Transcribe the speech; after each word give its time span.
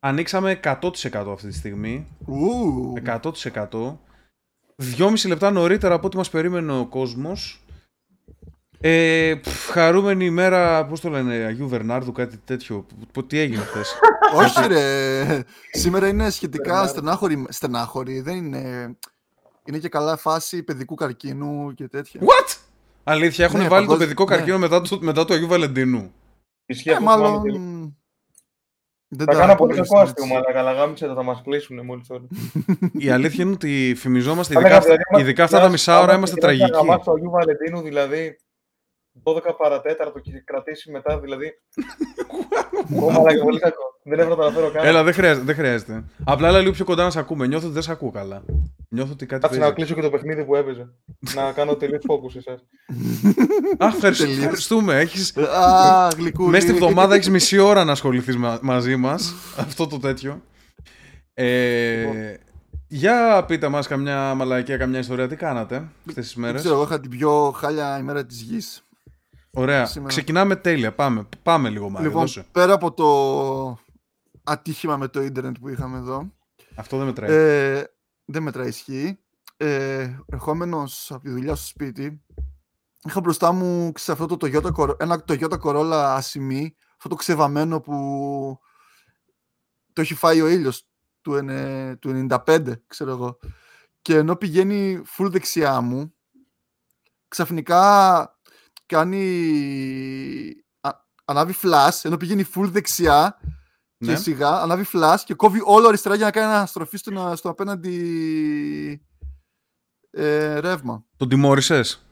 Ανοίξαμε 0.00 0.60
100% 0.64 0.72
αυτή 1.32 1.48
τη 1.48 1.54
στιγμή. 1.54 2.06
Ου, 2.26 2.92
100%. 3.06 3.96
Δυόμιση 4.76 5.28
λεπτά 5.28 5.50
νωρίτερα 5.50 5.94
από 5.94 6.06
ό,τι 6.06 6.16
μας 6.16 6.30
περίμενε 6.30 6.72
ο 6.78 6.86
κόσμος. 6.86 7.64
Ε, 8.80 9.34
πφ, 9.42 9.70
χαρούμενη 9.70 10.24
ημέρα, 10.24 10.86
πώς 10.86 11.00
το 11.00 11.08
λένε, 11.08 11.34
Αγίου 11.34 11.68
Βερνάρδου, 11.68 12.12
κάτι 12.12 12.36
τέτοιο. 12.36 12.86
Π- 13.12 13.26
Τι 13.26 13.38
έγινε 13.38 13.62
χθες; 13.62 13.94
όχι 14.42 14.66
ρε. 14.68 15.44
Σήμερα 15.72 16.08
είναι 16.08 16.30
σχετικά 16.30 16.86
στενάχωρη, 16.86 17.46
στενάχωρη. 17.48 18.20
Δεν 18.20 18.36
είναι... 18.36 18.96
Είναι 19.64 19.78
και 19.78 19.88
καλά 19.88 20.16
φάση 20.16 20.62
παιδικού 20.62 20.94
καρκίνου 20.94 21.74
και 21.74 21.88
τέτοια. 21.88 22.20
What? 22.20 22.56
Αλήθεια, 23.04 23.44
έχουν 23.44 23.60
Ναι, 23.60 23.68
βάλει 23.68 23.86
το 23.86 23.92
παγκόσμιο- 23.92 24.06
παιδικό 24.16 24.24
ναι. 24.30 24.36
καρκίνο 24.36 24.58
μετά, 24.58 24.80
το, 24.80 24.98
μετά 25.00 25.24
του 25.24 25.34
Αγίου 25.34 25.46
Βαλεντίνου. 25.48 26.12
Ισχύει 26.66 26.88
Ε, 26.90 26.92
αυτό 26.92 27.04
μάλλον... 27.04 27.42
θυμάμαι 29.10 29.16
και- 29.16 29.16
Δεν 29.16 29.26
Θα 29.26 29.32
τα 29.32 29.38
κάνω 29.40 29.54
πολύ 29.54 29.72
απολύσεις, 29.72 29.88
κακό 29.92 30.00
έτσι. 30.02 30.14
αστείο, 30.22 30.36
αλλά 30.36 30.52
καλά 30.52 30.72
γάμισε 30.72 31.06
θα 31.06 31.22
μας 31.22 31.42
κλείσουν 31.44 31.84
μόλις 31.84 32.06
τώρα. 32.06 32.22
Η 32.98 33.10
αλήθεια 33.10 33.44
είναι 33.44 33.52
ότι 33.52 33.94
φημιζόμαστε, 33.96 34.54
Θα 34.54 34.60
ειδικά, 34.60 34.74
λέγαμε, 34.74 34.86
δηλαδή, 34.94 35.02
άμα- 35.10 35.20
ειδικά 35.22 35.44
αυτά 35.44 35.60
τα 35.60 35.68
μισά 35.68 35.94
ώρα 35.96 36.02
άμα 36.04 36.14
είμαστε 36.16 36.36
ξεκινάς 36.38 36.58
να 36.58 36.66
τραγικοί. 36.66 36.86
γαμάς 36.88 37.04
το 37.04 37.12
Αγίου 37.12 37.30
Βαλεντίνου, 37.30 37.80
δηλαδή 37.82 38.36
12 39.22 39.40
παρατέταρτο 39.58 40.18
και 40.18 40.30
κρατήσει 40.44 40.90
μετά, 40.90 41.20
δηλαδή. 41.20 41.52
Ω, 43.02 43.10
μαλάκα, 43.10 43.42
πολύ 43.42 43.58
κακό. 43.58 43.88
Δεν 44.02 44.12
έπρεπε 44.12 44.30
να 44.30 44.36
το 44.36 44.42
αναφέρω 44.42 44.70
καν. 44.70 44.86
Έλα, 44.86 45.02
δεν 45.02 45.12
χρειάζεται, 45.12 45.44
δεν 45.44 45.54
χρειάζεται. 45.54 46.04
Απλά 46.24 46.48
έλα 46.48 46.58
λίγο 46.60 46.72
πιο 46.72 46.84
κοντά 46.84 47.04
να 47.04 47.10
σε 47.10 47.18
ακούμε. 47.18 47.46
Νιώθω 47.46 47.64
ότι 47.64 47.74
δεν 47.74 47.82
σε 47.82 47.92
ακούω 47.92 48.10
καλά. 48.10 48.42
Νιώθω 48.88 49.12
ότι 49.12 49.26
κάτι 49.26 49.42
Κάτσε 49.42 49.58
να 49.58 49.62
παίζει. 49.64 49.74
κλείσω 49.76 49.94
και 49.94 50.00
το 50.00 50.10
παιχνίδι 50.10 50.44
που 50.44 50.56
έπαιζε. 50.56 50.88
να 51.34 51.52
κάνω 51.52 51.74
τελείως 51.76 52.02
focus 52.08 52.36
εσάς. 52.36 52.60
Αχ, 53.78 53.94
ευχαριστώ- 53.94 54.24
Τελείως. 54.26 54.42
ευχαριστούμε. 54.44 54.98
Έχεις... 54.98 55.36
Α, 55.36 56.08
γλυκούλη. 56.16 56.50
Μέσα 56.50 56.66
στη 56.66 56.76
βδομάδα 56.76 57.14
έχεις 57.14 57.30
μισή 57.30 57.58
ώρα 57.58 57.84
να 57.84 57.92
ασχοληθείς 57.92 58.36
μαζί 58.60 58.96
μας. 58.96 59.34
Αυτό 59.58 59.86
το 59.86 59.98
τέτοιο. 59.98 60.42
Ε, 61.34 62.34
για 62.88 63.44
πείτε 63.48 63.68
μας 63.68 63.86
καμιά 63.86 64.34
μαλακία, 64.34 64.76
καμιά 64.76 64.98
ιστορία. 64.98 65.28
Τι 65.28 65.36
κάνατε 65.36 65.76
αυτές 66.08 66.24
τις 66.24 66.34
Δεν 66.34 66.42
μέρες. 66.44 66.60
ξέρω, 66.60 66.74
εγώ 66.74 66.84
είχα 66.84 67.00
την 67.00 67.10
πιο 67.10 67.50
χάλια 67.56 67.98
ημέρα 67.98 68.26
της 68.26 68.40
γης. 68.40 68.84
Ωραία. 69.52 69.86
σήμερα. 69.86 70.08
Ξεκινάμε 70.08 70.56
τέλεια. 70.56 70.94
Πάμε, 70.94 71.28
πάμε 71.42 71.68
λίγο 71.70 71.90
Μάριο. 71.90 72.08
Λοιπόν, 72.08 72.22
δώσε. 72.22 72.46
πέρα 72.52 72.72
από 72.72 72.92
το 72.92 73.78
ατύχημα 74.44 74.96
με 74.96 75.08
το 75.08 75.22
ίντερνετ 75.22 75.56
που 75.60 75.68
είχαμε 75.68 75.98
εδώ, 75.98 76.32
Αυτό 76.74 76.96
δεν 76.96 77.06
μετράει. 77.06 77.30
ε, 77.32 77.84
δεν 78.24 78.42
μετράει 78.42 78.68
ισχύ. 78.68 79.18
Ε, 79.56 80.10
ερχόμενος 80.26 81.10
από 81.12 81.22
τη 81.22 81.30
δουλειά 81.30 81.54
στο 81.54 81.66
σπίτι, 81.66 82.22
είχα 83.04 83.20
μπροστά 83.20 83.52
μου 83.52 83.92
σε 83.96 84.12
αυτό 84.12 84.26
το 84.26 84.36
Toyota, 84.40 84.72
Cor- 84.76 85.00
ένα 85.00 85.24
Toyota 85.28 85.58
Corolla 85.62 85.92
ασημή, 86.16 86.74
αυτό 86.92 87.08
το 87.08 87.14
ξεβαμένο 87.14 87.80
που 87.80 87.94
το 89.92 90.00
έχει 90.00 90.14
φάει 90.14 90.40
ο 90.40 90.48
ήλιος 90.48 90.88
του, 91.20 91.34
ενε- 91.34 91.96
του 91.98 92.26
95, 92.28 92.72
ξέρω 92.86 93.10
εγώ. 93.10 93.38
Και 94.02 94.16
ενώ 94.16 94.36
πηγαίνει 94.36 95.02
full 95.18 95.28
δεξιά 95.30 95.80
μου, 95.80 96.14
ξαφνικά 97.28 98.38
κάνει... 98.94 99.24
α- 100.80 101.04
ανάβει 101.24 101.54
flash, 101.62 101.98
ενώ 102.02 102.16
πηγαίνει 102.16 102.44
full 102.54 102.68
δεξιά 102.68 103.40
Ναι. 103.98 104.12
και 104.12 104.18
σιγά, 104.18 104.60
ανάβει 104.60 104.86
flash 104.92 105.18
και 105.24 105.34
κόβει 105.34 105.60
όλο 105.64 105.88
αριστερά 105.88 106.14
για 106.14 106.24
να 106.24 106.30
κάνει 106.30 106.52
αναστροφή 106.52 106.96
στο, 106.96 107.32
στο 107.36 107.48
απέναντι 107.48 109.06
ε, 110.10 110.58
ρεύμα. 110.58 111.04
Τον 111.16 111.28
τιμώρησες; 111.28 112.04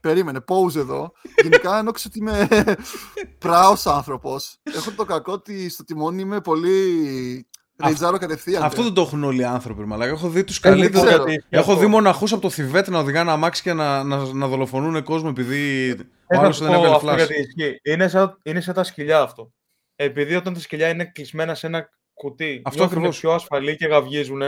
Περίμενε, 0.00 0.44
pause 0.48 0.74
εδώ. 0.76 1.12
Γενικά 1.42 1.78
ενώ 1.78 1.90
ξέρω 1.92 2.12
ότι 2.16 2.18
είμαι 2.18 2.48
πράος 3.44 3.86
άνθρωπος, 3.86 4.60
έχω 4.62 4.90
το 4.90 5.04
κακό 5.04 5.32
ότι 5.32 5.68
στο 5.68 5.84
τιμόνι 5.84 6.20
είμαι 6.22 6.40
πολύ 6.40 7.48
ρεϊτζάρω 7.84 8.18
κατευθείαν. 8.18 8.62
Αυτό 8.62 8.82
δεν 8.82 8.92
το 8.92 9.00
έχουν 9.00 9.24
όλοι 9.24 9.40
οι 9.40 9.44
άνθρωποι, 9.44 9.84
μαλάκα. 9.86 10.10
Έχω 10.12 10.28
δει 10.28 10.44
τους 10.44 10.60
Δεν 10.60 10.72
καλύτερους. 10.72 11.06
ξέρω. 11.06 11.24
γιατί- 11.28 11.44
Έχω 11.48 11.76
δει 11.76 11.86
μοναχούς 11.86 12.32
από 12.32 12.40
το 12.42 12.50
Θιβέτ 12.50 12.88
να 12.88 12.98
οδηγάνε 12.98 13.30
αμάξι 13.30 13.62
και 13.62 13.72
να, 13.72 14.04
να, 14.04 14.32
να 14.32 14.46
δολοφονούν 14.46 15.02
κόσμο 15.02 15.28
επειδή 15.30 15.90
ο 15.90 15.96
Θέλω 15.96 16.06
να 16.28 16.38
άλλος 16.40 16.56
σου 16.56 16.62
δεν 16.64 16.72
πω 16.72 16.76
έβγαλε 16.78 16.94
αυτό 16.94 17.08
flash. 17.12 17.16
γιατί 17.16 17.34
ισχύει. 17.34 17.80
Είναι 17.82 18.08
σαν, 18.08 18.38
είναι 18.42 18.60
σαν 18.60 18.74
τα 18.74 18.84
σκυλιά 18.84 19.20
αυτό. 19.20 19.52
Επειδή 19.96 20.34
όταν 20.34 20.54
τα 20.54 20.60
σκυλιά 20.60 20.88
είναι 20.88 21.04
κλεισμένα 21.04 21.54
σε 21.54 21.66
ένα 21.66 21.88
κουτί, 22.14 22.60
Αυτό 22.64 22.78
νιώθουν 22.78 22.96
ακριβώς. 22.98 23.20
πιο 23.20 23.30
ασφαλή 23.32 23.76
και 23.76 23.86
γαυγίζουν, 23.86 24.42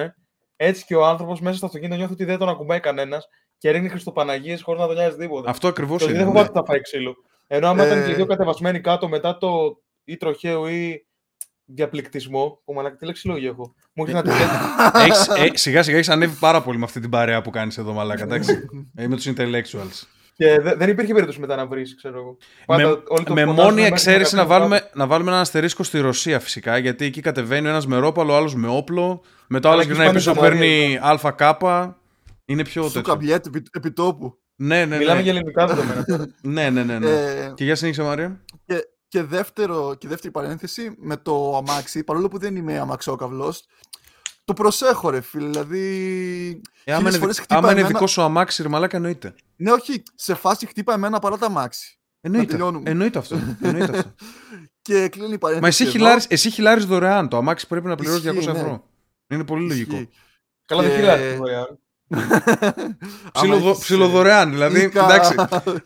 έτσι 0.56 0.84
και 0.84 0.94
ο 0.96 1.06
άνθρωπος 1.06 1.40
μέσα 1.40 1.56
στο 1.56 1.66
αυτοκίνητο 1.66 1.96
νιώθει 1.96 2.12
ότι 2.12 2.24
δεν 2.24 2.38
τον 2.38 2.48
ακουμπάει 2.48 2.80
κανένας 2.80 3.26
και 3.58 3.70
ρίχνει 3.70 3.88
Χριστοπαναγίες 3.88 4.62
χωρίς 4.62 4.80
να 4.80 4.86
τον 4.86 4.96
νοιάζει 4.96 5.16
τίποτα. 5.16 5.50
Αυτό 5.50 5.68
ακριβώς 5.68 5.98
Το 5.98 6.04
ότι 6.04 6.12
δεν 6.12 6.22
είναι. 6.22 6.30
φοβάται 6.30 6.48
ότι 6.48 6.58
θα 6.58 6.64
φάει 6.64 6.80
ξύλο. 6.80 7.14
Ενώ 7.46 7.68
άμα 7.68 7.86
ήταν 7.86 8.04
και 8.04 8.10
οι 8.10 8.14
δύο 8.14 8.24
Ε. 8.24 8.26
κατεβασμένοι 8.26 8.80
κάτω 8.80 9.08
μετά 9.08 9.36
το 9.38 9.80
ή 10.04 10.16
τροχαίο 10.16 10.68
ή 10.68 11.06
διαπληκτισμό, 11.74 12.60
που 12.64 12.72
μαλάκα 12.72 12.96
τι 12.96 13.06
λεξιλόγιο 13.06 13.50
έχω. 13.50 13.74
Μου 13.94 14.04
έρχεται 14.06 14.22
να 14.28 14.34
τελειώσει. 14.92 15.30
Έχεις, 15.34 15.52
ε, 15.52 15.56
σιγά 15.56 15.82
σιγά 15.82 15.96
έχεις 15.96 16.08
ανέβει 16.08 16.36
πάρα 16.40 16.62
πολύ 16.62 16.78
με 16.78 16.84
αυτή 16.84 17.00
την 17.00 17.10
παρέα 17.10 17.42
που 17.42 17.50
κάνεις 17.50 17.78
εδώ, 17.78 17.92
μαλάκα. 17.92 18.22
Εντάξει. 18.22 18.68
ε, 18.96 19.06
με 19.08 19.16
τους 19.16 19.26
intellectuals. 19.28 20.06
και 20.36 20.60
δε- 20.60 20.74
δεν 20.74 20.88
υπήρχε 20.88 21.12
περίπτωση 21.12 21.40
μετά 21.40 21.56
να 21.56 21.66
βρεις, 21.66 21.96
ξέρω 21.96 22.18
εγώ. 22.18 22.36
Πάντα 22.66 22.82
με 22.88 23.02
όλοι 23.08 23.24
το 23.24 23.34
με 23.34 23.40
φωνάζουν 23.44 23.64
μόνη 23.64 23.74
μέχρι 23.74 23.92
εξαίρεση 23.92 24.34
να 24.34 24.40
κάποιο 24.42 24.56
βάλουμε, 24.58 24.90
να 24.94 25.06
βάλουμε 25.06 25.30
έναν 25.30 25.42
αστερίσκο 25.42 25.82
στη 25.82 25.98
Ρωσία 25.98 26.40
φυσικά. 26.40 26.78
Γιατί 26.78 27.04
εκεί 27.04 27.20
κατεβαίνει 27.20 27.66
ο 27.66 27.70
ένας 27.70 27.86
με 27.86 27.96
ρόπαλο, 27.96 28.32
ο 28.32 28.36
άλλος 28.36 28.54
με 28.54 28.68
όπλο. 28.68 29.22
Μετά 29.48 29.68
ο 29.68 29.72
άλλο 29.72 29.80
Αλλά 29.80 29.90
εκεί 29.90 30.00
γυρνάει 30.02 30.22
σπάνε 30.22 30.34
πίσω, 30.34 30.34
ζαμαρίες, 30.34 30.70
παίρνει 30.70 30.98
ΑΚ. 31.22 31.94
Είναι 32.44 32.64
πιο 32.64 32.82
Σου 32.82 32.92
τέτοιο. 32.92 33.12
καμπιέτ 33.12 33.46
επί, 33.46 33.62
επιτόπου. 33.72 34.34
Ναι, 34.56 34.84
ναι, 34.84 34.96
Μιλάμε 34.96 35.16
ναι. 35.16 35.22
για 35.22 35.32
ελληνικά 35.32 35.66
δεδομένα. 35.66 36.04
τώρα. 36.04 36.26
ναι, 36.42 36.70
ναι, 36.70 36.82
ναι, 36.82 36.98
ναι. 36.98 37.10
Ε, 37.10 37.52
Και 37.54 37.64
για 37.64 37.74
συνέχισε, 37.74 38.02
Μαρία. 38.02 38.40
και, 38.66 38.74
και, 39.10 39.22
δεύτερο, 39.22 39.94
και 39.94 40.08
δεύτερη 40.08 40.32
παρένθεση 40.32 40.94
με 40.98 41.16
το 41.16 41.56
αμάξι, 41.56 42.04
παρόλο 42.04 42.28
που 42.28 42.38
δεν 42.38 42.56
είμαι 42.56 42.78
αμαξόκαυλος, 42.78 43.64
το 44.44 44.52
προσέχω 44.52 45.10
ρε 45.10 45.20
φίλε, 45.20 45.48
δηλαδή... 45.48 46.60
Ε, 46.84 46.92
άμα 46.92 46.96
χίλιες 46.96 47.12
είναι, 47.14 47.20
φορές 47.22 47.34
δι- 47.36 47.44
χτύπα 47.44 47.58
άμα 47.60 47.70
είναι 47.70 47.80
εμένα- 47.80 47.94
δικό 47.98 48.06
σου 48.06 48.22
αμάξι, 48.22 48.62
ρε 48.62 48.68
μαλάκα, 48.68 48.96
εννοείται. 48.96 49.34
Ναι, 49.56 49.72
όχι, 49.72 50.02
σε 50.14 50.34
φάση 50.34 50.66
χτύπα 50.66 50.92
εμένα 50.94 51.18
παρά 51.18 51.38
τα 51.38 51.46
αμάξι. 51.46 51.98
Εννοείται, 52.20 52.46
τελειώνουμε. 52.50 52.90
εννοείται 52.90 53.18
αυτό. 53.18 53.38
Εννοείται 53.62 53.98
αυτό. 53.98 54.14
Και 54.82 55.08
κλείνει 55.08 55.32
η 55.32 55.38
παρένθεση 55.38 55.62
Μα 55.62 55.68
εσύ 55.68 55.82
εδώ. 55.82 55.90
χιλάρεις, 55.92 56.26
εσύ 56.28 56.50
χιλάρεις 56.50 56.84
δωρεάν. 56.86 57.28
Το 57.28 57.36
αμάξι 57.36 57.66
πρέπει 57.66 57.86
να 57.86 57.94
πληρώσεις 57.94 58.30
200 58.30 58.34
Ισχύει, 58.36 58.52
ναι. 58.52 58.58
ευρώ. 58.58 58.84
Είναι 59.28 59.44
πολύ 59.44 59.66
λογικό. 59.66 59.94
Ισχύει. 59.94 60.08
Καλά, 60.66 60.82
δεν 60.82 60.90
Και- 60.90 60.96
χειλάει 60.96 61.34
δωρεάν. 61.34 61.78
Ψιλοδο, 63.32 63.56
Άμα 63.56 63.68
έχεις, 63.68 63.78
ε, 63.78 63.80
ψιλοδωρεάν. 63.80 64.50
Δηλαδή, 64.50 64.80
Ήκα. 64.80 65.04
εντάξει, 65.04 65.34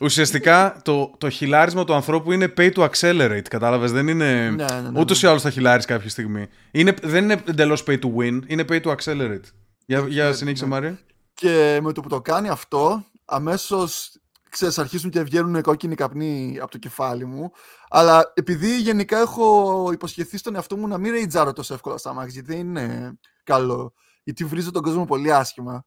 ουσιαστικά 0.01 0.81
το, 0.83 1.15
το 1.19 1.31
χιλάρισμα 1.31 1.85
του 1.85 1.95
ανθρώπου 1.95 2.33
είναι 2.33 2.53
pay 2.57 2.73
to 2.73 2.89
accelerate. 2.89 3.49
Κατάλαβες. 3.51 3.93
Δεν 3.93 4.09
είναι. 4.09 4.51
Ναι, 4.51 4.65
ναι, 4.65 4.91
ναι, 4.91 5.01
Ούτως 5.01 5.23
ναι. 5.23 5.29
ή 5.29 5.31
άλλως 5.31 5.43
θα 5.43 5.51
χιλάρεις 5.51 5.85
κάποια 5.85 6.11
στιγμή. 6.11 6.49
Είναι, 6.71 6.95
δεν 7.03 7.25
είναι 7.25 7.43
εντελώς 7.49 7.85
pay 7.87 7.99
to 7.99 8.07
win, 8.19 8.41
είναι 8.47 8.65
pay 8.69 8.81
to 8.83 8.95
accelerate. 8.95 9.45
Για, 9.87 10.05
για 10.09 10.25
Ναι, 10.25 10.33
συνέχισε, 10.33 10.65
ναι. 10.65 10.71
Μαρία. 10.71 10.99
Και 11.35 11.79
με 11.83 11.93
το 11.93 12.01
που 12.01 12.09
το 12.09 12.21
κάνει 12.21 12.49
αυτό, 12.49 13.05
αμέσως 13.25 14.19
ξέρεις, 14.55 14.79
αρχίζουν 14.79 15.11
και 15.11 15.23
βγαίνουν 15.23 15.63
κόκκινοι 15.63 15.95
καπνοί 15.95 16.59
από 16.61 16.71
το 16.71 16.79
κεφάλι 16.79 17.25
μου. 17.25 17.53
Αλλά 17.89 18.33
επειδή 18.35 18.81
γενικά 18.81 19.19
έχω 19.19 19.89
υποσχεθεί 19.93 20.39
στον 20.39 20.55
εαυτό 20.55 20.77
μου 20.77 20.89
να 20.89 20.99
μην 20.99 21.13
ρεϊτζάρω 21.13 21.53
τόσο 21.53 21.75
εύκολα 21.75 21.97
στα 21.97 22.13
μάξι, 22.13 22.31
γιατί 22.31 22.53
δεν 22.53 22.61
είναι 22.61 23.19
καλό. 23.45 23.93
Γιατί 24.25 24.45
βρίζω 24.45 24.71
τον 24.71 24.83
κόσμο 24.83 25.05
πολύ 25.05 25.33
άσχημα. 25.33 25.85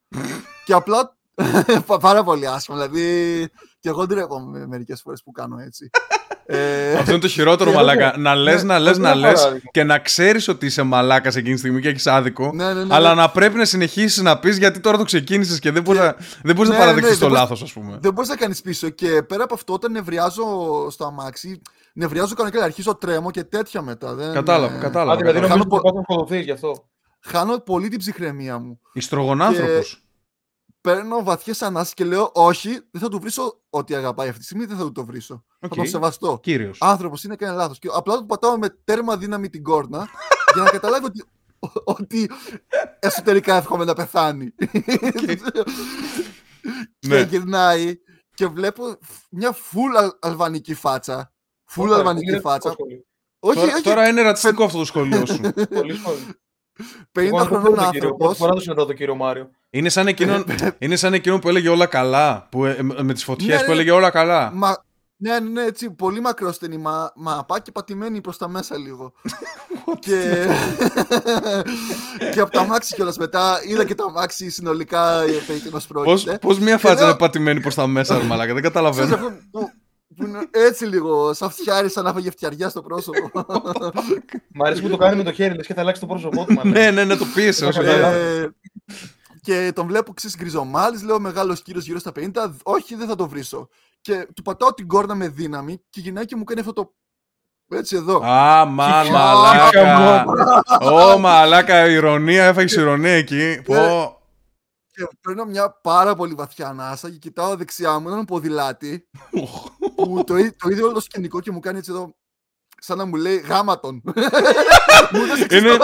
και 0.66 0.74
απλά. 0.74 1.16
πα- 1.86 1.98
πάρα 2.00 2.24
πολύ 2.24 2.48
άσχημα. 2.48 2.78
Δηλαδή. 2.78 3.48
και 3.80 3.90
εγώ 3.90 4.06
ντρέπομαι 4.08 4.68
μερικές 4.68 5.02
φορές 5.02 5.22
που 5.24 5.32
κάνω 5.32 5.58
έτσι. 5.60 5.90
ε, 6.46 6.94
Αυτό 6.98 7.12
είναι 7.12 7.20
το 7.20 7.28
χειρότερο, 7.28 7.70
και 7.72 7.76
μαλάκα. 7.76 8.08
έχω- 8.08 8.18
Να 8.20 8.36
λες, 8.36 8.64
ναι, 8.64 8.68
να 8.74 8.80
λες, 8.80 8.92
αυτό 8.92 9.02
να 9.04 9.12
είναι 9.12 9.20
λες 9.20 9.34
παράδειγμα. 9.40 9.70
και 9.72 9.84
να 9.84 10.00
ξέρεις 10.00 10.48
ότι 10.48 10.66
είσαι 10.66 10.82
μαλάκας 10.84 11.36
εκείνη 11.36 11.54
τη 11.54 11.60
στιγμή 11.60 11.82
και 11.82 11.88
έχεις 11.90 12.08
άδικο. 12.08 12.52
ναι, 12.54 12.74
ναι, 12.74 12.84
ναι, 12.84 12.96
Αλλά 12.96 13.10
ναι. 13.16 13.22
να 13.22 13.30
πρέπει 13.32 13.58
να 13.58 13.66
συνεχίσεις 13.66 14.22
να 14.22 14.40
πεις 14.40 14.58
γιατί 14.58 14.80
τώρα 14.80 14.98
το 14.98 15.04
ξεκίνησες 15.04 15.60
και 15.60 15.72
δεν 15.72 15.82
μπορείς 15.84 16.02
να, 16.02 16.16
δεν 16.44 16.56
μπορείς 16.56 16.70
να 16.72 16.78
Ναι, 16.78 16.80
ναι, 16.82 16.86
παραδεχτείς 16.86 17.14
ναι, 17.20 17.26
το 17.26 17.26
δεν 17.26 17.36
λάθος, 17.42 17.62
ας 17.62 17.74
πούμε. 17.74 17.98
Δεν 18.02 18.14
μπορείς 18.14 18.30
να 18.30 18.36
κάνεις 18.36 18.62
πίσω. 18.62 18.90
Και 18.90 19.24
πέρα 19.28 19.44
από 19.44 19.54
αυτό, 19.54 19.74
όταν 19.74 19.92
νευριάζω 19.92 20.44
στο 20.90 21.06
αμάξι, 21.06 21.62
νευριάζω 21.94 22.34
κανονικά. 22.36 22.64
Αρχίζω 22.64 22.96
τρέμω 22.96 23.32
και 23.32 23.44
τέτοια 23.44 23.82
μετά. 23.82 24.14
Δεν, 24.14 24.34
Κατάλαβα, 24.34 24.76
ε, 24.76 24.80
κατάλαβα. 24.80 25.12
Α, 25.14 25.16
δηλαδή 25.18 25.40
κατάλαβα. 25.40 25.56
νομίζω 25.66 25.82
Χάνω 25.82 25.92
ότι 25.92 25.98
θα 25.98 26.14
σκοτωθείς 26.14 26.44
γι' 26.46 26.52
αυτό. 26.52 26.88
Χάνω 27.20 27.60
πολύ 27.60 27.88
την 27.90 28.00
ψυχραιμία 28.00 28.58
μου. 28.60 28.80
Ιστρογονάνθρωπος. 28.94 30.02
Παίρνω 30.82 31.24
βαθιές 31.24 31.62
ανάσεις 31.62 31.94
και 31.94 32.04
λέω: 32.06 32.32
Όχι, 32.34 32.70
δεν 32.92 33.02
θα 33.02 33.10
του 33.10 33.20
βρίσω 33.20 33.62
ό,τι 33.70 33.96
αγαπάει 33.96 34.28
αυτή 34.28 34.40
τη 34.40 34.46
στιγμή, 34.46 34.66
δεν 34.66 34.78
θα 34.78 34.84
του 34.84 34.92
το 34.92 35.06
βρίσω. 35.06 35.46
Θα 35.60 35.68
τον 35.68 35.88
σεβαστώ. 35.88 36.40
Κύριος. 36.42 36.78
Άνθρωπος 36.82 37.24
είναι 37.24 37.36
και 37.36 37.46
ένα 37.46 37.54
λάθος. 37.54 37.80
Και 37.80 37.90
απλά 37.94 38.18
του 38.18 38.26
πατάω 38.26 38.58
με 38.58 38.70
τέρμα 38.84 39.18
δύναμη 39.18 39.50
την 39.50 39.64
κόρνα 39.64 40.08
για 40.54 40.64
να 40.64 40.70
καταλάβει 40.70 41.06
ότι, 41.06 41.24
ότι 41.84 42.30
εσωτερικά 43.00 43.56
εύχομαι 43.56 43.86
να 43.86 43.94
πεθάνει. 43.94 44.54
Ναι. 47.08 47.24
και 47.24 47.28
γυρνάει 47.30 47.96
και 48.34 48.48
βλέπω 48.48 48.98
μια 49.30 49.54
full 49.56 49.98
αλ- 49.98 50.12
αλβανική 50.20 50.74
φάτσα. 50.74 51.34
Full 51.76 51.82
Ωραία, 51.84 51.96
αλβανική 51.98 52.30
είναι 52.30 52.40
φάτσα. 52.40 52.72
σχολείο. 52.72 53.06
Όχι, 53.40 53.60
Τώρα, 53.60 53.74
όχι, 53.74 53.84
τώρα 53.84 54.08
είναι 54.08 54.22
ρατσιστικό 54.22 54.64
αυτό 54.64 54.78
το 54.78 54.86
σχολείο 54.86 55.26
σου. 55.26 55.42
Πολύ 57.12 57.28
σχολείο. 57.28 57.38
50 57.38 57.38
Εγώ 57.38 57.38
να 57.38 57.44
το 57.48 57.56
χρονών 57.56 57.64
πω 57.64 57.82
τον 57.82 57.92
κύριο, 57.92 58.08
άνθρωπος. 58.08 58.18
πρώτη 58.18 58.38
φορά 58.38 58.54
το 58.54 58.60
συναντάω 58.60 58.86
τον 58.86 58.96
κύριο 58.96 59.16
Μάριο. 59.16 59.50
είναι, 59.70 59.90
σαν 59.90 60.08
εκείνον, 60.08 60.46
είναι 60.78 60.96
σαν 60.96 61.14
εκείνον 61.14 61.40
που 61.40 61.50
έλεγε 61.50 61.70
όλα 61.70 61.86
καλά. 61.86 62.48
Που, 62.52 62.66
ε, 62.66 62.78
με 62.82 63.14
τις 63.14 63.24
φωτιές 63.24 63.56
Ναι, 63.60 63.62
που 63.62 63.68
ναι. 63.68 63.74
έλεγε 63.74 63.92
όλα 63.92 64.10
καλά. 64.10 64.52
Μα, 64.54 64.86
Ναι, 65.20 65.40
ναι, 65.40 65.50
ναι, 65.50 65.64
έτσι, 65.64 65.92
πολύ 65.92 66.20
μακρόστενη 66.22 66.78
μα, 66.78 67.12
μαπά 67.16 67.60
και 67.60 67.72
πατημένη 67.72 68.22
προς 68.22 68.38
τα 68.38 68.48
μέσα 68.48 68.78
λίγο. 68.78 69.14
και... 70.00 70.48
και 72.34 72.40
από 72.40 72.52
τα 72.52 72.66
μάξι 72.66 72.96
κιόλας 72.96 73.18
μετά, 73.18 73.60
είδα 73.68 73.86
και 73.86 73.96
τα 73.96 74.12
μάξι 74.12 74.50
συνολικά 74.50 75.24
περί 75.48 75.60
τίνος 75.60 75.88
πρόκειται. 75.88 76.32
Πώς, 76.32 76.40
πώς 76.40 76.60
μία 76.60 76.78
φάτσα 76.78 77.04
είναι 77.04 77.16
πατημένη 77.16 77.62
προς 77.62 77.76
τα 77.76 77.88
μέσα, 77.88 78.18
ρε 78.18 78.24
μαλάκα, 78.24 78.54
δεν 78.54 78.64
καταλαβαίνω. 78.64 79.18
Που 80.38 80.50
είναι 80.54 80.66
έτσι 80.68 80.86
λίγο, 80.86 81.34
σαν 81.34 81.50
φτιάρι, 81.50 81.90
σαν 81.90 82.04
να 82.04 82.14
φάγε 82.14 82.32
φτιαριά 82.32 82.70
στο 82.70 82.82
πρόσωπο. 82.82 83.32
Μ' 84.54 84.64
αρέσει 84.64 84.82
που 84.82 84.90
το 84.90 84.98
κάνει 84.98 85.16
με 85.16 85.24
το 85.24 85.32
χέρι, 85.32 85.56
λες 85.56 85.68
και 85.68 85.74
θα 85.74 85.82
αλλάξει 85.82 86.02
το 86.02 86.08
πρόσωπό 86.08 86.46
του. 86.46 86.62
ναι, 86.64 86.92
ναι, 86.92 87.04
ναι, 87.04 87.16
το 87.16 87.26
πίεσε 87.34 87.66
όσο 87.66 87.82
ε, 87.82 88.50
Και 89.42 89.72
τον 89.76 89.88
βλέπω 89.88 90.14
ξέρεις 90.14 90.38
γκριζομάλης, 90.38 91.04
λέω 91.04 91.20
μεγάλος 91.20 91.62
κύριος 91.62 91.86
γύρω 91.86 92.00
στα 92.00 92.12
50, 92.16 92.52
όχι 92.64 92.96
δεν 92.96 93.08
θα 93.08 93.16
το 93.16 93.28
βρίσω. 93.28 93.70
Και 94.02 94.28
του 94.36 94.42
πατάω 94.42 94.74
την 94.74 94.88
κόρνα 94.88 95.16
με 95.16 95.28
δύναμη 95.28 95.78
και 95.90 96.00
η 96.00 96.04
γυναίκα 96.04 96.38
μου 96.38 96.44
κάνει 96.44 96.60
αυτό 96.60 96.74
το 96.74 96.94
έτσι 97.70 97.96
εδώ. 97.96 98.26
Α, 98.26 98.66
μα, 98.66 99.04
μαλάκα. 99.12 100.26
Ω, 100.82 101.18
μαλάκα, 101.18 101.90
ηρωνία, 101.90 102.46
έφαγες 102.46 102.74
ηρωνία 102.76 103.12
εκεί. 103.12 103.62
Πω. 103.66 104.17
Και 104.98 105.08
παίρνω 105.22 105.46
μια 105.46 105.80
πάρα 105.82 106.16
πολύ 106.16 106.34
βαθιά 106.34 106.68
ανάσα 106.68 107.10
και 107.10 107.18
κοιτάω 107.18 107.56
δεξιά 107.56 108.00
μου 108.00 108.08
έναν 108.10 108.26
ποδηλάτη 108.26 109.10
που 109.96 110.24
το, 110.26 110.36
το 110.58 110.70
ίδιο 110.70 110.86
όλο 110.86 110.94
το 110.94 111.00
σκηνικό 111.00 111.40
και 111.40 111.52
μου 111.52 111.60
κάνει 111.60 111.78
έτσι 111.78 111.92
εδώ 111.92 112.16
σαν 112.80 112.98
να 112.98 113.06
μου 113.06 113.16
λέει 113.16 113.38
γάματον. 113.38 114.02
είναι, 115.52 115.78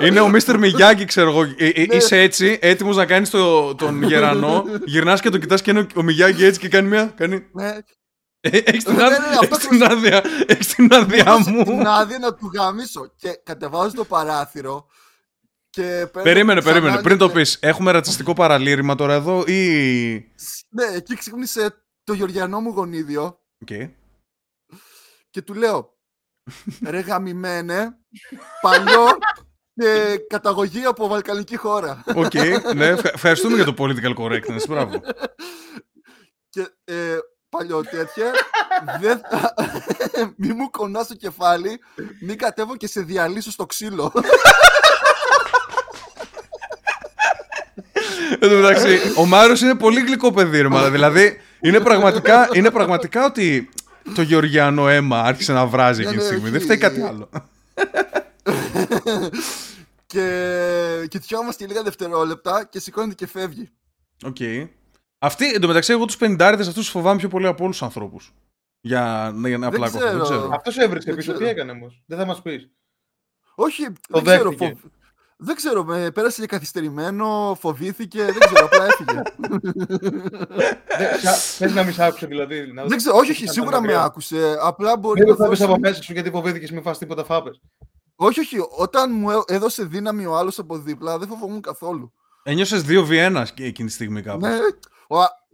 είναι 0.00 0.20
ο 0.20 0.28
Μίστερ 0.28 0.58
Μιγιάκη, 0.58 1.04
ξέρω 1.04 1.30
εγώ. 1.30 1.42
Ε, 1.42 1.68
ε, 1.68 1.86
ναι. 1.86 1.94
Είσαι 1.94 2.18
έτσι, 2.20 2.58
έτοιμος 2.62 2.96
να 2.96 3.06
κάνεις 3.06 3.30
το, 3.30 3.74
τον 3.74 4.02
γερανό. 4.02 4.64
Γυρνάς 4.84 5.20
και 5.20 5.28
το 5.28 5.38
κοιτάς 5.38 5.62
και 5.62 5.70
είναι 5.70 5.86
ο 5.96 6.02
Μιγιάκη 6.02 6.44
έτσι 6.44 6.60
και 6.60 6.68
κάνει 6.68 6.88
μια. 6.88 7.12
Κάνει... 7.16 7.46
Ναι. 7.52 7.76
Έχεις 8.40 8.84
την, 8.84 9.00
άδεια, 9.00 9.58
την 9.68 9.82
άδεια, 9.84 10.24
έχεις 10.46 10.74
την 10.74 10.88
άδεια 10.92 11.38
μου. 11.46 11.64
την 11.64 11.86
άδεια 11.86 12.18
να 12.18 12.34
του 12.34 12.50
γαμήσω. 12.54 13.12
Και 13.16 13.40
κατεβάζω 13.44 13.94
το 13.94 14.04
παράθυρο. 14.04 14.86
Και 15.70 16.06
περίμενε, 16.12 16.62
περίμενε. 16.62 17.02
Πριν 17.02 17.18
το 17.18 17.30
πεις, 17.30 17.58
έχουμε 17.60 17.90
ρατσιστικό 17.90 18.32
παραλήρημα 18.32 18.94
τώρα 18.94 19.14
εδώ 19.14 19.44
ή. 19.46 20.12
Ναι, 20.68 20.84
εκεί 20.94 21.16
ξύπνησε 21.16 21.84
το 22.04 22.12
γεωργιανό 22.12 22.60
μου 22.60 22.70
γονίδιο. 22.70 23.40
Okay. 23.66 23.90
Και 25.30 25.42
του 25.42 25.54
λέω, 25.54 25.98
ρε 26.82 27.00
γαμημένε, 27.00 27.98
παλιό 28.60 29.06
και 29.74 30.20
καταγωγή 30.28 30.84
από 30.84 31.08
βαλκανική 31.08 31.56
χώρα. 31.56 32.02
OK, 32.14 32.30
okay, 32.32 32.74
ναι, 32.74 32.86
ευχαριστούμε 32.88 33.54
για 33.54 33.64
το 33.64 33.74
political 33.78 34.14
correctness, 34.14 34.66
μπράβο. 34.68 35.00
Και 36.48 36.68
ε, 36.84 37.18
παλιό 37.48 37.82
τέτοια, 37.82 38.32
δεν 39.00 39.20
θα... 39.30 39.54
μη 40.36 40.52
μου 40.52 40.70
κονάς 40.70 41.06
το 41.06 41.14
κεφάλι, 41.14 41.80
μη 42.20 42.36
κατέβω 42.36 42.76
και 42.76 42.86
σε 42.86 43.00
διαλύσω 43.00 43.50
στο 43.50 43.66
ξύλο. 43.66 44.12
Εν 48.42 48.48
τω 48.48 49.20
ο 49.20 49.26
Μάριο 49.26 49.56
είναι 49.62 49.74
πολύ 49.74 50.00
γλυκό 50.00 50.32
παιδί, 50.32 50.68
Δηλαδή, 50.90 51.40
είναι 51.60 51.80
πραγματικά, 51.80 52.48
είναι 52.52 52.70
πραγματικά 52.70 53.24
ότι 53.24 53.68
το 54.14 54.22
γεωργιανό 54.22 54.88
αίμα 54.88 55.20
άρχισε 55.20 55.52
να 55.52 55.66
βράζει 55.66 56.02
εκείνη 56.02 56.16
τη 56.16 56.24
στιγμή. 56.24 56.50
Δεν 56.50 56.60
φταίει 56.60 56.78
κάτι 56.78 57.00
άλλο. 57.00 57.28
και 60.06 61.06
κοιτιόμαστε 61.08 61.66
λίγα 61.66 61.82
δευτερόλεπτα 61.82 62.64
και 62.64 62.80
σηκώνεται 62.80 63.14
και 63.14 63.26
φεύγει. 63.26 63.70
OK. 64.24 64.36
Okay. 64.40 64.68
Αυτή, 65.18 65.52
εντωμεταξύ, 65.52 65.92
εγώ 65.92 66.04
τους 66.04 66.16
πενηντάρηδες 66.16 66.62
αυτούς 66.62 66.74
τους 66.74 66.88
φοβάμαι 66.88 67.18
πιο 67.18 67.28
πολύ 67.28 67.46
από 67.46 67.64
όλους 67.64 67.76
τους 67.76 67.86
ανθρώπους. 67.86 68.32
Για, 68.80 69.32
για 69.46 69.58
να 69.58 69.66
απλά 69.66 69.88
Δεν 69.88 70.20
ξέρω. 70.20 70.50
Αυτός 70.52 70.76
έβρισκε 70.76 71.12
πίσω. 71.12 71.32
Τι 71.32 71.44
έκανε 71.44 71.72
όμως; 71.72 72.02
Δεν 72.06 72.18
θα 72.18 72.24
μας 72.26 72.42
πεις. 72.42 72.70
Όχι, 73.54 73.86
δεν 74.08 74.24
ξέρω. 74.24 74.54
Δεν 75.42 75.56
ξέρω, 75.56 75.84
με 75.84 76.10
πέρασε 76.10 76.40
και 76.40 76.46
καθυστερημένο, 76.46 77.56
φοβήθηκε, 77.60 78.24
δεν 78.24 78.38
ξέρω, 78.38 78.64
απλά 78.64 78.86
έφυγε. 78.86 79.22
Θες 81.56 81.74
να 81.74 81.82
μην 81.82 81.92
σ' 81.92 81.98
άκουσε 81.98 82.26
δηλαδή. 82.26 82.72
Δεν 82.86 82.96
ξέρω, 82.96 83.16
όχι, 83.16 83.30
όχι, 83.30 83.46
σίγουρα 83.46 83.80
με 83.80 83.94
άκουσε. 83.94 84.56
Απλά 84.62 84.96
μπορεί 84.96 85.26
να. 85.26 85.34
Δεν 85.34 85.56
θα 85.56 85.64
από 85.64 85.78
μέσα 85.78 86.02
σου 86.02 86.12
γιατί 86.12 86.30
φοβήθηκες, 86.30 86.70
μην 86.70 86.82
φας 86.82 86.98
τίποτα 86.98 87.24
φάπες. 87.24 87.60
Όχι, 88.16 88.40
όχι. 88.40 88.56
Όταν 88.78 89.12
μου 89.14 89.28
έδωσε 89.46 89.84
δύναμη 89.84 90.26
ο 90.26 90.36
άλλος 90.36 90.58
από 90.58 90.78
δίπλα, 90.78 91.18
δεν 91.18 91.28
φοβόμουν 91.28 91.60
καθόλου. 91.60 92.12
Ένιωσες 92.42 92.84
2v1 92.88 93.44
εκείνη 93.58 93.88
τη 93.88 93.94
στιγμή 93.94 94.22
κάπου. 94.22 94.46
Ναι, 94.46 94.56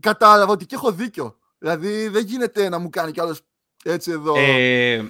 κατάλαβα 0.01 0.53
ότι 0.53 0.67
και 0.67 0.75
έχω 0.75 0.93
δίκιο. 0.93 1.37
Δηλαδή 1.59 2.09
δεν 2.09 2.25
γίνεται 2.25 2.69
να 2.69 2.79
μου 2.79 2.91
κάνει 2.91 3.13
κι 3.13 3.21
άλλος 3.21 3.41
έτσι 3.85 4.11
εδώ. 4.11 4.35
Ε, 4.37 5.05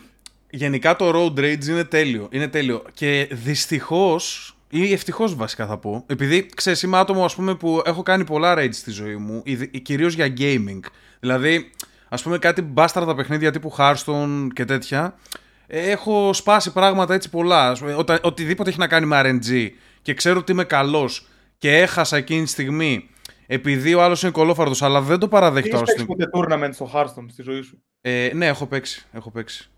γενικά 0.51 0.97
το 0.97 1.11
road 1.15 1.39
rage 1.39 1.65
είναι 1.65 1.85
τέλειο. 1.85 2.29
Είναι 2.31 2.49
τέλειο. 2.49 2.83
Και 2.93 3.29
δυστυχώς 3.33 4.56
ή 4.69 4.93
ευτυχώς 4.93 5.35
βασικά 5.35 5.67
θα 5.67 5.79
πω. 5.79 6.05
Επειδή 6.07 6.47
ξέρεις, 6.55 6.83
είμαι 6.83 6.99
άτομο 6.99 7.25
ας 7.25 7.35
πούμε, 7.35 7.55
που 7.55 7.83
έχω 7.85 8.03
κάνει 8.03 8.25
πολλά 8.25 8.55
raids 8.59 8.73
στη 8.75 8.91
ζωή 8.91 9.17
μου, 9.17 9.43
κυρίως 9.83 10.15
για 10.15 10.35
gaming. 10.39 10.81
Δηλαδή, 11.21 11.71
ας 12.09 12.23
πούμε, 12.23 12.39
κάτι 12.39 12.63
μπάσταρτα 12.63 13.15
παιχνίδια 13.15 13.51
τύπου 13.51 13.75
Hearthstone 13.79 14.47
και 14.53 14.65
τέτοια. 14.65 15.15
Έχω 15.67 16.33
σπάσει 16.33 16.73
πράγματα 16.73 17.15
έτσι 17.15 17.31
πολλά. 17.31 17.77
Οτα, 17.97 18.19
οτιδήποτε 18.23 18.71
έχει 18.71 18.79
να 18.79 18.89
κάνει 18.89 19.07
με 19.07 19.21
RNG 19.25 19.69
και 20.03 20.15
ξέρω 20.15 20.39
ότι 20.39 20.53
είμαι 20.53 20.65
καλός 20.65 21.27
και 21.59 21.77
έχασα 21.77 22.17
εκείνη 22.17 22.43
τη 22.43 22.49
στιγμή 22.49 23.09
επειδή 23.47 23.95
ο 23.95 24.03
άλλος 24.03 24.23
είναι 24.23 24.33
κολόφαρτο, 24.33 24.85
αλλά 24.85 25.01
δεν 25.01 25.19
το 25.19 25.29
παραδέχτηκα. 25.29 25.77
Έχεις 25.77 25.89
παίξει 25.89 26.05
ποτέ 26.05 26.29
tournament 26.33 26.71
στο 26.73 26.91
Hearthstone 26.95 27.27
στη 27.29 27.43
ζωή 27.43 27.63
σου; 27.63 27.83
Ε, 28.01 28.31
ναι, 28.35 28.47
έχω 28.47 28.67
παίξει. 28.67 29.07
Έχω 29.13 29.31
παίξει. 29.31 29.71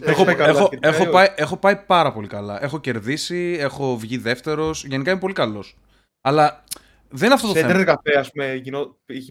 Έχω, 0.00 0.24
έχω, 0.28 0.68
έχω, 0.80 1.06
πάει, 1.06 1.26
έχω 1.34 1.56
πάει 1.56 1.76
πάρα 1.76 2.12
πολύ 2.12 2.26
καλά. 2.26 2.62
Έχω 2.62 2.80
κερδίσει, 2.80 3.56
έχω 3.60 3.96
βγει 3.96 4.16
δεύτερος. 4.16 4.84
Γενικά 4.84 5.10
είμαι 5.10 5.20
πολύ 5.20 5.34
καλός. 5.34 5.76
Αλλά 6.20 6.64
δεν 7.08 7.24
είναι 7.24 7.34
αυτό 7.34 7.46
το 7.46 7.52
θέμα. 7.52 7.68
Σε 7.68 7.72
ίντερνετ 7.72 7.96
καφέ, 8.02 8.18
ας 8.18 8.30
πούμε, 8.30 8.62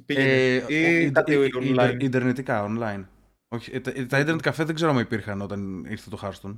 πήγαινε. 0.05 0.63
Ε, 0.67 0.73
ή 0.75 1.11
κάτι 1.11 1.51
online. 1.61 1.97
Ιντερνετικά, 1.99 2.65
online. 2.69 3.05
Όχι, 3.47 3.71
ε, 3.73 3.79
τα, 3.79 3.91
τα 3.91 4.19
ίντερνετ 4.19 4.41
καφέ 4.41 4.63
δεν 4.63 4.75
ξέρω 4.75 4.91
αν 4.91 4.99
υπήρχαν 4.99 5.41
όταν 5.41 5.85
ήρθε 5.89 6.09
το 6.09 6.19
Hearthstone. 6.23 6.57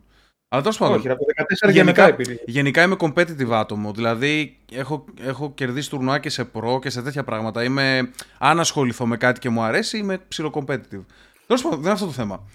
Αλλά 0.53 0.61
τέλος 0.61 0.77
πάντων. 0.77 0.97
Όχι, 0.97 1.09
από 1.09 1.25
14 1.67 1.71
γενικά, 1.71 2.07
υπήρχε. 2.07 2.39
Γενικά 2.45 2.83
είμαι 2.83 2.95
competitive 2.99 3.51
άτομο. 3.51 3.93
Δηλαδή 3.93 4.57
έχω, 4.71 5.05
έχω 5.21 5.51
κερδίσει 5.53 5.89
τουρνουά 5.89 6.19
και 6.19 6.29
σε 6.29 6.45
προ 6.45 6.79
και 6.79 6.89
σε 6.89 7.01
τέτοια 7.01 7.23
πράγματα. 7.23 7.63
Είμαι, 7.63 8.11
αν 8.37 8.59
ασχοληθώ 8.59 9.05
με 9.05 9.17
κάτι 9.17 9.39
και 9.39 9.49
μου 9.49 9.61
αρέσει, 9.61 9.97
είμαι 9.97 10.19
ψιλοκοmpetitive. 10.27 11.05
Τέλος 11.47 11.61
πάντων, 11.61 11.71
δεν 11.71 11.81
είναι 11.81 11.91
αυτό 11.91 12.05
το 12.05 12.11
θέμα. 12.11 12.47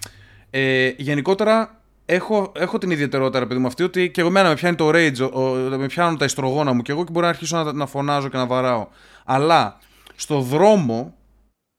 Ε, 0.51 0.93
γενικότερα 0.97 1.81
έχω, 2.07 2.53
έχω 2.57 2.79
την 2.79 2.91
ιδιαιτερότητα, 2.91 3.47
παιδί 3.47 3.61
μου, 3.61 3.67
αυτή 3.67 3.83
ότι 3.83 4.11
και 4.11 4.21
εγώ 4.21 4.31
μένα 4.31 4.49
με 4.49 4.55
πιάνει 4.55 4.77
το 4.77 4.89
rage, 4.89 5.31
ο, 5.33 5.41
με 5.77 5.87
πιάνουν 5.87 6.19
τα 6.19 6.25
ιστρογόνα 6.25 6.73
μου 6.73 6.83
και 6.83 6.93
εγώ 6.93 7.05
και 7.05 7.11
μπορώ 7.11 7.25
να 7.25 7.33
αρχίσω 7.33 7.57
να, 7.57 7.73
να 7.73 7.87
φωνάζω 7.87 8.29
και 8.29 8.37
να 8.37 8.47
βαράω. 8.47 8.87
Αλλά 9.25 9.79
στο 10.17 10.41
δρόμο, 10.41 11.15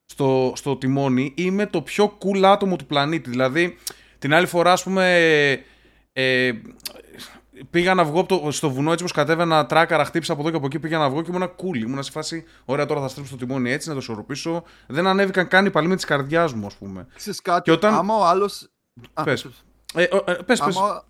στο, 0.05 0.53
στο 0.55 0.75
τιμόνι, 0.75 1.33
είμαι 1.35 1.65
το 1.65 1.81
πιο 1.81 2.17
cool 2.23 2.43
άτομο 2.43 2.75
του 2.75 2.85
πλανήτη. 2.85 3.29
Δηλαδή, 3.29 3.77
την 4.19 4.33
άλλη 4.33 4.47
φορά, 4.47 4.71
ας 4.71 4.83
πούμε, 4.83 5.05
ε, 6.13 6.51
πήγα 7.69 7.93
να 7.93 8.05
βγω 8.05 8.25
το, 8.25 8.47
στο 8.51 8.69
βουνό 8.69 8.91
έτσι 8.91 9.03
πως 9.03 9.13
κατέβαινα 9.13 9.65
τράκαρα, 9.65 10.05
χτύπησα 10.05 10.33
από 10.33 10.41
εδώ 10.41 10.49
και 10.49 10.57
από 10.57 10.65
εκεί, 10.65 10.79
πήγα 10.79 10.97
να 10.97 11.09
βγω 11.09 11.21
και 11.21 11.31
ήμουν 11.33 11.51
cool. 11.57 11.77
Ήμουν 11.77 12.03
σε 12.03 12.11
φάση, 12.11 12.45
ωραία 12.65 12.85
τώρα 12.85 13.01
θα 13.01 13.07
στρίψω 13.07 13.37
το 13.37 13.45
τιμόνι 13.45 13.71
έτσι, 13.71 13.89
να 13.89 13.95
το 13.95 14.01
σωροπήσω. 14.01 14.63
Δεν 14.87 15.07
ανέβηκαν 15.07 15.47
καν 15.47 15.65
οι 15.65 15.71
παλμοί 15.71 15.95
της 15.95 16.05
καρδιάς 16.05 16.53
μου, 16.53 16.65
ας 16.65 16.75
πούμε. 16.75 17.07
Ξέρεις 17.15 17.41
κάτι, 17.41 17.61
και 17.61 17.71
όταν... 17.71 17.93
άμα 17.93 18.15
ο 18.15 18.25
άλλο. 18.25 18.51
Πες. 19.23 19.47
Ε, 19.93 20.03
ε, 20.03 20.07
πες, 20.45 20.59
πες. 20.59 20.59
Άμα, 20.59 21.03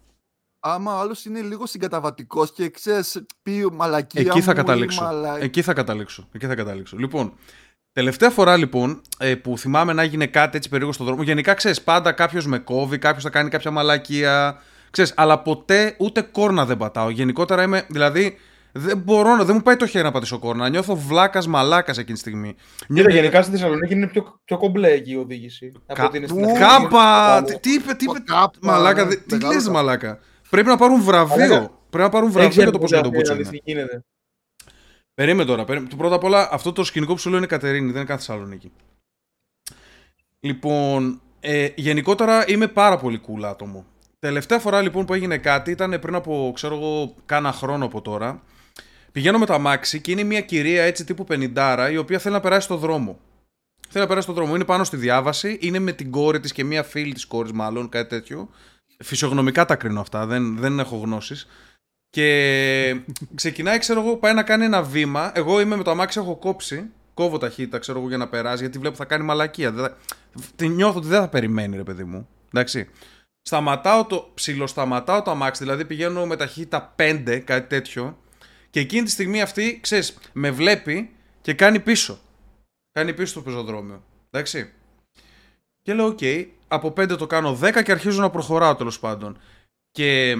άμα 0.60 0.96
ο 0.96 1.00
άλλος 1.00 1.26
είναι 1.26 1.42
λίγο 1.42 1.66
συγκαταβατικός 1.66 2.54
και 2.54 2.70
ξέρεις, 2.70 3.26
πει 3.42 3.70
μαλακία. 3.72 4.22
Εκεί 4.22 4.42
θα 4.42 4.54
καταλήξω. 4.54 5.04
Μαλα... 5.04 5.40
Εκεί 5.40 5.62
θα 5.62 5.74
καταλήξω. 5.74 6.28
Εκεί 6.32 6.46
θα 6.46 6.56
καταλήξω. 6.56 6.98
Λοιπόν, 6.98 7.34
Τελευταία 7.98 8.30
φορά 8.30 8.58
λοιπόν 8.58 9.02
ε, 9.18 9.36
που 9.36 9.58
θυμάμαι 9.58 9.94
να 9.94 10.02
έγινε 10.02 10.26
κάτι 10.28 10.58
έτσι 10.58 10.70
περίεργο 10.70 10.94
στον 10.94 11.06
δρόμο, 11.06 11.24
γενικά 11.24 11.54
ξέρεις, 11.54 11.82
πάντα 11.82 12.12
κάποιος 12.12 12.46
με 12.46 12.58
κόβει, 12.60 12.98
κάποιος 12.98 13.24
θα 13.24 13.30
κάνει 13.30 13.50
κάποια 13.50 13.72
μαλακία. 13.72 14.62
Ξέρεις, 14.90 15.14
αλλά 15.16 15.40
ποτέ 15.40 15.96
ούτε 16.00 16.22
κόρνα 16.22 16.66
δεν 16.66 16.78
πατάω. 16.78 17.10
Γενικότερα 17.10 17.64
είμαι, 17.64 17.86
δηλαδή, 17.90 18.38
δεν 18.72 18.98
μπορώ, 18.98 19.44
δεν 19.44 19.56
μου 19.56 19.62
πάει 19.62 19.76
το 19.76 19.88
χέρι 19.88 20.04
να 20.04 20.12
πατήσω 20.12 20.40
κόρνα. 20.40 20.70
Νιώθω 20.70 20.96
βλάκας 20.96 21.48
μαλάκας 21.48 21.98
εκείνη 21.98 22.14
τη 22.14 22.20
στιγμή. 22.20 22.56
Νιώθω... 22.88 23.10
γενικά 23.10 23.42
στη 23.42 23.52
Θεσσαλονίκη 23.52 23.94
είναι 23.94 24.08
πιο, 24.08 24.40
πιο 24.44 24.58
κομπλέ 24.58 24.92
εκεί 24.92 25.12
η 25.12 25.18
οδήγηση. 25.18 25.72
Κα... 25.94 26.12
Κάπα! 26.60 27.44
Τι 27.44 27.74
είπε, 27.74 27.94
τι 27.94 28.06
είπε. 28.06 28.20
Μαλάκα, 28.62 29.08
τι 29.08 29.40
λες, 29.46 29.70
μαλάκα; 29.70 30.20
Πρέπει 30.50 30.68
να 30.68 30.78
πάρουν 30.78 31.02
βραβείο. 31.02 31.80
Πρέπει 31.90 32.04
να 32.04 32.10
πάρουν 32.10 32.32
βραβείο 32.32 32.64
για 32.64 32.72
το 32.72 32.80
πώ 32.80 32.88
να 32.88 33.02
το 33.02 33.10
γίνεται. 33.64 34.04
Περίμενε 35.14 35.50
τώρα. 35.50 35.66
Περίμενε. 35.66 35.96
Πρώτα 35.98 36.16
απ' 36.16 36.24
όλα, 36.24 36.50
αυτό 36.52 36.72
το 36.72 36.84
σκηνικό 36.84 37.14
που 37.14 37.20
σου 37.20 37.30
λέω 37.30 37.38
είναι 37.38 37.48
Κατερίνη, 37.48 37.86
δεν 37.86 37.96
είναι 37.96 38.06
κάθε 38.06 38.20
Θεσσαλονίκη. 38.20 38.72
Λοιπόν, 40.40 41.22
ε, 41.40 41.70
γενικότερα 41.76 42.48
είμαι 42.48 42.68
πάρα 42.68 42.98
πολύ 42.98 43.22
cool 43.28 43.44
άτομο. 43.44 43.86
Τελευταία 44.20 44.60
φορά 44.60 44.82
λοιπόν 44.82 45.06
που 45.06 45.14
έγινε 45.14 45.38
κάτι 45.38 45.72
ήταν 45.72 46.00
πριν 46.00 46.16
από, 46.16 46.52
ξέρω 46.56 46.76
εγώ, 46.76 47.16
κάνα 47.26 47.52
χρόνο 47.52 47.86
από 47.86 48.02
τώρα. 48.02 48.44
Πηγαίνω 49.12 49.38
με 49.38 49.46
τα 49.46 49.58
μάξι 49.58 50.02
και 50.02 50.12
είναι 50.12 50.24
μια 50.24 50.42
κυρία 50.42 50.84
έτσι 50.84 51.04
τύπου 51.04 51.26
50 51.30 51.90
η 51.92 51.98
οποία 51.98 52.20
θέλει 52.20 52.34
να 52.34 52.42
περάσει 52.42 52.66
στο 52.66 52.78
δρόμο. 52.78 53.20
Θέλει 53.90 54.04
να 54.04 54.10
περάσει 54.10 54.28
τον 54.28 54.36
δρόμο. 54.36 54.56
Είναι 54.56 54.66
πάνω 54.66 54.84
στη 54.84 54.98
διάβαση, 54.98 55.58
είναι 55.62 55.80
με 55.80 55.92
την 55.92 56.12
κόρη 56.12 56.40
της 56.40 56.52
και 56.52 56.64
μία 56.64 56.84
φίλη 56.84 57.14
της 57.14 57.26
κόρης, 57.26 57.52
μάλλον 57.52 57.90
κάτι 57.90 58.10
τέτοιο. 58.10 58.50
Φυσιογνωμικά 59.04 59.66
τα 59.66 59.76
κρίνω 59.76 60.00
αυτά, 60.00 60.26
δεν, 60.26 60.58
δεν 60.58 60.80
έχω 60.80 60.96
γνώσεις. 60.98 61.48
Και 62.10 63.02
ξεκινάει, 63.36 63.78
ξέρω 63.78 64.02
εγώ, 64.02 64.18
πάει 64.18 64.34
να 64.34 64.44
κάνει 64.44 64.66
ένα 64.66 64.84
βήμα. 64.84 65.32
Εγώ 65.36 65.60
είμαι 65.60 65.76
με 65.76 65.84
το 65.84 65.92
αμάξι, 65.92 66.20
έχω 66.20 66.36
κόψει. 66.36 66.90
Κόβω 67.14 67.38
ταχύτητα, 67.38 67.80
ξέρω 67.80 68.00
εγώ, 68.00 68.08
για 68.08 68.18
να 68.18 68.28
περάσει, 68.28 68.62
γιατί 68.62 68.78
βλέπω 68.80 68.96
θα 68.96 69.06
κάνει 69.06 69.24
μαλακία. 69.24 69.72
Δεν 69.72 69.84
θα... 69.84 69.98
Τη 70.56 70.68
νιώθω 70.68 70.98
ότι 70.98 71.08
δεν 71.08 71.20
θα 71.20 71.28
περιμένει, 71.28 71.76
ρε 71.76 71.84
παιδί 71.84 72.04
μου. 72.04 72.28
Εντάξει. 72.54 72.90
Σταματάω 73.48 74.06
το, 74.06 74.32
ψιλοσταματάω 74.34 75.22
το 75.22 75.32
αμάξι, 75.32 75.64
δηλαδή 75.64 75.86
πηγαίνω 75.86 76.26
με 76.26 76.36
ταχύτητα 76.36 76.96
5, 76.98 77.42
κάτι 77.46 77.68
τέτοιο. 77.68 78.18
Και 78.70 78.80
εκείνη 78.80 79.04
τη 79.04 79.10
στιγμή 79.10 79.42
αυτή, 79.42 79.80
ξέρεις, 79.82 80.18
με 80.34 80.52
βλέπει 80.52 81.10
και 81.42 81.54
κάνει 81.54 81.80
πίσω. 81.80 82.20
Κάνει 82.92 83.14
πίσω 83.14 83.28
στο 83.28 83.42
πεζοδρόμιο. 83.42 84.04
Εντάξει. 84.32 84.74
Και 85.82 85.94
λέω, 85.94 86.06
OK, 86.06 86.18
okay, 86.22 86.46
από 86.68 86.88
5 86.88 87.18
το 87.18 87.28
κάνω 87.28 87.60
10 87.62 87.84
και 87.84 87.92
αρχίζω 87.92 88.22
να 88.22 88.30
προχωράω 88.30 88.76
τέλος 88.76 89.00
πάντων. 89.00 89.38
Και 89.92 90.38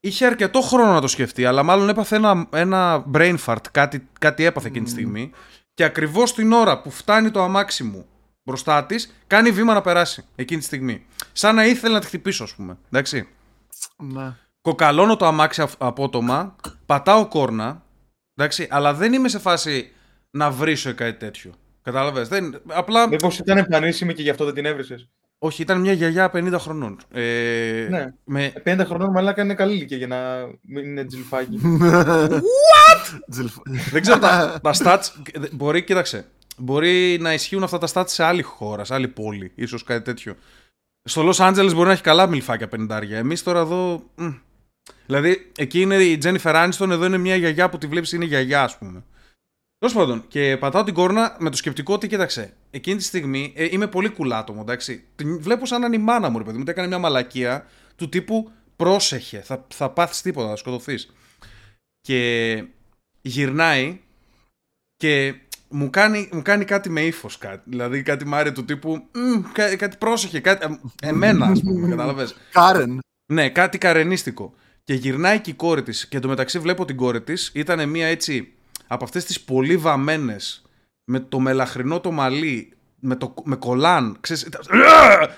είχε 0.00 0.26
αρκετό 0.26 0.60
χρόνο 0.60 0.92
να 0.92 1.00
το 1.00 1.08
σκεφτεί, 1.08 1.44
αλλά 1.44 1.62
μάλλον 1.62 1.88
έπαθε 1.88 2.16
ένα, 2.16 2.48
ένα 2.52 3.04
brain 3.12 3.36
fart, 3.46 3.64
κάτι, 3.70 4.08
κάτι 4.18 4.44
έπαθε 4.44 4.68
εκείνη 4.68 4.84
τη 4.84 4.90
στιγμή. 4.90 5.30
Και 5.74 5.84
ακριβώς 5.84 6.34
την 6.34 6.52
ώρα 6.52 6.80
που 6.80 6.90
φτάνει 6.90 7.30
το 7.30 7.42
αμάξι 7.42 7.84
μου 7.84 8.06
μπροστά 8.42 8.84
της, 8.86 9.14
κάνει 9.26 9.50
βήμα 9.50 9.74
να 9.74 9.80
περάσει 9.80 10.24
εκείνη 10.34 10.60
τη 10.60 10.66
στιγμή. 10.66 11.06
Σαν 11.32 11.54
να 11.54 11.66
ήθελε 11.66 11.94
να 11.94 12.00
τη 12.00 12.06
χτυπήσω, 12.06 12.44
ας 12.44 12.54
πούμε. 12.54 12.78
Εντάξει. 12.90 13.28
Ναι. 13.96 14.36
Κοκαλώνω 14.62 15.16
το 15.16 15.26
αμάξι 15.26 15.64
απότομα, 15.78 16.56
πατάω 16.86 17.28
κόρνα, 17.28 17.82
εντάξει, 18.36 18.66
αλλά 18.70 18.94
δεν 18.94 19.12
είμαι 19.12 19.28
σε 19.28 19.38
φάση 19.38 19.92
να 20.30 20.50
βρίσω 20.50 20.90
ή 20.90 20.94
κάτι 20.94 21.18
τέτοιο. 21.18 21.52
Κατάλαβες. 21.82 22.28
Δεν... 22.28 22.60
Απλά. 22.66 23.08
Μήπως 23.08 23.38
ήταν 23.38 23.58
εμφανίσιμη 23.58 24.14
και 24.14 24.22
γι' 24.22 24.30
αυτό 24.30 24.44
δεν 24.44 24.54
την 24.54 24.64
έβρισες; 24.64 25.08
Όχι, 25.38 25.62
ήταν 25.62 25.80
μια 25.80 25.92
γιαγιά 25.92 26.30
50 26.34 26.54
χρονών. 26.58 26.98
Ε, 27.10 27.86
ναι. 27.90 28.12
με... 28.24 28.52
50 28.64 28.82
χρονών 28.86 29.10
μαλάκα 29.10 29.42
είναι 29.42 29.54
καλή 29.54 29.74
ηλικία 29.74 29.96
για 29.96 30.06
να 30.06 30.16
μην 30.62 30.84
είναι 30.84 31.04
τζιλφάκι. 31.04 31.60
What? 32.64 33.18
δεν 33.90 34.02
ξέρω 34.02 34.18
τα, 34.18 34.58
τα 34.62 34.72
stats. 34.74 35.32
Μπορεί, 35.52 35.84
κοίταξε. 35.84 36.26
Μπορεί 36.62 37.18
να 37.20 37.32
ισχύουν 37.32 37.62
αυτά 37.62 37.78
τα 37.78 37.88
stats 37.92 38.08
σε 38.08 38.24
άλλη 38.24 38.42
χώρα, 38.42 38.84
σε 38.84 38.94
άλλη 38.94 39.08
πόλη, 39.08 39.52
ίσως 39.54 39.82
κάτι 39.82 40.04
τέτοιο. 40.04 40.36
Στο 41.02 41.28
Los 41.28 41.34
Angeles 41.34 41.70
μπορεί 41.74 41.86
να 41.86 41.92
έχει 41.92 42.02
καλά 42.02 42.26
μιλφάκια 42.26 42.68
50. 42.76 43.10
Εμείς 43.10 43.42
τώρα 43.42 43.60
εδώ. 43.60 44.02
Μ. 44.14 44.28
Δηλαδή, 45.06 45.52
εκεί 45.56 45.80
είναι 45.80 45.96
η 45.96 46.18
Jennifer 46.22 46.68
Aniston, 46.68 46.90
εδώ 46.90 47.04
είναι 47.04 47.18
μια 47.18 47.36
γιαγιά 47.36 47.68
που 47.68 47.78
τη 47.78 47.86
βλέπεις 47.86 48.12
είναι 48.12 48.24
γιαγιά, 48.24 48.62
ας 48.62 48.78
πούμε. 48.78 49.04
Τέλος 49.78 49.94
πάντων, 49.94 50.24
και 50.28 50.56
πατάω 50.56 50.84
την 50.84 50.94
κόρνα 50.94 51.36
με 51.38 51.50
το 51.50 51.56
σκεπτικό 51.56 51.94
ότι 51.94 52.08
κοίταξε. 52.08 52.52
Εκείνη 52.70 52.96
τη 52.96 53.02
στιγμή 53.02 53.52
ε, 53.56 53.68
είμαι 53.70 53.86
πολύ 53.86 54.08
κουλάτομο, 54.08 54.60
εντάξει. 54.62 55.04
Την 55.16 55.42
βλέπω 55.42 55.66
σαν 55.66 55.80
να 55.80 55.86
είναι 55.86 55.96
η 55.96 55.98
μάνα 55.98 56.28
μου, 56.28 56.38
ρε 56.38 56.44
παιδί 56.44 56.58
μου. 56.58 56.64
έκανε 56.66 56.88
μια 56.88 56.98
μαλακία 56.98 57.66
του 57.96 58.08
τύπου 58.08 58.50
πρόσεχε, 58.76 59.40
θα, 59.40 59.66
θα 59.74 59.90
πάθεις 59.90 60.22
τίποτα, 60.22 60.48
θα 60.48 60.56
σκοτωθείς. 60.56 61.12
Και 62.00 62.64
γυρνάει 63.22 64.00
και 64.96 65.34
μου 65.72 65.90
κάνει, 65.90 66.28
μου 66.32 66.42
κάνει 66.42 66.64
κάτι 66.64 66.90
με 66.90 67.00
ύφος 67.00 67.38
κάτι. 67.38 67.62
Δηλαδή 67.70 68.02
κάτι 68.02 68.26
μάρι 68.26 68.52
του 68.52 68.64
τύπου. 68.64 69.02
Κά, 69.52 69.76
κάτι 69.76 69.96
πρόσεχε, 69.96 70.40
κάτι. 70.40 70.78
Ε, 71.02 71.08
εμένα, 71.08 71.46
ας 71.46 71.60
πούμε, 71.60 71.88
κατάλαβες. 71.88 72.36
Κάρεν. 72.52 72.98
Ναι, 73.32 73.48
κάτι 73.48 73.78
καρενίστικο. 73.78 74.54
Και 74.84 74.94
γυρνάει 74.94 75.40
και 75.40 75.50
η 75.50 75.54
κόρη 75.54 75.82
της. 75.82 76.08
Και 76.08 76.16
εντωμεταξύ 76.16 76.58
βλέπω 76.58 76.84
την 76.84 76.96
κόρη 76.96 77.22
της. 77.22 77.50
Ήταν 77.54 77.88
μια 77.88 78.06
έτσι 78.06 78.52
από 78.86 79.04
αυτές 79.04 79.24
τις 79.24 79.40
πολύ 79.40 79.76
βαμμένες 79.76 80.62
με 81.04 81.20
το 81.20 81.40
μελαχρινό 81.40 82.00
το 82.00 82.10
μαλλί 82.10 82.72
με, 83.04 83.16
το, 83.16 83.34
με 83.44 83.56
κολάν, 83.56 84.16
ξέρεις, 84.20 84.48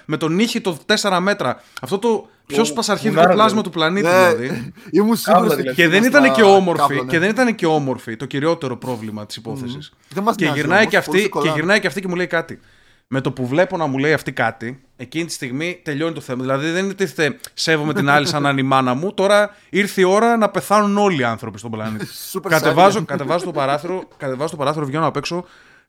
με 0.04 0.16
τον 0.16 0.34
νύχι 0.34 0.60
το 0.60 0.78
4 1.00 1.18
μέτρα. 1.20 1.62
Αυτό 1.82 1.98
το 1.98 2.28
πιο 2.46 2.64
σπασαρχίδικο 2.64 3.28
πλάσμα 3.28 3.62
του 3.62 3.70
πλανήτη 3.70 4.06
Ναι, 4.06 4.34
δηλαδή; 4.34 4.72
Ήμουν 4.98 5.16
σίγουρος 5.16 5.52
ότι 5.52 5.62
Και 5.74 5.88
δεν 5.88 6.04
στα 6.04 6.18
ήταν 6.18 6.32
και 6.32 6.42
όμορφη, 6.42 6.80
κάβλωνα. 6.80 7.10
και 7.10 7.18
δεν 7.18 7.30
ήταν 7.30 7.54
και 7.54 7.66
όμορφη 7.66 8.16
το 8.16 8.24
κυριότερο 8.24 8.76
πρόβλημα 8.76 9.26
της 9.26 9.36
υπόθεσης. 9.36 9.92
Δεν 10.08 10.22
μας 10.22 10.34
Και 10.36 10.44
νοιάζει 10.44 10.58
γυρνάει 10.60 10.78
όμως, 10.78 10.90
και, 10.90 10.96
αυτή, 10.96 11.10
πολύ 11.10 11.22
και 11.22 11.28
κολλάνε. 11.28 11.54
γυρνάει 11.54 11.80
και 11.80 11.86
αυτή 11.86 12.00
και 12.00 12.08
μου 12.08 12.14
λέει 12.14 12.26
κάτι. 12.26 12.60
Με 13.06 13.20
το 13.20 13.32
που 13.32 13.46
βλέπω 13.46 13.76
να 13.76 13.86
μου 13.86 13.98
λέει 13.98 14.12
αυτή 14.12 14.32
κάτι, 14.32 14.82
εκείνη 14.96 15.24
τη 15.24 15.32
στιγμή 15.32 15.80
τελειώνει 15.84 16.14
το 16.14 16.20
θέμα. 16.20 16.42
Δηλαδή 16.42 16.70
δεν 16.70 16.84
είναι 16.84 16.94
τίθεται 16.94 17.38
σέβομαι 17.54 17.94
την 17.94 18.08
άλλη 18.08 18.26
σαν 18.26 18.42
να 18.42 18.50
είναι 18.50 18.60
η 18.60 18.64
μάνα 18.64 18.94
μου. 18.94 19.14
Τώρα 19.14 19.54
ήρθε 19.70 20.00
η 20.00 20.04
ώρα 20.04 20.36
να 20.36 20.48
πεθάνουν 20.48 20.98
όλοι 20.98 21.20
οι 21.20 21.24
άνθρωποι 21.24 21.58
στον 21.58 21.70
πλανήτη. 21.70 22.06
Super 22.32 22.46
κατεβάζω, 22.48 22.98
Saiyan. 23.00 23.04
κατεβάζω 23.06 23.44
το 23.44 23.50
παράθυρο, 23.50 24.08
κατεβάζω 24.16 24.50
το 24.50 24.56
παράθυρο, 24.56 24.86
βγαίνω 24.86 25.06
απ' 25.06 25.16
έξω. 25.16 25.44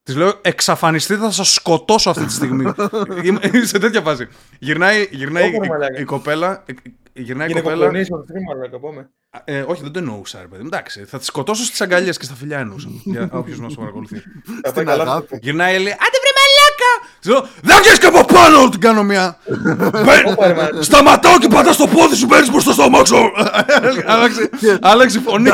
Της 0.05 0.15
λέω 0.15 0.33
εξαφανιστείτε, 0.41 1.19
θα 1.19 1.31
σας 1.31 1.53
σκοτώσω 1.53 2.09
αυτή 2.09 2.25
τη 2.25 2.33
στιγμή. 2.33 2.71
Είμαι 3.23 3.39
σε 3.63 3.79
τέτοια 3.79 4.01
φάση. 4.01 4.27
Γυρνάει, 4.59 5.07
γυρνάει 5.11 5.43
Ω, 5.43 5.63
η, 5.63 5.67
μαλάκα. 5.67 5.99
η 5.99 6.03
κοπέλα. 6.03 6.63
η- 6.65 6.73
Γυρνάει 7.17 7.47
η 7.47 7.49
Είναι 7.51 7.61
κοπέλα. 7.61 7.83
κοπλονής 7.85 8.07
από 8.11 8.17
το 8.21 8.25
stream, 8.33 8.55
μαλάκα, 8.55 8.79
πάμε. 8.79 9.09
Ε, 9.45 9.61
όχι, 9.67 9.81
δεν 9.81 9.91
το 9.91 9.99
εννοούσα, 9.99 10.39
ρε 10.41 10.47
παιδί. 10.47 10.61
μου. 10.61 10.69
Εντάξει, 10.73 11.03
θα 11.05 11.17
τη 11.19 11.25
σκοτώσω 11.25 11.63
στις 11.63 11.81
αγκαλιές 11.81 12.17
και 12.17 12.25
στα 12.25 12.33
φιλιά 12.33 12.59
εννοούσα. 12.59 12.87
για 13.03 13.29
όποιος 13.31 13.59
μας 13.59 13.73
παρακολουθεί. 13.75 14.15
Θα 14.15 14.23
πάει 14.61 14.71
Στην 14.71 14.85
καλά. 14.85 15.01
αγάπη. 15.03 15.39
Γυρνάει, 15.41 15.73
λέει, 15.73 15.91
Άντε 15.91 16.17
βρε 16.23 16.31
μαλάκα! 16.39 16.91
Της 17.19 17.29
λέω, 17.29 17.47
Δεν 17.61 17.77
βγες 17.81 17.97
και 17.99 18.05
από 18.05 18.25
πάνω! 18.33 18.69
Την 18.69 18.79
κάνω 18.79 19.03
μια. 19.03 19.37
Μπαίνει- 20.05 20.27
Όπα, 20.27 20.47
ρε, 20.47 20.53
μαλάκα. 20.53 20.81
Σταματάω 20.81 21.37
και 21.37 21.47
πατάς 21.47 21.75
στο 21.75 21.87
πόδι 21.87 22.15
σου, 22.15 22.25
μπαίνεις 22.25 22.49
μπροστά 22.51 22.71
στο 22.73 22.83
αμάξο. 22.83 23.17
Άλλαξε- 24.13 24.49
Άλλαξε 24.81 25.17
η 25.17 25.21
φωνή. 25.21 25.49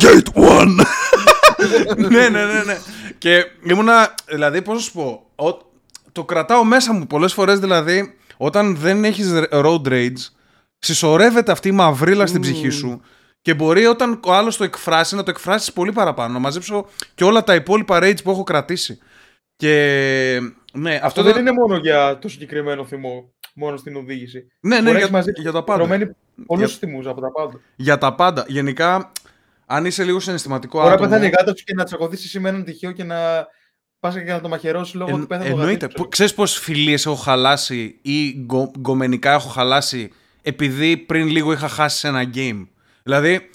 Dance 0.00 0.23
with 0.58 0.68
the 0.68 0.84
devil. 0.84 1.96
Gate 1.96 1.96
1. 1.96 2.10
ναι, 2.10 2.28
ναι, 2.28 2.44
ναι, 2.44 2.62
ναι. 2.64 2.78
Και 3.18 3.44
ήμουνα, 3.62 4.14
δηλαδή, 4.28 4.62
πώς 4.62 4.74
να 4.74 4.80
σου 4.80 4.92
πω, 4.92 5.26
ο- 5.36 5.72
το 6.12 6.24
κρατάω 6.24 6.64
μέσα 6.64 6.92
μου 6.92 7.06
πολλές 7.06 7.32
φορές, 7.32 7.58
δηλαδή, 7.58 8.14
όταν 8.36 8.76
δεν 8.76 9.04
έχεις 9.04 9.32
road 9.50 9.82
rage, 9.88 10.12
συσσωρεύεται 10.78 11.52
αυτή 11.52 11.68
η 11.68 11.72
μαυρίλα 11.72 12.26
στην 12.26 12.40
ψυχή 12.40 12.68
σου 12.70 13.00
και 13.42 13.54
μπορεί 13.54 13.86
όταν 13.86 14.20
ο 14.26 14.32
άλλος 14.34 14.56
το 14.56 14.64
εκφράσει 14.64 15.14
να 15.16 15.22
το 15.22 15.30
εκφράσεις 15.30 15.72
πολύ 15.72 15.92
παραπάνω, 15.92 16.32
να 16.32 16.38
μαζέψω 16.38 16.86
και 17.14 17.24
όλα 17.24 17.44
τα 17.44 17.54
υπόλοιπα 17.54 17.98
rage 18.02 18.22
που 18.24 18.30
έχω 18.30 18.42
κρατήσει. 18.42 18.98
Και 19.56 19.72
ναι, 20.72 20.94
αυτό, 20.94 21.06
Αυτό 21.06 21.22
δεν 21.22 21.36
είναι 21.36 21.52
μόνο 21.52 21.76
για 21.76 22.18
το 22.18 22.28
συγκεκριμένο 22.28 22.84
θυμό, 22.84 23.32
μόνο 23.54 23.76
στην 23.76 23.96
οδήγηση. 23.96 24.46
Ναι, 24.60 24.68
ναι, 24.74 24.82
Μπορεί 24.82 24.84
να 24.84 24.90
για, 24.90 24.98
έχεις 24.98 25.10
μαζί 25.10 25.30
για 25.36 25.52
τα 25.52 25.64
πάντα. 25.64 25.80
Ρωμένοι 25.80 26.10
πολλούς 26.46 26.68
Για- 26.70 26.78
θυμούς 26.88 27.06
από 27.06 27.20
τα 27.20 27.30
πάντα. 27.32 27.60
Για 27.76 27.98
τα 27.98 28.14
πάντα. 28.14 28.44
Γενικά, 28.48 29.12
αν 29.66 29.84
είσαι 29.84 30.04
λίγο 30.04 30.20
συναισθηματικό 30.20 30.78
Μπορεί 30.78 30.88
να 30.88 30.94
άτομο... 30.94 31.08
πεθάνει 31.08 31.26
η 31.26 31.32
γάτα 31.38 31.56
σου 31.56 31.64
και 31.64 31.74
να 31.74 31.84
τσακωθείς 31.84 32.24
εσύ 32.24 32.40
με 32.40 32.48
έναν 32.48 32.64
τυχαίο 32.64 32.92
και 32.92 33.04
να 33.04 33.46
πας 34.00 34.14
και 34.14 34.32
να 34.32 34.40
το 34.40 34.48
μαχαιρώσεις 34.48 34.94
λόγω 34.94 35.10
Εν- 35.10 35.16
ότι 35.16 35.26
πέθανε 35.26 35.48
το 35.50 35.54
εννοείται. 35.56 35.84
γατί 35.86 35.92
σου. 35.96 36.02
Που- 36.02 36.08
Ξέρεις 36.08 36.34
πως 36.34 36.58
φιλίες 36.58 37.06
έχω 37.06 37.14
χαλάσει 37.14 37.98
ή 38.02 38.32
γκο, 38.38 38.70
γκομενικά 38.78 39.32
έχω 39.32 39.48
χαλάσει 39.48 40.12
επειδή 40.42 40.96
πριν 40.96 41.26
λίγο 41.26 41.52
είχα 41.52 41.68
χάσει 41.68 41.98
σε 41.98 42.08
ένα 42.08 42.30
game; 42.34 42.66
Δηλαδή, 43.02 43.50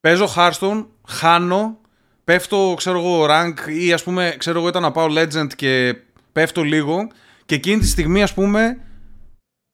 παίζω 0.00 0.28
Hearthstone, 0.36 0.86
χάνω, 1.08 1.80
πέφτω, 2.24 2.74
ξέρω 2.76 2.98
εγώ, 2.98 3.26
rank 3.30 3.54
ή 3.68 3.92
ας 3.92 4.02
πούμε, 4.02 4.34
ξέρω 4.38 4.58
εγώ, 4.58 4.68
ήταν 4.68 4.82
να 4.82 4.92
πάω 4.92 5.06
legend 5.10 5.46
και 5.56 5.96
πέφτω 6.32 6.62
λίγο 6.62 7.08
και 7.46 7.54
εκείνη 7.54 7.80
τη 7.80 7.86
στιγμή, 7.86 8.22
ας 8.22 8.34
πούμε, 8.34 8.78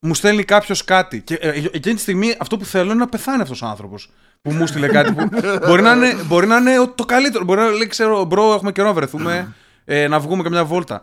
μου 0.01 0.15
στέλνει 0.15 0.45
κάποιος 0.45 0.85
κάτι. 0.85 1.23
Και 1.23 1.35
ε, 1.35 1.49
εκείνη 1.73 1.95
τη 1.95 2.01
στιγμή 2.01 2.35
αυτό 2.39 2.57
που 2.57 2.65
θέλω 2.65 2.85
είναι 2.91 3.01
να 3.01 3.09
πεθάνει 3.09 3.43
αυτός 3.43 3.63
ο 3.63 3.67
άνθρωπος. 3.67 4.11
Που 4.49 4.53
μου 4.53 4.67
στείλε 4.67 4.89
κάτι 4.89 5.13
που. 5.13 5.29
μπορεί, 5.67 5.83
να 5.83 5.93
είναι, 5.93 6.15
μπορεί 6.27 6.47
να 6.47 6.57
είναι 6.57 6.87
το 6.95 7.05
καλύτερο. 7.05 7.45
Μπορεί 7.45 7.61
να 7.61 7.69
λέει, 7.69 7.87
ξέρω, 7.87 8.25
bro, 8.25 8.53
έχουμε 8.55 8.73
καιρό 8.73 8.87
να 8.87 8.93
βρεθούμε, 8.95 9.55
ε, 9.85 10.09
να 10.09 10.21
βγούμε 10.21 10.43
καμιά 10.43 10.65
βόλτα. 10.65 11.03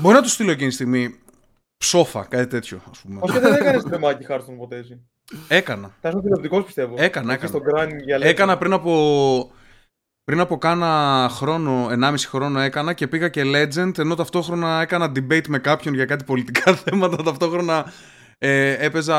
Μπορεί 0.00 0.14
να 0.14 0.22
του 0.22 0.28
στείλω 0.28 0.50
εκείνη 0.50 0.68
τη 0.68 0.74
στιγμή 0.74 1.18
ψόφα, 1.76 2.24
κάτι 2.24 2.46
τέτοιο, 2.46 2.80
ας 2.90 2.98
πούμε. 3.00 3.20
Όχι, 3.22 3.38
δεν 3.38 3.54
έκανες 3.54 3.82
τρεμάκι 3.82 4.26
Hearthstone 4.28 4.56
ποτέ 4.58 4.76
εσύ. 4.76 5.00
Έκανα. 5.48 5.90
Θα 6.00 6.08
είσαι 6.08 6.20
τηλεοπτικός 6.20 6.64
πιστεύω. 6.64 6.94
Έκανα, 6.98 7.32
Εκεί 7.32 7.44
έκανα. 7.44 7.60
στον 7.60 7.74
Grand 7.74 8.02
για 8.04 8.18
Legend. 8.18 8.22
Έκανα 8.22 8.58
πριν 8.58 8.72
από. 8.72 9.50
Πριν 10.24 10.40
από 10.40 10.58
κάνα 10.58 11.28
χρόνο, 11.32 11.88
1,5 11.90 12.14
χρόνο 12.26 12.60
έκανα 12.60 12.92
και 12.92 13.06
πήγα 13.08 13.28
και 13.28 13.42
Legend, 13.44 13.98
ενώ 13.98 14.14
ταυτόχρονα 14.14 14.80
έκανα 14.80 15.12
debate 15.16 15.46
με 15.48 15.58
κάποιον 15.58 15.94
για 15.94 16.04
κάτι 16.04 16.24
πολιτικά 16.24 16.74
θέματα. 16.84 17.22
Ταυτόχρονα 17.22 17.92
ε, 18.38 18.84
έπαιζα, 18.84 19.18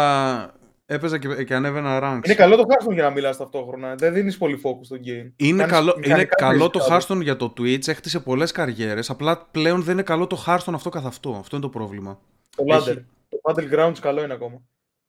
έπαιζα 0.94 1.18
και, 1.18 1.44
και 1.44 1.56
ανέβαινα 1.56 2.00
ranks. 2.04 2.26
Είναι 2.26 2.34
καλό 2.36 2.56
το 2.56 2.64
Hearthstone 2.70 2.94
για 2.94 3.04
να 3.04 3.10
μιλάς 3.10 3.38
ταυτόχρονα. 3.38 3.96
Δεν 3.96 4.14
δίνεις 4.14 4.38
πολύ 4.38 4.62
focus 4.64 4.86
στο 4.86 4.96
game. 4.96 5.32
Είναι, 5.36 5.58
Κάνεις 5.58 5.74
καλό, 5.74 5.94
είναι 5.98 6.06
μηχανικά 6.08 6.36
καλό 6.36 6.70
το 6.70 6.80
results. 6.90 7.00
Hearthstone 7.00 7.22
για 7.22 7.36
το 7.38 7.54
Twitch, 7.58 7.88
έχτισε 7.88 8.20
πολλές 8.20 8.52
καριέρες, 8.52 9.10
απλά 9.10 9.48
πλέον 9.52 9.84
δεν 9.84 9.94
είναι 9.94 10.04
καλό 10.04 10.28
το 10.28 10.44
Hearthstone 10.48 10.74
αυτό 10.74 10.90
καθ' 10.90 11.06
αυτό. 11.06 11.36
Αυτό 11.40 11.56
είναι 11.56 11.66
το 11.66 11.72
πρόβλημα. 11.72 12.20
Το 12.56 12.64
Έχει- 12.68 12.90
Ladder. 12.92 12.98
Το 13.30 13.38
Battlegrounds 13.44 13.98
καλό 14.02 14.24
είναι 14.24 14.34
ακόμα. 14.34 14.62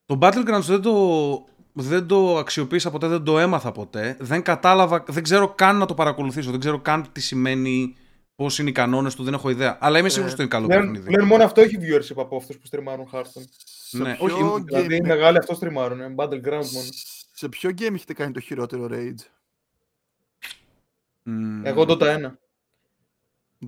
Το 0.07 0.19
Battlegrounds 0.21 0.61
δεν 0.67 0.83
το, 0.83 1.45
δεν 1.73 2.07
το 2.07 2.39
αξιοποίησα 2.39 2.91
ποτέ, 2.91 3.07
δεν 3.07 3.23
το 3.25 3.39
έμαθα 3.39 3.73
ποτέ. 3.73 4.17
Δεν 4.21 4.43
κατάλαβα, 4.43 5.05
δεν 5.09 5.23
ξέρω 5.23 5.49
καν 5.49 5.77
να 5.77 5.87
το 5.87 5.95
παρακολουθήσω, 5.95 6.51
δεν 6.51 6.61
ξέρω 6.61 6.79
καν 6.81 7.07
τι 7.13 7.21
σημαίνει, 7.21 7.97
πώς 8.37 8.59
είναι 8.59 8.69
οι 8.69 8.73
κανόνες 8.73 9.15
του, 9.15 9.23
δεν 9.23 9.35
έχω 9.35 9.51
ιδέα. 9.51 9.79
Αλλά 9.81 9.99
είμαι 9.99 10.09
σίγουρος 10.09 10.33
ότι 10.33 10.41
είναι 10.43 10.51
καλό 10.51 10.67
Πλέον, 10.67 10.83
παιχνίδι. 10.83 11.05
πλέον 11.05 11.27
μόνο 11.27 11.45
αυτό 11.45 11.61
έχει 11.61 11.77
viewership 11.81 12.17
από 12.17 12.37
αυτούς 12.37 12.59
που 12.59 12.67
στριμάρουν 12.67 13.09
Hearthstone. 13.13 13.43
Σε 13.87 13.99
Ναι, 14.03 14.15
ποιο 14.15 14.25
όχι, 14.53 14.63
Δηλαδή 14.65 14.95
οι 14.95 15.01
game- 15.03 15.07
μεγάλοι 15.07 15.39
αυτό 15.39 15.55
στριμάρουν. 15.55 16.01
Ε, 16.01 16.15
Battlegrounds 16.17 16.71
μόνο. 16.73 16.87
Σε 17.33 17.49
ποιο 17.49 17.71
game 17.71 17.95
έχετε 17.95 18.13
κάνει 18.13 18.33
το 18.33 18.41
χειρότερο 18.41 18.89
rage; 18.93 19.25
Εγώ 21.63 21.85
Dota 21.89 22.03
1. 22.03 22.31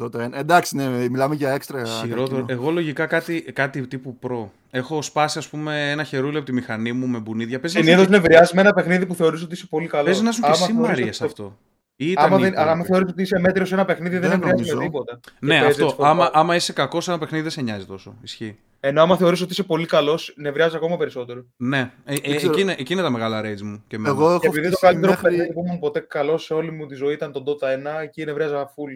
Dota 0.01 0.15
1. 0.27 0.33
Εντάξει, 0.33 0.77
ναι, 0.77 1.09
μιλάμε 1.09 1.35
για 1.35 1.51
έξτρα. 1.51 1.85
Χειρότερο. 1.85 2.37
καρκίνο. 2.37 2.61
Εγώ 2.61 2.71
λογικά 2.71 3.07
κάτι, 3.07 3.41
κάτι 3.43 3.87
τύπου 3.87 4.17
προ. 4.19 4.53
Έχω 4.71 5.03
σπάσει, 5.03 5.39
ας 5.39 5.49
πούμε, 5.49 5.91
ένα 5.91 6.05
χερούλι 6.05 6.37
από 6.37 6.47
τη 6.47 6.53
μηχανή 6.53 6.93
μου 6.93 7.07
με 7.07 7.19
μπουνίδια. 7.19 7.61
Παίζει 7.61 7.77
να 7.77 7.83
Συνήθως 7.83 8.05
σου- 8.05 8.11
νευριάζει 8.11 8.55
με 8.55 8.61
ένα 8.61 8.73
παιχνίδι 8.73 9.07
που 9.07 9.15
θεωρείς 9.15 9.43
ότι 9.43 9.55
είσαι 9.55 9.67
πολύ 9.67 9.87
καλό. 9.87 10.05
παίζει 10.05 10.23
να 10.23 10.33
σου 10.33 10.41
και 10.41 10.47
Άμα 10.47 10.55
εσύ 10.57 10.65
θεωρείς 10.73 10.89
Μαρία 10.89 11.05
ότι- 11.05 11.15
σε 11.15 11.25
αυτό. 11.25 11.59
Ή 11.97 12.11
ήταν 12.11 12.25
Άμα, 12.25 12.39
οι 12.39 12.41
δεν, 12.43 12.53
άμα 12.59 12.63
υπόλοιποι. 12.71 12.89
θεωρείς 12.89 13.11
ότι 13.11 13.23
είσαι 13.23 13.39
μέτριος 13.39 13.69
σε 13.69 13.75
ένα 13.75 13.85
παιχνίδι, 13.85 14.19
δεν 14.19 14.31
Δεν 14.31 14.39
νευριάζει 14.39 14.63
με 14.63 14.69
νομίζω. 14.73 14.79
τίποτα. 14.91 15.21
Και 15.23 15.31
Ναι, 15.41 15.49
παίζει 15.61 15.67
αυτό. 15.67 15.85
έτσι 15.85 15.97
Άμα, 16.01 16.23
φορμά. 16.25 16.31
άμα 16.41 16.55
είσαι 16.55 16.73
κακός 16.73 17.05
σε 17.05 17.11
ένα 17.11 17.19
παιχνίδι, 17.21 17.43
δεν 17.43 17.53
σε 17.53 17.63
νοιάζει 17.63 17.85
τόσο. 17.87 18.17
Ισχύει. 18.23 18.59
Ενώ 18.87 19.03
άμα 19.03 19.17
θεωρείς 19.17 19.41
ότι 19.41 19.53
είσαι 19.53 19.63
πολύ 19.63 19.87
καλός, 19.87 20.33
νευριάζει 20.37 20.77
ακόμα 20.77 20.97
περισσότερο. 20.97 21.45
Ναι, 21.57 21.93
ε, 22.05 22.15
ε, 22.23 22.37
ξέρω. 22.37 22.53
εκεί, 22.53 22.61
είναι, 22.61 22.75
εκεί 22.79 22.93
είναι 22.93 23.03
τα 23.03 23.11
μεγάλα 23.11 23.41
rage 23.41 23.61
μου. 23.61 23.85
Και 23.87 23.97
εμένα. 23.97 24.15
Εγώ 24.15 24.31
έχω 24.31 24.39
Και 24.39 24.47
επειδή 24.47 24.71
το 24.71 24.77
φτύσει 24.77 24.93
καλύτερο 24.93 25.13
μέχρι... 25.13 25.29
παιχνίδι 25.29 25.53
που 25.53 25.65
ήμουν 25.67 25.79
ποτέ 25.79 26.01
καλός 26.01 26.45
σε 26.45 26.55
όλη 26.55 26.71
μου 26.71 26.87
τη 26.87 26.95
ζωή 26.95 27.13
ήταν 27.13 27.33
το 27.33 27.45
Dota 27.47 27.99
1, 27.99 28.03
εκεί 28.03 28.25
νευριάζα 28.25 28.69
full. 28.69 28.93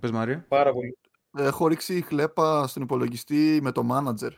Πες 0.00 0.10
Μαρία. 0.10 0.44
Πάρα 0.48 0.72
πολύ. 0.72 0.98
Έχω 1.38 1.66
ρίξει 1.66 2.04
χλέπα 2.08 2.66
στον 2.66 2.82
υπολογιστή 2.82 3.58
με 3.62 3.72
το 3.72 3.86
manager. 3.90 4.30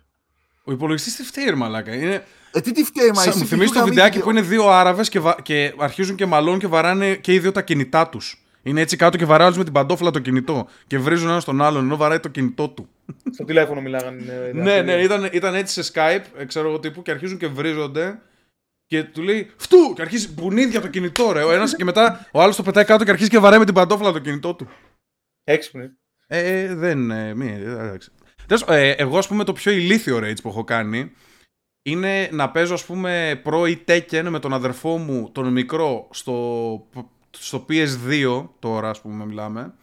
Ο 0.64 0.72
υπολογιστής 0.72 1.16
τι 1.16 1.22
φταίει, 1.22 1.44
ρε 1.44 1.54
μαλάκα. 1.54 1.94
Είναι... 1.94 2.24
Ε, 2.52 2.60
τι 2.60 2.72
τι 2.72 2.84
φταίει, 2.84 3.08
μα 3.08 3.22
Σα- 3.22 3.28
εσύ 3.28 3.38
μου 3.38 3.44
θυμίζει 3.46 3.72
το 3.72 3.78
γαμί- 3.78 3.90
βιντεάκι 3.94 4.18
που 4.20 4.30
είναι 4.30 4.40
δύο 4.40 4.68
Άραβες 4.68 5.08
και, 5.08 5.20
βα... 5.20 5.36
και 5.42 5.74
αρχίζουν 5.78 6.16
και 6.16 6.26
μαλώνουν 6.26 6.58
και 6.58 6.66
βαράνε 6.66 7.14
και 7.14 7.32
οι 7.32 7.38
δύο 7.38 7.52
τα 7.52 7.62
κινητά 7.62 8.08
τους. 8.08 8.44
Είναι 8.62 8.80
έτσι 8.80 8.96
κάτω 8.96 9.16
και 9.16 9.24
βαράει 9.24 9.46
άλλος 9.46 9.58
με 9.58 9.64
την 9.64 9.72
παντόφλα 9.72 10.10
το 10.10 10.18
κινητό. 10.18 10.66
Και 10.86 10.98
βρίζουν 10.98 11.28
ένα 11.28 11.42
τον 11.42 11.62
άλλον 11.62 11.84
ενώ 11.84 11.96
βαράει 11.96 12.20
το 12.20 12.28
κινητό 12.28 12.68
του. 12.68 12.88
Στο 13.32 13.44
τηλέφωνο 13.44 13.80
μιλάγανε. 13.80 14.32
ε, 14.32 14.52
ναι, 14.52 14.60
δηλαδή. 14.62 14.82
ναι, 14.82 14.92
ήταν, 14.92 15.28
ήταν 15.32 15.54
έτσι 15.54 15.82
σε 15.82 15.92
Skype, 15.94 16.24
ε, 16.36 16.44
ξέρω 16.44 16.68
εγώ 16.68 16.78
τύπου, 16.78 17.02
και 17.02 17.10
αρχίζουν 17.10 17.38
και 17.38 17.46
βρίζονται. 17.46 18.20
Και 18.86 19.04
του 19.04 19.22
λέει 19.22 19.50
Φτού! 19.56 19.92
Και 19.94 20.02
αρχίζει 20.02 20.32
μπουνίδια 20.32 20.80
το 20.80 20.88
κινητό, 20.88 21.32
ρε. 21.32 21.42
Ο 21.42 21.52
ένας, 21.52 21.76
και 21.76 21.84
μετά 21.84 22.28
ο 22.32 22.42
άλλος 22.42 22.56
το 22.56 22.62
πετάει 22.62 22.84
κάτω 22.84 23.04
και 23.04 23.10
αρχίζει 23.10 23.30
και 23.30 23.38
βαράει 23.38 23.58
με 23.58 23.64
την 23.64 23.74
παντόφλα 23.74 24.12
το 24.12 24.18
κινητό 24.18 24.54
του. 24.54 24.68
Έξυπνη. 25.44 25.90
Ε, 26.26 26.74
δεν. 26.74 27.10
Ε, 27.10 27.34
μη, 27.34 27.50
ε, 27.50 27.70
εντάξει. 27.70 28.10
Τέλος, 28.46 28.64
ε, 28.68 28.90
εγώ, 28.90 29.18
ας 29.18 29.28
πούμε, 29.28 29.44
το 29.44 29.52
πιο 29.52 29.72
ηλίθιο 29.72 30.18
rage 30.18 30.40
που 30.42 30.48
έχω 30.48 30.64
κάνει 30.64 31.12
είναι 31.82 32.28
να 32.32 32.50
παίζω, 32.50 32.74
ας 32.74 32.84
πούμε, 32.84 33.42
Pro 33.44 33.68
ή 33.68 33.84
Tekken 33.88 34.26
με 34.28 34.38
τον 34.38 34.52
αδερφό 34.52 34.96
μου, 34.98 35.30
τον 35.32 35.52
μικρό, 35.52 36.08
στο, 36.10 36.88
στο 37.30 37.66
PS2, 37.68 38.48
τώρα, 38.58 38.88
ας 38.88 39.00
πούμε, 39.00 39.24
μιλάμε. 39.24 39.74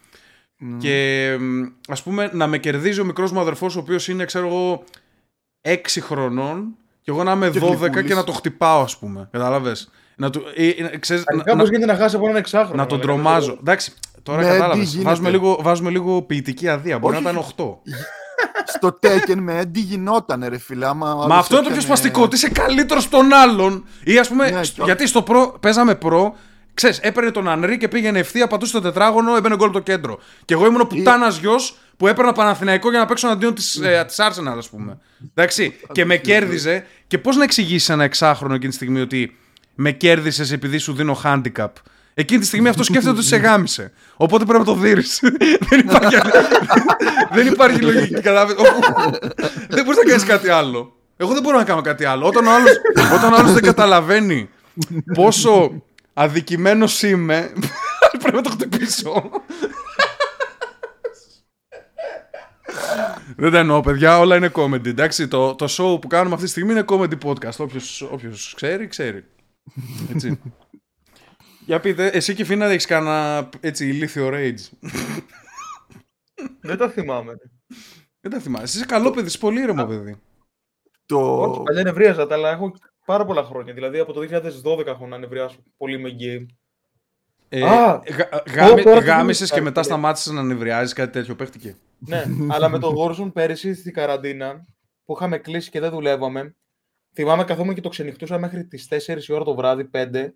Μμ. 0.64 0.78
Και, 0.78 1.36
μ, 1.40 1.62
ας 1.88 2.02
πούμε, 2.02 2.30
να 2.32 2.46
με 2.46 2.58
κερδίζει 2.58 3.00
ο 3.00 3.04
μικρός 3.04 3.32
μου 3.32 3.40
αδερφός, 3.40 3.76
ο 3.76 3.78
οποίος 3.78 4.08
είναι, 4.08 4.24
ξέρω 4.24 4.46
εγώ, 4.46 4.84
6 5.60 6.00
χρονών, 6.00 6.74
και 7.02 7.10
εγώ 7.10 7.22
να 7.24 7.32
είμαι 7.32 7.50
Και 7.50 7.58
12 7.60 7.78
γλυκούλης. 7.78 8.06
και 8.08 8.14
να 8.14 8.24
το 8.24 8.32
χτυπάω, 8.32 8.82
ας 8.82 8.98
πούμε. 8.98 9.28
Κατάλαβες; 9.32 9.90
Να, 10.16 10.30
του, 10.30 10.42
ε, 10.54 10.68
ε, 10.68 10.96
ξέρεις, 10.98 11.22
Αρχικά 11.26 11.54
να, 11.54 11.60
πώς 11.60 11.68
γίνεται 11.70 11.92
να 11.92 11.98
χάσει 11.98 12.16
από 12.16 12.24
έναν 12.24 12.36
εξάχρονο. 12.36 12.82
να 12.82 12.86
τον 12.86 12.98
μαλάκα, 12.98 13.14
δεν 13.14 13.22
τρομάζω. 13.22 13.46
ξέρω. 13.46 13.58
Εντάξει, 13.60 13.92
τώρα 14.22 14.42
Ναι, 14.42 14.48
κατάλαβες. 14.48 14.84
τι 14.84 14.90
γίνεται; 14.90 15.08
Βάζουμε 15.08 15.30
λίγο, 15.30 15.58
βάζουμε 15.62 15.90
λίγο 15.90 16.22
ποιητική 16.22 16.68
αδεία. 16.68 16.98
Μπορεί 16.98 17.14
Όχι. 17.14 17.24
να 17.24 17.30
ήταν 17.30 17.42
8. 17.42 17.78
Στο 18.66 18.98
Tekken 19.02 19.36
με 19.36 19.60
Eddie 19.62 19.72
γινότανε, 19.84 20.48
ρε 20.48 20.58
φίλε. 20.58 20.86
Άμα 20.86 21.14
Μα 21.28 21.36
αυτό 21.36 21.56
είναι 21.56 21.64
το 21.66 21.72
πιο 21.72 21.80
σπαστικό, 21.80 22.22
ότι 22.22 22.34
είσαι 22.36 22.48
καλύτερος 22.48 23.02
στον 23.02 23.32
άλλον. 23.32 23.84
Ή 24.04 24.18
ας 24.18 24.28
πούμε, 24.28 24.50
Ναι, 24.50 24.62
σ- 24.64 24.74
και- 24.74 24.82
γιατί 24.84 25.06
στο 25.06 25.22
προ, 25.22 25.56
παίζαμε 25.60 25.94
προ, 25.94 26.36
ξέρεις, 26.74 26.98
έπαιρνε 26.98 27.30
τον 27.30 27.48
Ανρί 27.48 27.76
και 27.78 27.88
πήγαινε 27.88 28.18
ευθεία, 28.18 28.46
πατούσε 28.46 28.72
το 28.72 28.80
τετράγωνο, 28.80 29.36
έμπαινε 29.36 29.56
γκολ 29.56 29.68
από 29.68 29.76
το 29.76 29.82
κέντρο. 29.82 30.18
Και 30.44 30.54
εγώ 30.54 30.66
ήμουν 30.66 30.80
ο 30.80 30.84
πουτάνας 30.84 31.38
γιος 31.38 31.76
που 31.96 32.06
έπαιρνα 32.08 32.32
Παναθηναϊκό 32.32 32.90
για 32.90 32.98
να 32.98 33.06
παίξω 33.06 33.28
αντίον 33.28 33.54
της 33.54 33.76
ε, 33.76 34.04
της 34.06 34.16
Arsenal, 34.20 34.54
ας 34.58 34.68
πούμε. 34.68 34.98
Εντάξει, 35.34 35.74
και 35.92 36.04
με 36.04 36.16
κέρδιζε. 36.16 36.86
Και 37.06 37.18
πώς 37.18 37.36
να 37.36 37.44
εξηγήσεις 37.44 37.88
ένα 37.88 38.04
εξάχρονο 38.04 38.54
εκείνη 38.54 38.68
τη 38.70 38.74
στιγμή 38.74 39.00
ότι 39.00 39.36
με 39.74 39.90
κέρδισες 39.90 40.52
επειδή 40.52 40.78
σου 40.78 40.92
δίνω 40.92 41.20
handicap; 41.24 41.68
Εκείνη 42.14 42.40
τη 42.40 42.46
στιγμή 42.46 42.68
αυτό 42.68 42.82
σκέφτεται 42.82 43.16
ότι 43.16 43.24
σε 43.24 43.36
γάμισε. 43.36 43.92
Οπότε 44.16 44.44
πρέπει 44.44 44.58
να 44.58 44.64
το 44.64 44.74
δει. 44.74 44.92
δεν, 45.70 45.78
υπάρχει, 45.78 46.16
δεν 47.34 47.46
υπάρχει 47.46 47.80
λογική. 47.80 48.14
κατάλαβες. 48.14 48.54
Όπου- 48.58 49.18
δεν 49.68 49.84
μπορείς 49.84 50.00
να 50.04 50.08
κάνεις 50.08 50.24
κάτι 50.24 50.48
άλλο. 50.48 50.96
Εγώ 51.16 51.32
δεν 51.32 51.42
μπορώ 51.42 51.56
να 51.56 51.64
κάνω 51.64 51.80
κάτι 51.80 52.04
άλλο. 52.04 52.26
Όταν 52.26 52.46
ο 52.46 52.50
άλλος, 52.54 52.70
όταν 53.14 53.32
ο 53.32 53.36
άλλος 53.36 53.52
δεν 53.52 53.62
καταλαβαίνει 53.62 54.48
πόσο 55.14 55.82
αδικημένο 56.12 56.86
είμαι, 57.02 57.52
πρέπει 58.22 58.36
να 58.36 58.42
το 58.42 58.50
χτυπήσω. 58.50 59.30
δεν 63.36 63.50
τα 63.50 63.58
εννοώ, 63.58 63.80
παιδιά. 63.80 64.18
Όλα 64.18 64.36
είναι 64.36 64.50
comedy. 64.54 64.86
Εντάξει, 64.86 65.28
το, 65.28 65.54
το 65.54 65.66
show 65.68 66.00
που 66.00 66.06
κάνουμε 66.06 66.34
αυτή 66.34 66.44
τη 66.44 66.50
στιγμή 66.50 66.72
είναι 66.72 66.84
comedy 66.88 67.18
podcast. 67.24 67.56
Όποιος, 67.56 68.02
όποιος 68.02 68.52
ξέρει, 68.56 68.86
ξέρει. 68.86 69.24
Έτσι. 70.10 70.40
Για 71.66 71.80
πείτε, 71.80 72.06
εσύ 72.06 72.34
και 72.34 72.44
Φίνα 72.44 72.66
έχεις 72.66 72.86
κανένα 72.86 73.48
έτσι 73.60 73.88
ηλίθιο 73.88 74.30
rage; 74.32 74.90
Δεν 76.60 76.76
τα 76.76 76.88
θυμάμαι. 76.88 77.32
Δεν 78.20 78.30
τα 78.30 78.38
θυμάσαι. 78.38 78.64
Εσύ 78.64 78.76
είσαι 78.76 78.86
καλό 78.86 79.10
παιδί, 79.10 79.26
είσαι 79.26 79.38
πολύ 79.38 79.60
ήρεμο 79.60 79.86
παιδί. 79.86 80.20
Το... 81.06 81.40
Όχι, 81.40 81.62
παλιά 81.62 81.82
νευρίαζα, 81.82 82.26
τα, 82.26 82.34
αλλά 82.34 82.50
έχω 82.50 82.72
πάρα 83.04 83.24
πολλά 83.24 83.42
χρόνια. 83.42 83.72
Δηλαδή 83.74 83.98
από 83.98 84.12
το 84.12 84.20
2012 84.64 84.86
έχω 84.86 85.06
να 85.06 85.18
νευριάσω 85.18 85.58
πολύ 85.76 85.98
με 85.98 86.10
game. 86.20 86.46
Ε, 87.48 87.62
Α, 87.68 88.02
γα- 88.16 88.42
γάμι- 88.54 88.82
τώρα 88.84 89.00
τι 89.00 89.06
γάμισες 89.06 89.48
και 89.48 89.54
γίνεται, 89.54 89.60
μετά 89.70 89.80
ρε. 89.80 89.86
σταμάτησες 89.86 90.32
να 90.32 90.42
νευριάζεις, 90.42 90.92
κάτι 90.92 91.12
τέτοιο 91.12 91.34
παίχτηκε. 91.34 91.76
ναι, 91.98 92.24
αλλά 92.48 92.68
με 92.68 92.78
το 92.78 92.94
Warzone 92.98 93.32
πέρυσι 93.32 93.74
στην 93.74 93.92
καραντίνα 93.92 94.66
που 95.04 95.12
είχαμε 95.16 95.38
κλείσει 95.38 95.70
και 95.70 95.80
δεν 95.80 95.90
δουλεύαμε. 95.90 96.54
Θυμάμαι 97.14 97.44
καθόμουν 97.44 97.74
και 97.74 97.80
το 97.80 97.88
ξενυχτούσα 97.88 98.38
μέχρι 98.38 98.64
τις 98.64 98.88
4 98.88 99.28
η 99.28 99.32
ώρα 99.32 99.44
το 99.44 99.54
βράδυ, 99.54 99.84
5. 99.92 100.34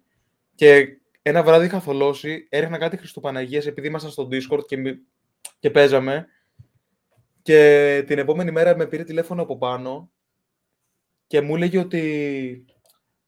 Και 0.55 0.87
ένα 1.23 1.43
βράδυ 1.43 1.65
είχα 1.67 1.81
θολώσει, 1.81 2.47
έριχνα 2.51 2.79
κάτι 2.79 2.97
Χριστουπαναγίες 2.97 3.67
επειδή 3.67 3.87
ήμασταν 3.87 4.11
στο 4.11 4.29
Discord 4.31 4.67
και, 4.67 4.77
μι- 4.77 4.99
και 5.59 5.71
παίζαμε. 5.71 6.27
Και 7.43 8.03
την 8.07 8.19
επόμενη 8.19 8.51
μέρα 8.51 8.77
με 8.77 8.87
πήρε 8.87 9.05
τηλέφωνο 9.05 9.43
από 9.43 9.59
πάνω 9.59 10.11
και 11.27 11.41
μου 11.41 11.55
έλεγε 11.57 11.79
ότι. 11.79 12.01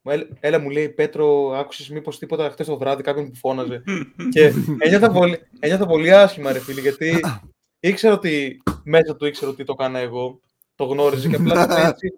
μου 0.02 0.11
έλε- 0.12 0.26
Έλα, 0.40 0.58
μου 0.58 0.70
λέει 0.70 0.88
Πέτρο, 0.88 1.50
άκουσες 1.50 1.88
μήπως 1.88 2.18
τίποτα 2.18 2.50
χτε 2.50 2.64
το 2.64 2.78
βράδυ 2.78 3.02
κάποιον 3.02 3.30
που 3.30 3.37
φώναζε. 3.37 3.82
και 4.32 4.52
ένιωθα 4.78 5.11
πολύ, 5.11 5.38
ένιωθα 5.61 5.87
πολύ 5.87 6.12
άσχημα, 6.12 6.52
ρε 6.52 6.61
φίλε, 6.61 6.80
γιατί 6.80 7.20
ήξερα 7.80 8.14
ότι 8.14 8.62
μέσα 8.84 9.16
του 9.16 9.26
ήξερα 9.26 9.50
ότι 9.50 9.64
το 9.64 9.74
έκανα 9.78 9.98
εγώ. 9.98 10.40
Το 10.74 10.84
γνώριζε 10.84 11.28
και 11.28 11.37
απλά 11.37 11.66
το 11.66 11.72
φέρε 11.74 11.88
έτσι, 11.88 12.08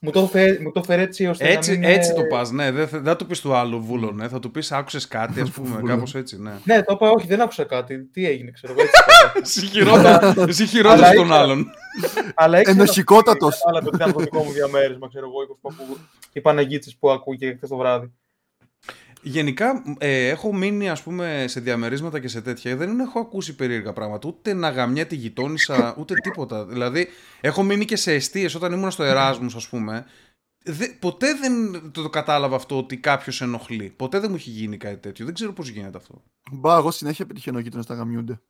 μου, 0.00 0.10
το 0.10 0.26
φέρε, 0.26 0.58
μου 0.60 0.72
το 0.72 0.82
φέρε 0.82 1.02
έτσι 1.02 1.26
ώστε 1.26 1.48
Έτσι, 1.48 1.72
να 1.72 1.78
μην. 1.78 1.88
έτσι 1.88 2.10
ε, 2.10 2.14
το 2.14 2.22
πας, 2.24 2.50
ναι. 2.50 2.70
Δεν, 2.70 2.88
θα- 2.88 2.96
δεν 2.98 3.06
θα 3.06 3.16
του 3.16 3.26
πεις 3.26 3.40
του 3.40 3.54
άλλου 3.54 3.80
βούλο, 3.82 4.10
ναι. 4.12 4.28
Θα 4.28 4.38
του 4.38 4.50
πεις 4.50 4.72
άκουσες 4.72 5.08
κάτι, 5.08 5.40
ας 5.40 5.50
πούμε, 5.50 5.82
κάπως 5.86 6.14
έτσι, 6.14 6.40
ναι. 6.42 6.52
Ναι, 6.64 6.82
το 6.82 6.92
είπα, 6.94 7.10
όχι, 7.10 7.26
δεν 7.26 7.40
άκουσα 7.40 7.64
κάτι. 7.64 8.04
Τι 8.04 8.26
έγινε, 8.26 8.50
ξέρω 8.50 8.72
εγώ. 8.72 8.82
Έτσι, 8.82 8.92
το 9.06 9.12
είπα. 9.30 9.40
Εσύ 9.42 9.66
χειρότερα, 9.66 10.34
εσύ 10.48 10.66
χειρότερος 10.66 11.04
Αλλά 11.04 11.12
των 11.14 11.24
ήξερα- 11.24 11.40
άλλων. 11.42 11.66
Αλλά 12.34 12.58
ήξερα 12.60 12.76
Ενοχικότατος. 12.80 13.54
ότι 13.54 13.58
Κατάλαβε 13.60 13.86
ότι 13.86 13.96
ήταν 13.96 14.12
το 14.12 14.18
δικό 14.20 14.42
μου 14.42 14.52
διαμέρισμα, 14.52 15.08
ξέρω 15.08 15.26
εγώ, 15.26 15.42
οι 15.42 15.46
παππού- 15.60 15.98
οι 16.32 16.40
Παναγίτσες 16.40 16.96
που 17.00 17.10
ακούγε 17.10 17.54
χθες 17.56 17.68
το 17.68 17.76
βράδυ. 17.76 18.12
Γενικά, 19.22 19.82
ε, 19.98 20.28
έχω 20.28 20.54
μείνει 20.54 20.88
ας 20.90 21.02
πούμε 21.02 21.44
σε 21.48 21.60
διαμερίσματα 21.60 22.20
και 22.20 22.28
σε 22.28 22.40
τέτοια. 22.40 22.76
Δεν 22.76 23.00
έχω 23.00 23.18
ακούσει 23.20 23.54
περίεργα 23.54 23.92
πράγματα. 23.92 24.28
Ούτε 24.28 24.52
να 24.52 24.68
γαμιέται 24.70 25.14
η 25.14 25.18
γειτόνισσα, 25.18 25.94
ούτε 25.98 26.14
τίποτα. 26.14 26.66
Δηλαδή, 26.66 27.08
έχω 27.40 27.62
μείνει 27.62 27.84
και 27.84 27.96
σε 27.96 28.12
αιστείες 28.12 28.54
όταν 28.54 28.72
ήμουν 28.72 28.90
στο 28.90 29.02
Εράσμους, 29.02 29.54
ας 29.54 29.68
πούμε. 29.68 30.04
Δε, 30.64 30.86
ποτέ 30.98 31.26
δεν 31.34 31.72
το, 31.92 32.02
το 32.02 32.08
κατάλαβα 32.10 32.56
αυτό 32.56 32.78
ότι 32.78 32.96
κάποιος 32.96 33.40
ενοχλεί. 33.40 33.92
Ποτέ 33.96 34.18
δεν 34.20 34.30
μου 34.30 34.36
έχει 34.36 34.50
γίνει 34.50 34.76
κάτι 34.76 34.96
τέτοιο. 34.96 35.24
Δεν 35.24 35.34
ξέρω 35.34 35.52
πώς 35.52 35.68
γίνεται 35.68 35.96
αυτό. 35.96 36.22
Μπα, 36.52 36.76
εγώ 36.76 36.90
συνέχεια 36.90 37.26
πετυχαίνω 37.26 37.58
γείτονες 37.58 37.86
να 37.88 37.94
γαμιούνται. 37.94 38.40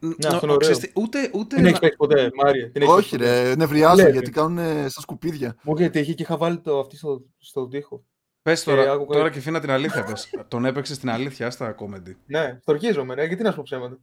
Ν- 0.00 0.26
αυτό 0.26 0.28
είναι 0.28 0.36
ο- 0.36 0.38
ωραίο. 0.42 0.56
ξέρεις 0.56 0.78
τι, 0.78 0.90
ούτε, 0.94 1.30
ούτε 1.34 1.54
Την 1.54 1.62
να- 1.62 1.68
έχεις 1.68 1.80
παίξει 1.80 1.96
ποτέ, 1.96 2.30
Μάρια. 2.44 2.70
Την 2.70 2.82
έχεις 2.82 2.94
Όχι 2.94 3.10
παίξει 3.10 3.16
ποτέ; 3.32 3.42
ρε, 3.48 3.54
νευριάζω 3.56 4.02
Λέει, 4.02 4.12
γιατί 4.12 4.26
ρε. 4.26 4.40
κάνουν 4.40 4.88
στα 4.90 5.00
σκουπίδια. 5.00 5.56
Μου 5.62 5.74
είχε 5.76 5.88
τύχει 5.88 6.14
και 6.14 6.22
είχα 6.22 6.36
βάλει 6.36 6.58
το 6.58 6.78
αυτή 6.78 6.96
στο, 6.96 7.22
στον 7.38 7.70
τοίχο. 7.70 8.04
Πες 8.46 8.64
τώρα, 8.64 8.82
Ε, 8.82 8.88
άκουγα- 8.88 9.18
τώρα 9.18 9.30
και 9.30 9.40
φύνα 9.40 9.60
την 9.60 9.70
αλήθεια. 9.70 10.04
Πες. 10.04 10.30
Τον 10.48 10.64
έπαιξε 10.64 10.94
στην 10.94 11.10
αλήθεια 11.10 11.50
στα 11.50 11.74
comedy. 11.78 12.14
Ναι, 12.26 12.58
στορκίζομαι, 12.60 13.14
ναι, 13.14 13.24
γιατί 13.24 13.42
να 13.42 13.50
σου 13.50 13.56
πω 13.56 13.62
ψέματα. 13.64 13.96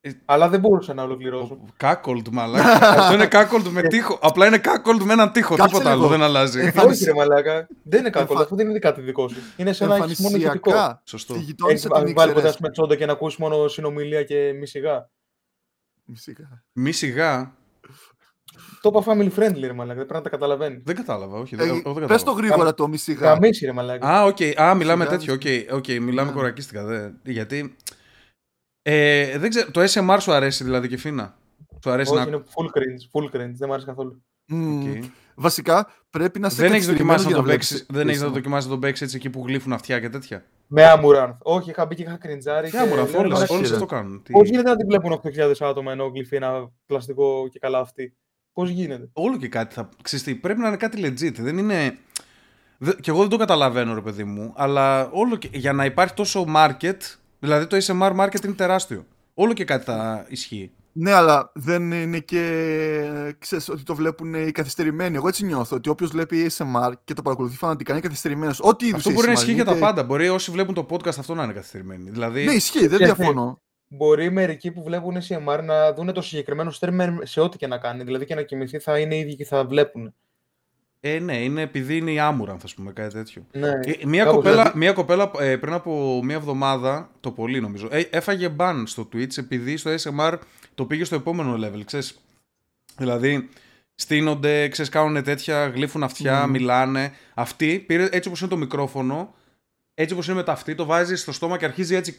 Ε, 0.00 0.10
Αλλά 0.24 0.48
δεν 0.48 0.60
μπορούσα 0.60 0.94
να 0.94 1.02
ολοκληρώσω. 1.02 1.64
Κάκολτ, 1.76 2.28
μαλάκα. 2.28 2.72
Αυτό 3.00 3.14
είναι 3.14 3.26
κάκολτ 3.26 3.66
με 3.66 3.82
τείχο. 3.82 4.18
Απλά 4.22 4.46
είναι 4.46 4.58
κάκολτ 4.58 5.02
με 5.02 5.12
έναν 5.12 5.32
τείχο. 5.32 5.56
Κάτσε 5.56 5.72
Τίποτα 5.72 5.90
άλλο 5.90 6.00
λίγο. 6.00 6.10
δεν 6.12 6.22
αλλάζει. 6.22 6.60
Ε, 6.60 6.72
Όχι, 6.86 7.04
ρε 7.04 7.14
Μαλάκα. 7.14 7.66
Δεν 7.82 8.00
είναι 8.00 8.10
κακό. 8.10 8.26
Εμφα- 8.32 8.42
Αυτό 8.42 8.54
δεν 8.56 8.68
είναι 8.68 8.78
κάτι 8.78 9.00
δικό 9.00 9.28
σου. 9.28 9.40
Είναι 9.56 9.72
σαν 9.72 9.88
να 9.88 9.96
έχεις 9.96 10.18
μόνο 10.18 10.36
ηχητικό. 10.36 10.70
Εμφανισιακά. 10.70 11.02
Σωστό. 11.04 11.32
Στη 11.32 11.42
Έχεις 11.42 11.46
γειτόνισσα 11.50 11.88
την 11.88 11.96
βάλει 11.96 12.12
ποτέ 12.14 12.22
ήξερες. 12.28 12.50
ας 12.50 12.56
πούμε, 12.56 12.70
τσόντα 12.70 12.96
και 12.96 13.06
να 13.06 13.12
ακούσει 13.12 13.36
μόνο 13.40 13.68
συνομιλία 13.68 14.22
και 14.24 14.52
μη 14.52 14.66
σιγά. 14.66 15.10
Φυσικά. 16.12 16.64
Μη 16.72 16.92
σιγά. 16.92 17.54
Το 18.80 18.90
είπα 18.94 19.12
family 19.12 19.30
friendly, 19.38 19.60
ρε 19.60 19.72
Μαλάκα. 19.72 19.98
Δεν 19.98 20.06
πρέπει 20.06 20.12
να 20.12 20.20
τα 20.20 20.28
καταλαβαίνεις. 20.28 20.82
Δεν 20.84 20.96
κατάλαβα, 20.96 21.38
όχι. 21.38 21.54
Ε, 21.54 21.58
δεν- 21.58 21.68
εγώ 21.84 21.92
δεν 21.92 22.06
Πες 22.08 22.22
το 22.22 22.24
κατάλαβα. 22.24 22.40
γρήγορα 22.46 22.74
το 22.74 22.88
μισηγά. 22.88 23.20
Καμίσι, 23.20 23.64
ρε 23.66 23.72
Μαλάκα. 23.72 24.08
Α, 24.08 24.24
οκ. 24.24 24.36
Α, 24.60 24.74
μιλάμε 24.74 25.04
Σιγά, 25.04 25.16
τέτοιο. 25.16 25.34
Οκ, 25.34 25.74
οκ, 25.76 25.86
μιλάμε 25.88 26.28
Ναι. 26.30 26.36
κορακίστικα. 26.36 26.84
δε. 26.84 27.08
Γιατί. 27.24 27.76
Ε, 28.82 29.38
δεν 29.38 29.50
ξέρω, 29.50 29.70
το 29.70 29.80
SMR 29.82 30.16
σου 30.20 30.32
αρέσει 30.32 30.64
δηλαδή 30.64 30.88
και 30.88 30.96
φίνα; 30.96 31.38
Σου 31.84 31.90
αρέσει 31.90 32.12
Όχι, 32.14 32.20
να. 32.22 32.28
είναι 32.28 32.42
full 32.46 32.64
cringe. 32.66 33.20
Full 33.20 33.24
cringe. 33.36 33.52
Δεν 33.54 33.66
μου 33.66 33.72
άρεσε 33.72 33.86
καθόλου. 33.86 34.22
Μμμ. 34.48 34.90
Οκ. 34.90 35.04
Βασικά 35.34 35.88
πρέπει 36.10 36.38
να 36.38 36.48
σε 36.48 36.62
Δεν 36.62 36.72
έχεις 36.72 36.86
δοκιμάσει 36.86 37.24
να 37.28 37.32
τον 37.34 37.44
βλέπεις 37.44 37.68
παίξει. 37.68 37.84
Δεν 37.88 37.96
έχεις 38.00 38.06
να 38.06 38.12
χρήσιμο. 38.12 38.30
δοκιμάσει 38.34 38.66
να 38.66 38.72
τον 38.72 38.80
παίξεις 38.80 39.04
έτσι 39.04 39.16
εκεί 39.16 39.30
που 39.30 39.44
γλύφουν 39.46 39.72
αυτιά 39.72 40.00
και 40.00 40.08
τέτοια; 40.08 40.44
Με 40.66 40.84
Άμουραν. 40.84 41.38
Όχι, 41.42 41.70
είχα 41.70 41.86
μπει 41.86 41.94
και 41.94 42.02
είχα 42.02 42.16
κριντζάρει. 42.16 42.70
Και 42.70 42.78
άμορα, 42.78 43.02
λέω, 43.02 43.18
όλες, 43.20 43.36
εντάξει, 43.36 43.54
όλες 43.54 43.68
ρε. 43.68 43.74
αυτό 43.74 43.86
κάνουν. 43.86 44.22
Τι- 44.22 44.32
Πώ 44.32 44.42
γίνεται 44.44 44.68
να 44.70 44.76
την 44.76 44.86
βλέπουν 44.86 45.12
8.000 45.12 45.52
άτομα 45.60 45.92
ενώ 45.92 46.06
γλυφεί 46.06 46.36
ένα 46.36 46.70
πλαστικό 46.86 47.48
και 47.52 47.58
καλά 47.58 47.78
αυτή. 47.78 48.16
Πώς 48.60 48.70
γίνεται. 48.70 49.08
Όλο 49.12 49.36
και 49.36 49.48
κάτι 49.48 49.74
θα. 49.74 49.88
Ξέρεις 50.02 50.24
τι, 50.24 50.34
πρέπει 50.34 50.60
να 50.60 50.68
είναι 50.68 50.76
κάτι 50.76 51.02
legit. 51.04 51.34
Δεν 51.34 51.58
είναι. 51.58 51.96
Δε... 52.78 52.92
Και 53.00 53.10
εγώ 53.10 53.20
δεν 53.20 53.28
το 53.28 53.36
καταλαβαίνω, 53.36 53.94
ρε 53.94 54.00
παιδί 54.00 54.24
μου. 54.24 54.52
Αλλά 54.56 55.08
όλο 55.12 55.36
και... 55.36 55.48
για 55.52 55.72
να 55.72 55.84
υπάρχει 55.84 56.14
τόσο 56.14 56.44
market. 56.56 56.96
Δηλαδή 57.38 57.66
το 57.66 57.76
ASMR 57.76 58.16
market 58.20 58.44
είναι 58.44 58.54
τεράστιο. 58.54 59.06
Όλο 59.34 59.52
και 59.52 59.64
κάτι 59.64 59.84
θα 59.84 60.24
ισχύει. 60.28 60.70
Ναι, 60.92 61.12
αλλά 61.12 61.50
δεν 61.54 61.92
είναι 61.92 62.18
και. 62.18 62.42
ξέρεις 63.38 63.68
ότι 63.68 63.82
το 63.82 63.94
βλέπουν 63.94 64.34
οι 64.34 64.50
καθυστερημένοι. 64.52 65.16
Εγώ 65.16 65.28
έτσι 65.28 65.44
νιώθω 65.44 65.76
ότι 65.76 65.88
όποιος 65.88 66.10
βλέπει 66.10 66.50
ASMR 66.56 66.92
και 67.04 67.14
το 67.14 67.22
παρακολουθεί 67.22 67.56
φανατικά 67.56 67.92
είναι 67.92 68.00
καθυστερημένος. 68.00 68.60
Ό,τι 68.62 68.86
είδους 68.86 68.98
Αυτό 68.98 69.12
μπορεί 69.12 69.26
να 69.26 69.32
ισχύει 69.32 69.52
για 69.52 69.64
τα 69.64 69.70
είτε- 69.70 69.80
πάντα. 69.80 70.02
Μπορεί 70.04 70.28
όσοι 70.28 70.50
βλέπουν 70.50 70.74
το 70.74 70.86
podcast 70.90 71.18
αυτό 71.18 71.34
να 71.34 71.42
είναι 71.44 71.52
καθυστερημένοι. 71.52 72.10
Δηλαδή. 72.10 72.44
Ναι, 72.44 72.52
ισχύει, 72.52 72.86
δεν 72.86 72.98
Και- 72.98 73.04
διαφωνώ. 73.04 73.60
Μπορεί 73.92 74.30
μερικοί 74.30 74.70
που 74.70 74.82
βλέπουν 74.82 75.16
CMR 75.28 75.60
να 75.62 75.92
δουν 75.92 76.12
το 76.12 76.20
συγκεκριμένο 76.22 76.72
streamer 76.80 77.08
σε 77.22 77.40
ό,τι 77.40 77.56
και 77.56 77.66
να 77.66 77.78
κάνει. 77.78 78.02
Δηλαδή 78.04 78.24
και 78.24 78.34
να 78.34 78.42
κοιμηθεί 78.42 78.78
θα 78.78 78.98
είναι 78.98 79.14
οι 79.14 79.18
ίδιοι 79.18 79.34
και 79.36 79.44
θα 79.44 79.64
βλέπουν. 79.64 80.14
Ε, 81.00 81.18
ναι, 81.18 81.42
είναι 81.42 81.62
επειδή 81.62 81.96
είναι 81.96 82.10
η 82.12 82.18
άμουρα, 82.18 82.56
θα 82.58 82.68
πούμε, 82.76 82.92
κάτι 82.92 83.12
τέτοιο. 83.14 83.46
Ναι, 83.52 83.80
Και 83.80 84.06
μια 84.06 84.24
κάπως 84.24 84.36
κοπέλα, 84.36 84.62
έτσι. 84.66 84.78
μια 84.78 84.92
κοπέλα 84.92 85.30
ε, 85.38 85.56
πριν 85.56 85.72
από 85.72 86.20
μια 86.24 86.36
εβδομάδα, 86.36 87.10
το 87.20 87.30
πολύ 87.30 87.60
νομίζω, 87.60 87.88
ε, 87.90 88.00
έφαγε 88.10 88.54
ban 88.58 88.82
στο 88.86 89.08
Twitch 89.12 89.38
επειδή 89.38 89.76
στο 89.76 89.90
ASMR 89.94 90.38
το 90.74 90.84
πήγε 90.84 91.04
στο 91.04 91.14
επόμενο 91.14 91.54
level, 91.66 91.80
ξέρεις. 91.84 92.20
Δηλαδή, 92.98 93.48
στείνονται, 93.94 94.68
ξέρεις, 94.68 94.90
κάνουν 94.90 95.22
τέτοια, 95.22 95.66
γλύφουν 95.66 96.02
αυτιά, 96.02 96.42
Μμμ. 96.44 96.50
μιλάνε. 96.50 97.12
Αυτή 97.34 97.84
πήρε 97.86 98.08
έτσι 98.10 98.28
όπως 98.28 98.40
είναι 98.40 98.50
το 98.50 98.56
μικρόφωνο, 98.56 99.34
έτσι 99.94 100.14
όπως 100.14 100.26
είναι 100.26 100.36
με 100.36 100.42
τα 100.42 100.52
αυτή, 100.52 100.74
το 100.74 100.84
βάζει 100.84 101.16
στο 101.16 101.32
στόμα 101.32 101.56
και 101.58 101.64
αρχίζει 101.64 101.94
έτσι 101.94 102.14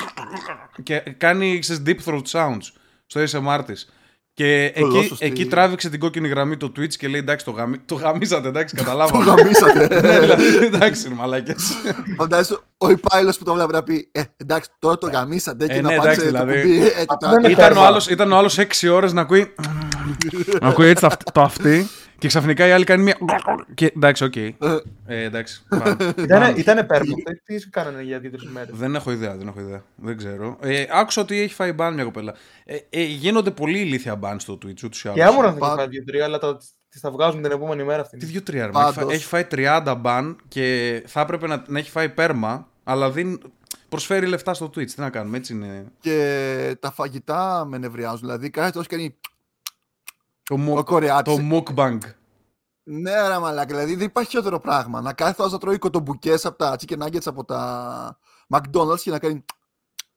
και 0.84 0.99
κάνει, 1.17 1.60
ξέρεις, 1.60 1.84
deep 1.86 1.97
throat 2.05 2.21
sounds 2.31 2.62
στο 3.05 3.21
ASMR 3.23 3.62
της. 3.65 3.89
Και 4.34 4.71
εκεί, 4.75 5.03
σωστή. 5.07 5.25
εκεί 5.25 5.45
τράβηξε 5.45 5.89
την 5.89 5.99
κόκκινη 5.99 6.27
γραμμή 6.27 6.57
το 6.57 6.71
Twitch 6.77 6.93
και 6.93 7.07
λέει 7.07 7.19
εντάξει 7.19 7.45
το, 7.45 7.51
γαμί... 7.51 7.77
το 7.77 7.95
γαμίσατε, 7.95 8.47
εντάξει 8.47 8.75
Το 8.75 8.84
καταλάβαμε. 8.84 9.23
γαμίσατε. 9.25 9.88
ναι, 10.01 10.19
δηλαδή, 10.19 10.43
εντάξει, 10.65 11.07
ρε 11.07 11.13
μαλάκες. 11.13 11.71
Φαντάζεσαι 12.17 12.60
ο 12.77 12.89
υπάλληλος 12.89 13.38
που 13.38 13.43
το 13.43 13.53
βλέπει 13.53 13.71
να 13.71 13.84
πει 13.84 14.10
Ε, 14.12 14.21
εντάξει, 14.38 14.69
τώρα 14.79 14.97
το 14.97 15.07
γαμίσατε 15.07 15.67
και 15.67 15.73
Ε, 15.73 15.81
να 15.81 15.89
ναι, 15.89 15.95
πάτε 15.95 16.10
εντάξει, 16.12 16.25
το 16.31 16.31
δηλαδή. 16.43 16.62
κουμπί. 16.62 16.81
ε, 16.86 16.89
και 16.89 16.95
Αυτό 16.97 17.15
τα- 17.17 17.29
δεν 17.29 17.39
είναι 17.39 17.51
ήταν, 17.51 17.63
ο 17.63 17.67
τέρμα. 17.67 17.86
άλλος, 17.86 18.07
ήταν 18.07 18.31
ο 18.31 18.38
άλλος 18.38 18.57
6 18.57 18.89
ώρες 18.91 19.13
να 19.13 19.21
ακούει. 19.21 19.53
να 20.62 20.67
ακούει 20.67 20.88
έτσι 20.88 21.01
το 21.01 21.07
αυτ- 21.07 21.31
το 21.31 21.41
αυτή. 21.41 21.88
Και 22.21 22.27
ξαφνικά 22.27 22.67
η 22.67 22.71
άλλη 22.71 22.84
κάνει 22.84 23.03
μια. 23.03 23.17
Και, 23.73 23.91
εντάξει, 23.95 24.23
οκ. 24.23 24.36
Ε, 24.36 24.51
εντάξει. 25.05 25.63
πάμε. 25.69 26.13
Ήτανε, 26.17 26.53
ήτανε 26.57 26.84
perma. 26.84 27.13
Τι 27.45 27.57
τι 27.60 27.69
κάνανε 27.69 28.01
για 28.01 28.19
δύο-τρεις 28.19 28.49
μέρες; 28.49 28.69
δεν 28.75 28.95
έχω 28.95 29.12
ιδέα, 29.12 29.36
δεν 29.38 29.47
έχω 29.47 29.60
ιδέα. 29.60 29.84
Δεν 29.95 30.17
ξέρω. 30.17 30.57
Ε, 30.62 30.86
άκουσα 30.91 31.21
ότι 31.21 31.39
έχει 31.41 31.53
φάει 31.53 31.71
ban 31.71 31.93
μια 31.93 32.03
κοπέλα. 32.03 32.34
Ε, 32.65 32.77
ε, 32.89 33.03
γίνονται 33.03 33.51
πολύ 33.51 33.79
ηλίθια 33.79 34.15
ban 34.15 34.39
στο 34.39 34.53
Twitch 34.53 34.84
ούτως 34.84 35.03
ή 35.03 35.07
άλλως. 35.07 35.19
Και 35.19 35.23
Amouranth 35.25 35.57
Πα- 35.57 35.65
έχει 35.67 35.75
φάει 35.75 35.88
δύο-τρία, 35.88 36.23
αλλά 36.23 36.38
τα, 36.38 36.57
τις 36.89 37.01
τα 37.01 37.12
βγάζουν 37.12 37.41
την 37.41 37.51
επόμενη 37.51 37.84
μέρα 37.84 38.01
αυτή. 38.01 38.17
Τι 38.17 38.25
δύο 38.25 38.41
τρία 38.41 38.65
ρε, 38.65 38.71
μα, 38.71 38.81
έχει, 38.81 38.93
φάει, 38.93 39.03
Πάντως. 39.03 39.13
έχει 39.13 39.25
φάει 39.25 39.47
30 39.51 39.95
ban 39.99 40.38
και 40.47 41.03
θα 41.07 41.21
έπρεπε 41.21 41.47
να, 41.47 41.63
να 41.67 41.79
έχει 41.79 41.89
φάει 41.89 42.10
perma, 42.10 42.67
αλλά 42.84 43.10
δεν 43.12 43.39
προσφέρει 43.89 44.25
λεφτά 44.27 44.53
στο 44.53 44.65
Twitch. 44.65 44.91
Τι 44.91 45.01
να 45.01 45.10
κάνουμε, 45.10 45.38
έτσι 45.38 45.53
είναι. 45.53 45.86
Και 45.99 46.77
τα 46.79 46.91
φαγητά 46.91 47.65
με 47.67 47.77
νευριάζουν. 47.77 48.19
Δηλαδή, 48.19 48.49
κάθε 48.49 48.71
τόσο 48.71 48.88
κάνει 48.89 49.15
Το, 50.55 50.71
ο 50.71 50.77
mo- 50.79 50.85
Κορεάτης. 50.85 51.35
το 51.35 51.41
mukbang. 51.51 51.97
Ναι, 52.83 53.27
ρε 53.27 53.39
μαλάκα. 53.39 53.65
Δηλαδή, 53.67 53.95
δεν 53.95 54.05
υπάρχει 54.05 54.29
χειρότερο 54.29 54.59
πράγμα. 54.59 55.01
Να 55.01 55.13
κάθεται 55.13 55.49
να 55.49 55.57
τρώει 55.57 55.77
κοτομπουκές 55.77 56.45
από 56.45 56.57
τα 56.57 56.75
chicken 56.79 57.03
nuggets 57.03 57.25
από 57.25 57.45
τα 57.45 58.17
McDonald's 58.49 58.99
και 59.03 59.09
να 59.11 59.19
κάνει. 59.19 59.45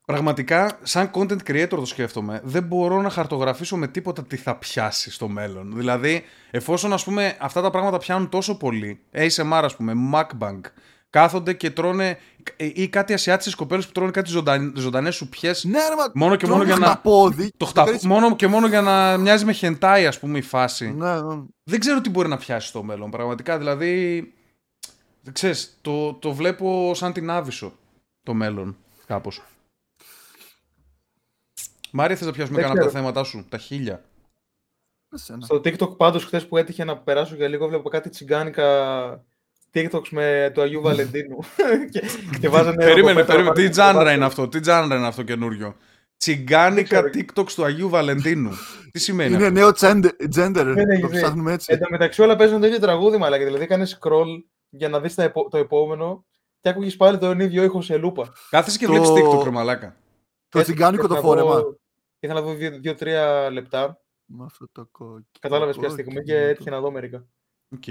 Πραγματικά, 0.06 0.78
σαν 0.82 1.10
content 1.14 1.38
creator 1.46 1.68
το 1.68 1.84
σκέφτομαι, 1.84 2.40
δεν 2.44 2.62
μπορώ 2.62 3.00
να 3.00 3.10
χαρτογραφήσω 3.10 3.76
με 3.76 3.86
τίποτα 3.88 4.22
τι 4.22 4.36
θα 4.36 4.56
πιάσει 4.56 5.10
στο 5.10 5.28
μέλλον. 5.28 5.72
Δηλαδή, 5.76 6.24
εφόσον 6.50 6.92
ας 6.92 7.04
πούμε 7.04 7.36
αυτά 7.40 7.62
τα 7.62 7.70
πράγματα 7.70 7.98
πιάνουν 7.98 8.28
τόσο 8.28 8.56
πολύ, 8.56 9.00
ASMR 9.12 9.60
ας 9.62 9.76
πούμε, 9.76 9.92
mukbang, 10.12 10.60
κάθονται 11.14 11.52
και 11.52 11.70
τρώνε 11.70 12.18
ε, 12.56 12.70
ή 12.74 12.88
κάτι 12.88 13.12
ασιάτισες 13.12 13.54
κοπέλες 13.54 13.86
που 13.86 13.92
τρώνε 13.92 14.10
κάτι 14.10 14.30
ζωνταν, 14.30 14.74
ζωντανές 14.76 15.14
σουπιές, 15.14 15.64
Ναι, 15.64 15.88
ρε, 15.88 15.94
μα. 15.94 16.04
Μόνο 16.14 16.36
και 16.36 16.46
μόνο 16.46 16.58
τρώει 16.62 16.70
για 16.72 16.78
να- 16.80 16.86
χταπόδι 16.86 17.50
το 17.56 17.64
και 17.64 17.70
χταπ... 17.70 17.86
κάνεις- 17.86 18.02
μόνο 18.04 18.36
και 18.36 18.46
μόνο 18.46 18.66
για 18.66 18.80
να 18.80 19.16
μοιάζει 19.16 19.44
με 19.44 19.52
χεντάι 19.52 20.06
ας 20.06 20.18
πούμε 20.18 20.38
η 20.38 20.42
φάση. 20.42 20.90
Ναι, 20.92 21.20
ναι. 21.22 21.42
Δεν 21.62 21.80
ξέρω 21.80 22.00
τι 22.00 22.10
μπορεί 22.10 22.28
να 22.28 22.36
πιάσει 22.36 22.68
στο 22.68 22.82
μέλλον, 22.82 23.10
πραγματικά, 23.10 23.58
δηλαδή, 23.58 24.32
ξέρεις, 25.32 25.78
το, 25.80 26.12
το 26.14 26.32
βλέπω 26.32 26.94
σαν 26.94 27.12
την 27.12 27.30
άβυσο 27.30 27.72
το 28.22 28.34
μέλλον, 28.34 28.76
κάπως. 29.06 29.42
Μάρια, 31.90 32.16
θες 32.16 32.26
να 32.26 32.32
πιάσουμε 32.32 32.56
Δεν 32.60 32.66
κανένα 32.68 32.84
από 32.86 32.92
τα 32.92 32.98
ξέρω. 33.00 33.12
θέματα 33.14 33.28
σου, 33.28 33.46
τα 33.48 33.58
χίλια; 33.58 34.04
Εσένα. 35.14 35.44
Στο 35.44 35.56
TikTok 35.56 35.96
πάντως 35.96 36.24
χθες 36.24 36.46
που 36.48 36.56
έτυχε 36.56 36.84
να 36.84 36.96
περάσω 36.98 37.34
για 37.34 37.48
λίγο, 37.48 37.68
βλέπω 37.68 37.88
κάτι 37.88 38.08
τσιγκάνικα 38.08 38.64
TikToks 39.74 40.08
με 40.10 40.50
του 40.54 40.60
Αγίου 40.62 40.80
Βαλεντίνου. 40.80 41.38
και, 41.92 42.02
και 42.40 42.48
βάζανε. 42.48 42.76
περίμενε, 42.84 43.20
από 43.20 43.20
πέτρα 43.20 43.24
περίμενε. 43.26 43.44
πάνω 43.44 43.52
Τι 43.52 43.62
στο 43.62 43.70
τζάνρα 43.70 43.92
δάχτυλο. 43.94 44.14
είναι 44.16 44.24
αυτό, 44.24 44.48
τι 44.48 44.60
τζάνρα 44.60 44.96
είναι 44.96 45.06
αυτό 45.06 45.22
καινούριο; 45.22 45.76
Τσιγκάνικα 46.16 47.02
Δεν 47.02 47.12
TikToks 47.14 47.50
του 47.54 47.64
Αγίου 47.64 47.88
Βαλεντίνου. 47.88 48.50
τι 48.90 48.98
σημαίνει 48.98 49.34
Είναι 49.34 49.42
αυτό; 49.46 49.54
νέο 49.54 49.68
gender, 50.00 50.10
gender 50.36 50.64
Ναι, 50.64 50.84
ναι, 50.84 50.98
το 51.00 51.08
ναι. 51.08 51.16
ψάχνουμε 51.20 51.52
έτσι. 51.52 51.72
Εν 51.72 51.78
τω 51.78 51.86
μεταξύ 51.90 52.22
όλα 52.22 52.36
παίζουν 52.36 52.60
το 52.60 52.66
ίδιο 52.66 52.78
τραγούδι, 52.78 53.16
μαλάκα. 53.16 53.44
Δηλαδή 53.44 53.62
έκανε 53.62 53.86
scroll 53.88 54.26
για 54.68 54.88
να 54.88 55.00
δεις 55.00 55.14
το 55.50 55.56
επόμενο 55.58 56.24
και 56.60 56.68
άκουγες 56.68 56.96
πάλι 56.96 57.18
τον 57.18 57.40
ίδιο 57.40 57.62
ήχο 57.62 57.82
σε 57.82 57.96
λούπα. 57.96 58.32
Κάθεσαι 58.50 58.78
και 58.78 58.86
το- 58.86 58.92
βλέπεις 58.92 59.08
TikTok, 59.10 59.44
ρε 59.44 59.50
μαλάκα. 59.50 59.96
Το 60.48 60.58
Έτσι, 60.58 60.72
τσιγκάνικο 60.72 61.06
το 61.08 61.14
ήθελα 61.14 61.34
να 61.34 61.42
δω- 61.42 61.52
φόρεμα. 61.52 61.76
Ήθελα 62.20 62.40
να 62.40 62.46
δω 62.46 62.54
δύο- 62.54 62.78
δύο-τρία 62.80 63.50
λεπτά. 63.52 64.00
Με 64.24 64.44
αυτό 64.44 64.66
το 64.72 64.88
κόκκινο. 64.90 65.24
Κατάλαβες 65.40 65.76
ποια 65.76 65.88
στιγμή 65.88 66.14
και 66.14 66.20
κόκκινο. 66.20 66.38
έτυχε 66.48 66.70
να 66.70 66.80
δω 66.80 66.90
μερικά. 66.90 67.24
Οκ. 67.76 67.84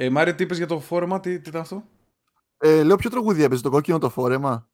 Ε, 0.00 0.10
Μάρια, 0.10 0.34
τι 0.34 0.42
είπες 0.42 0.56
για 0.56 0.66
το 0.66 0.80
φόρεμα, 0.80 1.20
τι, 1.20 1.40
τι 1.40 1.48
ήταν 1.48 1.60
αυτό; 1.60 1.82
Ε, 2.58 2.82
λέω 2.82 2.96
ποιο 2.96 3.10
τραγούδι 3.10 3.42
έπαιζε 3.42 3.62
το 3.62 3.70
κόκκινο 3.70 3.98
το 3.98 4.08
φόρεμα; 4.10 4.68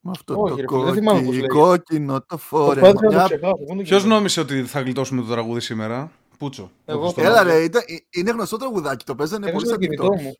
Με 0.00 0.10
αυτό 0.10 0.40
Όχι, 0.40 0.50
το 0.54 0.60
ρε 0.60 0.66
φίλε, 0.68 0.84
δεν 0.84 0.94
θυμάμαι 0.94 1.18
πώς 1.18 1.26
κόκκινο, 1.26 1.46
λέγεται. 1.46 1.58
κόκκινο 1.76 2.20
το 2.20 2.24
Προσπάθησα 2.26 2.64
φόρεμα. 2.64 2.86
να 2.88 2.94
το 2.94 3.08
Μια- 3.14 3.24
ξεχάσω. 3.24 3.54
πού 3.54 3.62
είναι 3.68 3.76
το 3.76 3.82
Ποιος 3.82 4.00
κινητό. 4.00 4.06
νόμισε 4.16 4.40
ότι 4.40 4.62
θα 4.64 4.80
γλιτώσουμε 4.80 5.22
το 5.22 5.28
τραγούδι 5.28 5.60
σήμερα, 5.60 6.12
Πούτσο. 6.38 6.70
Εγώ. 6.84 6.98
το 7.00 7.12
Χριστό. 7.12 7.30
Έλα 7.30 7.42
ρε, 7.42 7.62
ήταν- 7.62 7.82
ε, 7.86 7.96
είναι 8.10 8.30
γνωστό 8.30 8.56
τραγουδάκι, 8.56 9.04
το 9.04 9.14
παίζανε 9.14 9.44
Έχω 9.46 9.54
πολύ 9.54 9.66
στο 9.66 9.74
στα 9.74 9.84
κινητό 9.84 10.06
TikTok. 10.06 10.20
μου. 10.22 10.34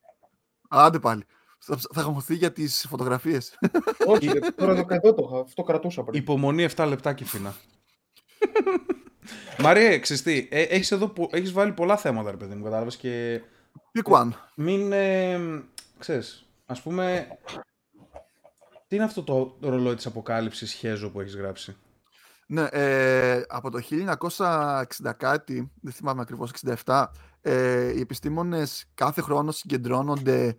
Άντε 0.69 0.99
πάλι. 0.99 1.25
Θα, 1.59 1.79
θα 1.93 2.03
χαμωθεί 2.03 2.35
για 2.35 2.53
τις 2.53 2.87
φωτογραφίες. 2.89 3.59
Όχι, 4.07 4.27
ρε, 4.33 4.39
τώρα 4.57 4.75
το 4.75 4.95
εδώ 4.95 5.15
το 5.15 5.29
είχα. 5.31 5.41
Αυτό 5.43 5.63
κρατούσα 5.63 6.03
πριν. 6.03 6.21
Υπομονή 6.21 6.67
7 6.77 6.87
λεπτά 6.89 7.13
και 7.13 7.25
φίνα. 7.25 7.55
Μαρία, 9.63 9.99
ξέρεις 9.99 10.23
τι, 10.23 10.49
ε, 10.51 10.63
έχεις, 10.63 10.91
εδώ, 10.93 11.09
πο- 11.09 11.29
έχεις 11.33 11.53
βάλει 11.53 11.73
πολλά 11.73 11.97
θέματα, 11.97 12.31
ρε 12.31 12.37
παιδί 12.37 12.55
μου, 12.55 12.65
κατάλαβες, 12.65 12.97
και 12.97 13.41
Pick 13.93 14.13
one. 14.13 14.29
μην, 14.57 14.93
ε, 14.93 15.39
ξέρεις, 15.99 16.47
ας 16.67 16.83
πούμε, 16.83 17.29
τι 18.89 18.95
είναι 18.95 19.05
αυτό 19.05 19.23
το 19.23 19.57
ρολόι 19.61 19.95
της 19.95 20.07
αποκάλυψης 20.07 20.73
χέζο 20.73 21.11
που 21.11 21.21
έχεις 21.21 21.37
γράψει; 21.37 21.77
Ναι, 22.47 22.67
ε, 22.71 23.43
από 23.49 23.71
το 23.71 23.79
1960 23.81 25.13
κάτι, 25.17 25.73
δεν 25.81 25.93
θυμάμαι 25.93 26.21
ακριβώς, 26.21 26.51
67, 26.85 27.11
ε, 27.41 27.93
οι 27.97 28.01
επιστήμονες 28.01 28.91
κάθε 28.95 29.21
χρόνο 29.21 29.51
συγκεντρώνονται 29.51 30.57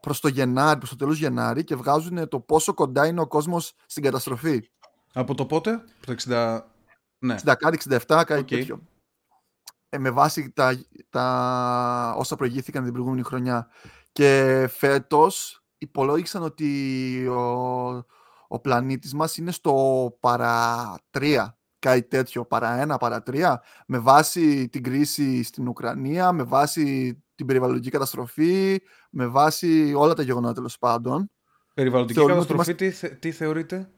προς 0.00 0.20
το 0.20 0.28
Γενάρη, 0.28 0.78
προς 0.78 0.90
το 0.90 0.96
τέλος 0.96 1.18
Γενάρη 1.18 1.64
και 1.64 1.76
βγάζουν 1.76 2.28
το 2.28 2.40
πόσο 2.40 2.74
κοντά 2.74 3.06
είναι 3.06 3.20
ο 3.20 3.26
κόσμος 3.26 3.72
στην 3.86 4.02
καταστροφή. 4.02 4.70
Από 5.12 5.34
το 5.34 5.46
πότε, 5.46 5.72
από 5.72 6.06
το 6.06 6.14
60... 6.26 6.60
Ναι, 7.18 7.36
60 7.44 7.54
κάτι, 7.58 7.78
67, 7.90 7.98
κάτι 8.06 8.32
Οκ. 8.32 8.46
τέτοιο. 8.46 8.80
Ε, 9.88 9.98
με 9.98 10.10
βάση 10.10 10.52
τα, 10.52 10.84
τα 11.10 12.14
όσα 12.18 12.36
προηγήθηκαν 12.36 12.84
την 12.84 12.92
προηγούμενη 12.92 13.22
χρονιά. 13.22 13.68
Και 14.12 14.66
φέτος 14.70 15.62
υπολόγισαν 15.78 16.42
ότι 16.42 17.26
ο, 17.26 18.06
ο 18.48 18.60
πλανήτης 18.60 19.14
μας 19.14 19.36
είναι 19.36 19.50
στο 19.50 19.74
παρά 20.20 20.94
τρία, 21.10 21.58
κάτι 21.78 22.02
τέτοιο, 22.02 22.44
παρά 22.44 22.80
ένα, 22.80 22.96
παρά 22.96 23.22
τρία, 23.22 23.62
με 23.86 23.98
βάση 23.98 24.68
την 24.68 24.82
κρίση 24.82 25.42
στην 25.42 25.68
Ουκρανία, 25.68 26.32
με 26.32 26.42
βάση 26.42 27.18
την 27.34 27.46
περιβαλλοντική 27.46 27.90
καταστροφή, 27.90 28.80
με 29.10 29.26
βάση 29.26 29.94
όλα 29.96 30.14
τα 30.14 30.22
γεγονότα 30.22 30.54
τέλος 30.54 30.78
πάντων. 30.78 31.30
περιβαλλοντική 31.74 32.18
Θεωρούμε 32.18 32.40
ότι 32.40 32.48
καταστροφή, 32.50 32.78
τι, 32.78 32.90
θε- 32.90 33.18
τι 33.20 33.32
θεωρείτε; 33.32 33.90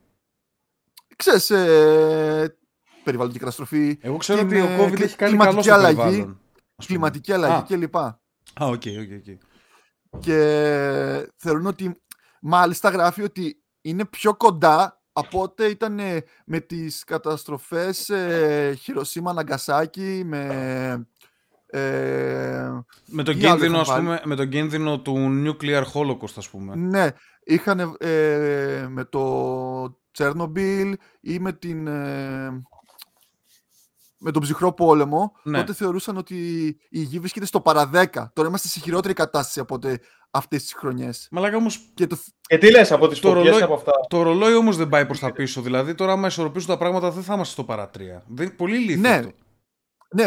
Ξέρεις, 1.16 1.50
ε, 1.50 2.59
περιβαλλοντική 3.10 3.38
καταστροφή, 3.38 3.98
Εγώ 4.00 4.16
ξέρω 4.16 4.38
την, 4.38 4.46
ότι 4.46 4.60
ο 4.60 4.64
ε, 4.64 4.78
COVID 4.86 4.90
κλι- 4.92 5.02
έχει 5.02 5.16
κάνει 5.16 5.36
καλό 5.36 5.40
κλιματική 5.50 5.62
στο 5.62 5.74
αλλαγή, 5.74 5.96
περιβάλλον. 5.96 6.40
ας 6.76 6.86
πούμε. 6.86 6.86
κλιματική 6.86 7.32
αλλαγή 7.32 7.54
Α. 7.54 7.64
κλπ. 7.68 7.96
Α, 7.96 8.16
OK, 8.58 8.70
OK, 8.72 8.82
OK. 9.28 9.38
και 10.20 10.36
θεωρούν 11.36 11.66
ότι 11.66 12.00
μάλιστα 12.40 12.88
γράφει 12.88 13.22
ότι 13.22 13.62
είναι 13.80 14.04
πιο 14.04 14.34
κοντά 14.34 15.00
από 15.12 15.42
ό,τι 15.42 15.64
ήταν 15.64 15.98
ε, 15.98 16.24
με 16.46 16.60
τις 16.60 17.04
καταστροφές 17.04 18.08
ε, 18.08 18.74
Χιροσίμα 18.80 19.32
Ναγκασάκι 19.32 20.22
με 20.26 21.08
Ε, 21.72 22.70
Με 23.06 23.22
τον, 23.22 23.38
Τι 23.38 23.46
άλλο 23.46 23.58
κίνδυνο, 23.58 23.80
είχαν 23.80 23.80
ας 23.80 23.86
βάλει; 23.88 24.04
πούμε, 24.04 24.20
με 24.24 24.34
τον 24.36 24.48
κίνδυνο 24.48 25.00
του 25.00 25.16
nuclear 25.46 25.82
holocaust, 25.94 26.32
ας 26.36 26.48
πούμε. 26.50 26.74
ναι, 26.76 27.08
είχαν 27.44 27.96
ε, 27.98 28.86
με 28.88 29.04
το 29.04 29.98
Τσέρνομπιλ 30.10 30.96
ή 31.20 31.38
με 31.38 31.52
την... 31.52 31.86
ε, 31.86 32.62
με 34.20 34.30
τον 34.30 34.42
ψυχρό 34.42 34.72
πόλεμο, 34.72 35.32
Ναι. 35.42 35.58
τότε 35.58 35.72
θεωρούσαν 35.72 36.16
ότι 36.16 36.36
η 36.90 37.00
γη 37.00 37.18
βρίσκεται 37.18 37.46
στο 37.46 37.60
παραδέκα. 37.60 38.30
Τώρα 38.34 38.48
είμαστε 38.48 38.68
σε 38.68 38.80
χειρότερη 38.80 39.14
κατάσταση 39.14 39.60
από 39.60 39.78
τε- 39.78 40.02
αυτές 40.30 40.62
τις 40.62 40.72
χρονιές. 40.74 41.28
Μαλάκα 41.30 41.56
όμως 41.56 41.90
Και 41.94 42.06
το, 42.06 42.18
Και 42.40 42.58
τι 42.58 42.70
λες 42.70 42.92
από 42.92 43.08
τις 43.08 43.18
Το 43.18 43.28
φωτιές 43.28 43.44
ρολόι- 43.46 43.62
από 43.64 43.74
αυτά; 43.74 43.92
το 44.08 44.22
ρολόι 44.22 44.54
όμως 44.54 44.76
δεν 44.76 44.88
πάει 44.88 45.06
προς 45.06 45.18
τα 45.18 45.32
πίσω. 45.32 45.60
Δηλαδή 45.62 45.94
τώρα 45.94 46.12
άμα 46.12 46.26
ισορροπήσουν 46.26 46.68
τα 46.68 46.76
πράγματα 46.78 47.10
δεν 47.10 47.22
θα 47.22 47.34
είμαστε 47.34 47.52
στο 47.52 47.64
παρατρία. 47.64 48.22
Δεν, 48.28 48.56
πολύ 48.56 48.76
ηλίθιο 48.76 49.00
Ναι. 49.00 49.08
αυτό. 49.16 49.30
Ναι, 50.14 50.26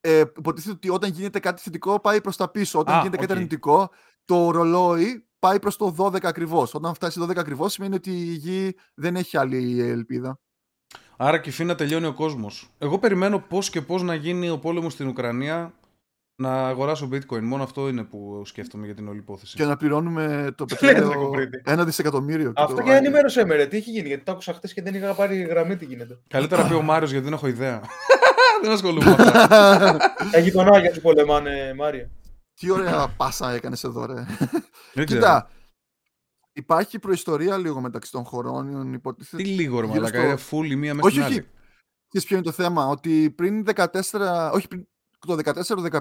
ε, 0.00 0.18
υποτίθεται 0.36 0.74
ότι 0.74 0.88
όταν 0.90 1.10
γίνεται 1.10 1.38
κάτι 1.38 1.62
θετικό 1.62 2.00
πάει 2.00 2.20
προς 2.20 2.36
τα 2.36 2.48
πίσω. 2.50 2.78
Όταν 2.78 2.94
Α, 2.94 2.98
γίνεται 2.98 3.16
κάτι 3.16 3.30
οκ. 3.32 3.36
αρνητικό, 3.36 3.90
το 4.24 4.50
ρολόι 4.50 5.26
πάει 5.38 5.58
προς 5.60 5.76
το 5.76 5.90
12 5.90 6.28
ακριβώς. 6.28 6.74
Όταν 6.74 6.94
φτάσει 6.94 7.20
12 7.20 7.40
ακριβώς 7.40 7.72
σημαίνει 7.72 7.94
ότι 7.94 8.10
η 8.10 8.34
γη 8.34 8.74
δεν 8.94 9.16
έχει 9.16 9.36
άλλη 9.36 9.80
ελπίδα. 9.80 10.38
Άρα 11.16 11.38
και 11.38 11.64
να 11.64 11.74
τελειώνει 11.74 12.06
ο 12.06 12.12
κόσμος. 12.12 12.70
Εγώ 12.78 12.98
περιμένω 12.98 13.38
πώς 13.38 13.70
και 13.70 13.80
πώς 13.80 14.02
να 14.02 14.14
γίνει 14.14 14.50
ο 14.50 14.58
πόλεμος 14.58 14.92
στην 14.92 15.06
Ουκρανία 15.08 15.72
να 16.36 16.68
αγοράσω 16.68 17.08
bitcoin. 17.12 17.40
Μόνο 17.40 17.62
αυτό 17.62 17.88
είναι 17.88 18.02
που 18.02 18.42
σκέφτομαι 18.44 18.84
για 18.86 18.94
την 18.94 19.08
όλη 19.08 19.18
υπόθεση. 19.18 19.56
Και 19.56 19.64
να 19.64 19.76
πληρώνουμε 19.76 20.52
το 20.56 20.64
Λέτε, 20.70 20.74
πετρέλαιο 20.86 21.10
Κακοπρίτη. 21.10 21.62
ένα 21.64 21.84
δισεκατομμύριο. 21.84 22.52
και 22.52 22.62
Αυτό 22.62 22.74
το- 22.76 22.82
και 22.82 22.92
ενημέρωσέ 22.92 23.44
με, 23.44 23.54
ρε. 23.54 23.66
Τι 23.66 23.76
έχει 23.76 23.90
γίνει, 23.90 24.08
γιατί 24.08 24.24
το 24.24 24.32
άκουσα 24.32 24.52
χθες 24.52 24.68
και 24.74 24.82
δεν 24.82 24.94
είχα 24.94 25.14
πάρει 25.14 25.42
γραμμή 25.42 25.76
τι 25.76 25.84
γίνεται. 25.84 26.18
Καλύτερα 26.28 26.66
πει 26.66 26.74
ο 26.74 26.82
Μάριος 26.82 27.10
γιατί 27.10 27.24
δεν 27.24 27.34
έχω 27.34 27.46
ιδέα. 27.46 27.80
δεν 28.62 28.70
ασχολούμαι 28.72 29.04
με 29.18 29.22
αυτά. 29.24 29.96
Τα 30.32 30.38
γειτονάκια 30.44 30.94
σου 30.94 31.00
πολεμάνε, 31.00 31.74
Μάρια. 31.76 32.10
Τι 32.60 32.70
ωραία 32.70 33.08
πάσα 33.16 33.52
έκανες 33.52 33.84
εδώ, 33.84 34.06
ρε. 34.06 34.14
δεν 34.94 35.06
ξέρω. 35.06 35.20
Κοίτα, 35.20 35.48
υπάρχει 36.54 36.98
προϊστορία 36.98 37.56
λίγο 37.58 37.80
μεταξύ 37.80 38.10
των 38.10 38.24
χωρών. 38.24 38.92
Υποτίθεται... 38.92 39.42
Τι 39.42 39.48
λίγο 39.48 39.80
ρε 39.80 39.86
γύρω 39.86 39.98
μαλακά, 40.00 40.36
στο- 40.36 40.58
είναι 40.60 40.68
full 40.68 40.72
η 40.72 40.76
μία 40.76 40.94
μέσα 40.94 41.06
Όχι, 41.06 41.14
στην 41.16 41.26
όχι. 41.26 41.38
άλλη. 41.38 41.48
Ξέρεις 42.08 42.26
ποιο 42.26 42.36
είναι 42.36 42.44
το 42.44 42.52
θέμα, 42.52 42.86
ότι 42.86 43.30
πριν 43.30 43.64
14, 43.74 44.50
όχι 44.52 44.68
πριν 44.68 44.86
το 45.18 45.38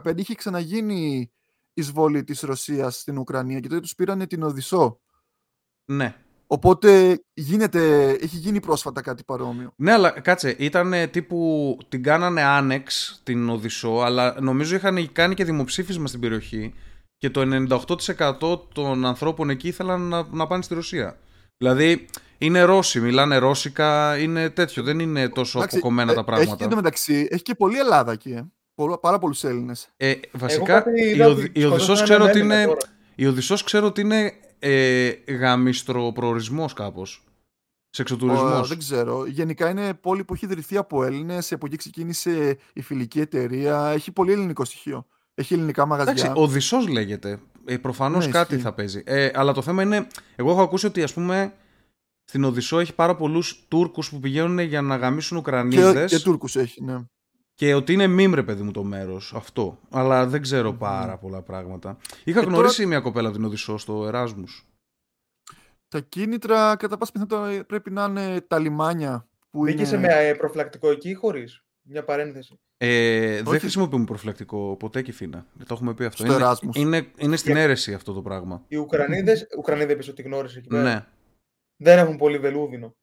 14-15 0.03 0.17
είχε 0.17 0.35
ξαναγίνει 0.35 1.31
εισβολή 1.73 2.23
της 2.23 2.41
Ρωσίας 2.41 2.99
στην 2.99 3.17
Ουκρανία 3.17 3.59
και 3.59 3.67
τότε 3.67 3.81
τους 3.81 3.95
πήρανε 3.95 4.27
την 4.27 4.43
Οδυσσό. 4.43 4.99
Ναι. 5.85 6.15
Οπότε 6.47 7.19
γίνεται, 7.33 8.09
έχει 8.09 8.37
γίνει 8.37 8.59
πρόσφατα 8.59 9.01
κάτι 9.01 9.23
παρόμοιο. 9.23 9.73
Ναι, 9.75 9.91
αλλά 9.91 10.09
κάτσε, 10.09 10.55
ήταν 10.59 10.93
τύπου. 11.11 11.77
την 11.89 12.03
κάνανε 12.03 12.41
άνεξ 12.41 13.19
την 13.23 13.49
Οδυσσό, 13.49 13.99
αλλά 13.99 14.41
νομίζω 14.41 14.75
είχαν 14.75 15.11
κάνει 15.11 15.33
και 15.35 15.43
δημοψήφισμα 15.43 16.07
στην 16.07 16.19
περιοχή 16.19 16.73
και 17.23 17.29
το 17.29 17.65
98% 18.41 18.59
των 18.73 19.05
ανθρώπων 19.05 19.49
εκεί 19.49 19.67
ήθελαν 19.67 20.01
να, 20.01 20.27
να 20.31 20.47
πάνε 20.47 20.63
στη 20.63 20.73
Ρωσία. 20.73 21.17
Δηλαδή, 21.57 22.05
είναι 22.37 22.61
Ρώσοι, 22.61 22.99
μιλάνε 22.99 23.37
Ρώσικα, 23.37 24.17
είναι 24.17 24.49
τέτοιο, 24.49 24.83
δεν 24.83 24.99
είναι 24.99 25.29
τόσο 25.29 25.57
Εντάξει, 25.57 25.77
αποκομμένα 25.77 26.11
ε, 26.11 26.13
τα 26.13 26.19
Έχει 26.19 26.29
πράγματα. 26.29 26.55
και 26.55 26.63
εντωμεταξύ, 26.63 27.27
έχει 27.31 27.41
και 27.41 27.55
πολλή 27.55 27.77
Ελλάδα 27.77 28.11
εκεί. 28.11 28.31
Ε. 28.31 28.43
Πολλά- 28.75 28.99
Πάρα 28.99 29.19
πολλούς 29.19 29.43
Έλληνες. 29.43 29.89
Ε, 29.97 30.13
βασικά, 30.31 30.81
κάτι 30.81 31.01
η, 31.05 31.09
είδα 31.09 31.27
Οδ- 31.27 31.37
ότι 31.37 31.51
η 31.53 31.63
Οδυσσός 31.63 31.97
σκοτώσανε 31.97 32.03
ξέρω 32.03 32.15
έναν 32.23 32.29
ότι 32.29 32.39
Έλληνα 32.39 32.55
είναι, 32.55 32.65
τώρα. 32.65 32.79
η 33.15 33.25
Οδυσσός 33.25 33.63
ξέρω 33.63 33.85
ότι 33.87 34.01
είναι 34.01 34.33
ε, 34.59 35.09
γαμιστροπροορισμός 35.27 36.73
κάπως. 36.73 37.23
Σεξοτουρισμός. 37.89 38.67
δεν 38.69 38.77
ξέρω. 38.77 39.25
Γενικά 39.25 39.69
είναι 39.69 39.93
πόλη 39.93 40.23
που 40.23 40.33
έχει 40.33 40.45
ιδρυθεί 40.45 40.77
από 40.77 41.03
Έλληνες. 41.03 41.51
Από 41.51 41.65
εκεί 41.65 41.75
ξεκίνησε 41.75 42.57
η 42.73 42.81
φιλική 42.81 43.19
εταιρεία. 43.19 43.87
Έχει 43.87 44.11
πολύ 44.11 44.31
ελληνικό 44.31 44.65
στοιχείο. 44.65 45.05
Έχει 45.35 45.53
ελληνικά 45.53 45.85
μαγαζιά. 45.85 46.11
Εντάξει, 46.11 46.31
Οδυσσός 46.35 46.87
λέγεται. 46.87 47.39
Ε, 47.65 47.77
Προφανώς 47.77 48.25
Ναι, 48.25 48.31
κάτι 48.31 48.53
ισχύει. 48.53 48.65
θα 48.65 48.73
παίζει. 48.73 49.01
Ε, 49.05 49.29
αλλά 49.33 49.53
το 49.53 49.61
θέμα 49.61 49.83
είναι. 49.83 50.07
Εγώ 50.35 50.51
έχω 50.51 50.61
ακούσει 50.61 50.85
ότι 50.85 51.03
ας 51.03 51.13
πούμε 51.13 51.53
στην 52.23 52.43
Οδυσσό 52.43 52.79
έχει 52.79 52.93
πάρα 52.95 53.15
πολλούς 53.15 53.65
Τούρκους 53.67 54.09
που 54.09 54.19
πηγαίνουν 54.19 54.59
για 54.59 54.81
να 54.81 54.95
γαμίσουν 54.95 55.37
και, 55.37 55.43
Ουκρανίδες. 55.49 56.11
και 56.11 56.19
Τούρκους 56.19 56.55
έχει, 56.55 56.83
ναι. 56.83 57.01
Και 57.55 57.73
ότι 57.73 57.93
είναι 57.93 58.07
μίμ, 58.07 58.33
ρε 58.33 58.43
παιδί 58.43 58.61
μου, 58.63 58.71
το 58.71 58.83
μέρος 58.83 59.33
αυτό. 59.35 59.79
Αλλά 59.89 60.25
δεν 60.27 60.41
ξέρω 60.41 60.71
Μμμ. 60.71 60.77
πάρα 60.77 61.17
πολλά 61.17 61.41
πράγματα. 61.41 61.97
Είχα 62.23 62.39
Ε, 62.39 62.43
τώρα- 62.43 62.55
γνωρίσει 62.55 62.85
μια 62.85 62.99
κοπέλα 62.99 63.27
από 63.27 63.37
την 63.37 63.45
Οδυσσό 63.45 63.77
στο 63.77 64.05
Εράσμους. 64.07 64.67
Τα 65.87 65.99
κίνητρα 65.99 66.75
κατά 66.75 66.97
πάσα 66.97 67.11
πιθανότητα 67.11 67.63
πρέπει 67.65 67.91
να 67.91 68.03
είναι 68.03 68.41
τα 68.41 68.59
λιμάνια 68.59 69.27
που 69.49 69.59
Μπήκε 69.63 69.85
σε 69.85 69.95
είναι... 69.95 70.07
με 70.07 70.27
ε, 70.27 70.33
προφυλακτικό 70.33 70.89
εκεί 70.89 71.09
ή 71.09 71.13
χωρίς; 71.13 71.63
Μια 71.81 72.03
παρένθεση. 72.03 72.59
Ε, 72.85 73.35
δεν 73.35 73.47
Όχι. 73.47 73.59
χρησιμοποιούμε 73.59 74.05
προφυλακτικό 74.05 74.75
ποτέ 74.79 75.01
και 75.01 75.11
φίνα. 75.11 75.45
Δεν 75.53 75.67
το 75.67 75.73
έχουμε 75.73 75.93
πει 75.93 76.05
αυτό. 76.05 76.23
Στο 76.23 76.33
είναι, 76.33 76.43
Εράσμους. 76.43 76.75
είναι, 76.77 77.07
είναι 77.17 77.35
στην 77.35 77.53
Για- 77.53 77.61
αίρεση 77.61 77.93
αυτό 77.93 78.13
το 78.13 78.21
πράγμα. 78.21 78.63
Οι 78.67 78.75
Ουκρανίδες, 78.77 79.47
Ουκρανίδες 79.57 79.93
είπες 79.93 80.07
ότι 80.07 80.21
γνώρισε 80.21 80.59
εκεί 80.59 80.67
πέρα. 80.67 80.83
Ναι. 80.83 81.05
Δεν 81.77 81.97
έχουν 81.97 82.17
πολύ 82.17 82.37
βελούδινο. 82.37 82.95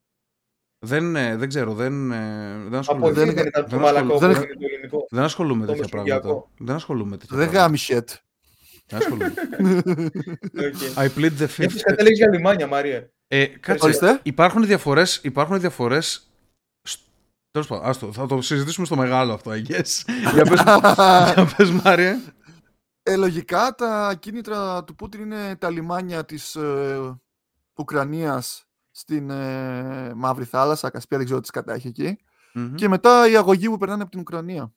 Δεν, 0.86 1.16
ε, 1.16 1.36
δεν 1.36 1.48
ξέρω, 1.48 1.74
δεν, 1.74 2.12
ε, 2.12 2.16
δεν 2.58 2.66
Από 2.66 2.76
ασχολούμαι. 2.76 3.12
δεν- 3.12 3.26
εκεί 3.28 3.34
δεν 3.36 3.46
ήταν 3.46 3.62
το 3.62 3.68
δεν 3.70 3.78
μαλακό 3.78 4.12
που 4.12 4.18
δεν- 4.18 4.30
είναι 4.30 4.38
το 4.40 4.66
ελληνικό. 4.72 5.06
Δεν 5.10 5.22
ασχολούμαι 5.22 5.60
με 5.60 5.66
Το 5.66 5.72
τέτοια 5.72 5.88
πράγματα. 5.88 6.14
μεσογειακό. 6.14 6.50
Δεν 6.58 6.74
ασχολούμαι 6.74 7.10
με 7.10 7.16
τέτοια 7.16 7.36
Δεν 7.36 7.46
πράγματα. 7.50 7.66
γάμισετ. 7.66 8.08
Δεν 8.86 8.98
ασχολούμαι. 8.98 9.34
Okay. 10.54 11.04
I 11.04 11.08
plead 11.18 11.32
the 11.38 11.46
fifth. 11.46 11.64
Έχεις 11.64 11.82
καταλήξει 11.82 12.22
για 12.22 12.30
λιμάνια, 12.30 12.66
Μαρία. 12.66 13.10
Ε, 13.28 13.46
κάτσε, 13.46 13.84
Ορίστε. 13.84 14.20
υπάρχουν 14.22 14.66
διαφορές, 14.66 15.20
υπάρχουν 15.22 15.60
διαφορές 15.60 16.29
σ- 17.50 17.52
Τέλος 17.52 17.66
πάντων, 17.66 17.84
άστο, 17.86 18.12
θα 18.12 18.26
το 18.26 18.40
συζητήσουμε 18.42 18.86
στο 18.86 18.96
μεγάλο 18.96 19.32
αυτό, 19.32 19.50
I 19.50 19.66
guess. 19.66 20.02
για, 20.34 20.44
πες, 20.44 20.60
για 21.34 21.52
πες, 21.56 21.70
Μάριε. 21.70 22.16
Ε, 23.02 23.16
λογικά 23.16 23.74
τα 23.74 24.14
κίνητρα 24.18 24.84
του 24.84 24.94
Πούτιν 24.94 25.20
είναι 25.20 25.56
τα 25.56 25.70
λιμάνια 25.70 26.24
της 26.24 26.54
ε, 26.54 27.20
Ουκρανίας 27.74 28.64
στην 28.90 29.30
ε, 29.30 30.12
Μαύρη 30.14 30.44
Θάλασσα, 30.44 30.90
Κασπία, 30.90 31.16
δεν 31.16 31.26
ξέρω 31.26 31.40
τι 31.40 31.50
κατά 31.50 31.72
έχει 31.74 31.88
εκεί. 31.88 32.18
Μμμ. 32.54 32.74
Και 32.74 32.88
μετά 32.88 33.28
οι 33.30 33.36
αγωγοί 33.36 33.68
που 33.68 33.78
περνάνε 33.78 34.02
από 34.02 34.10
την 34.10 34.20
Ουκρανία. 34.20 34.72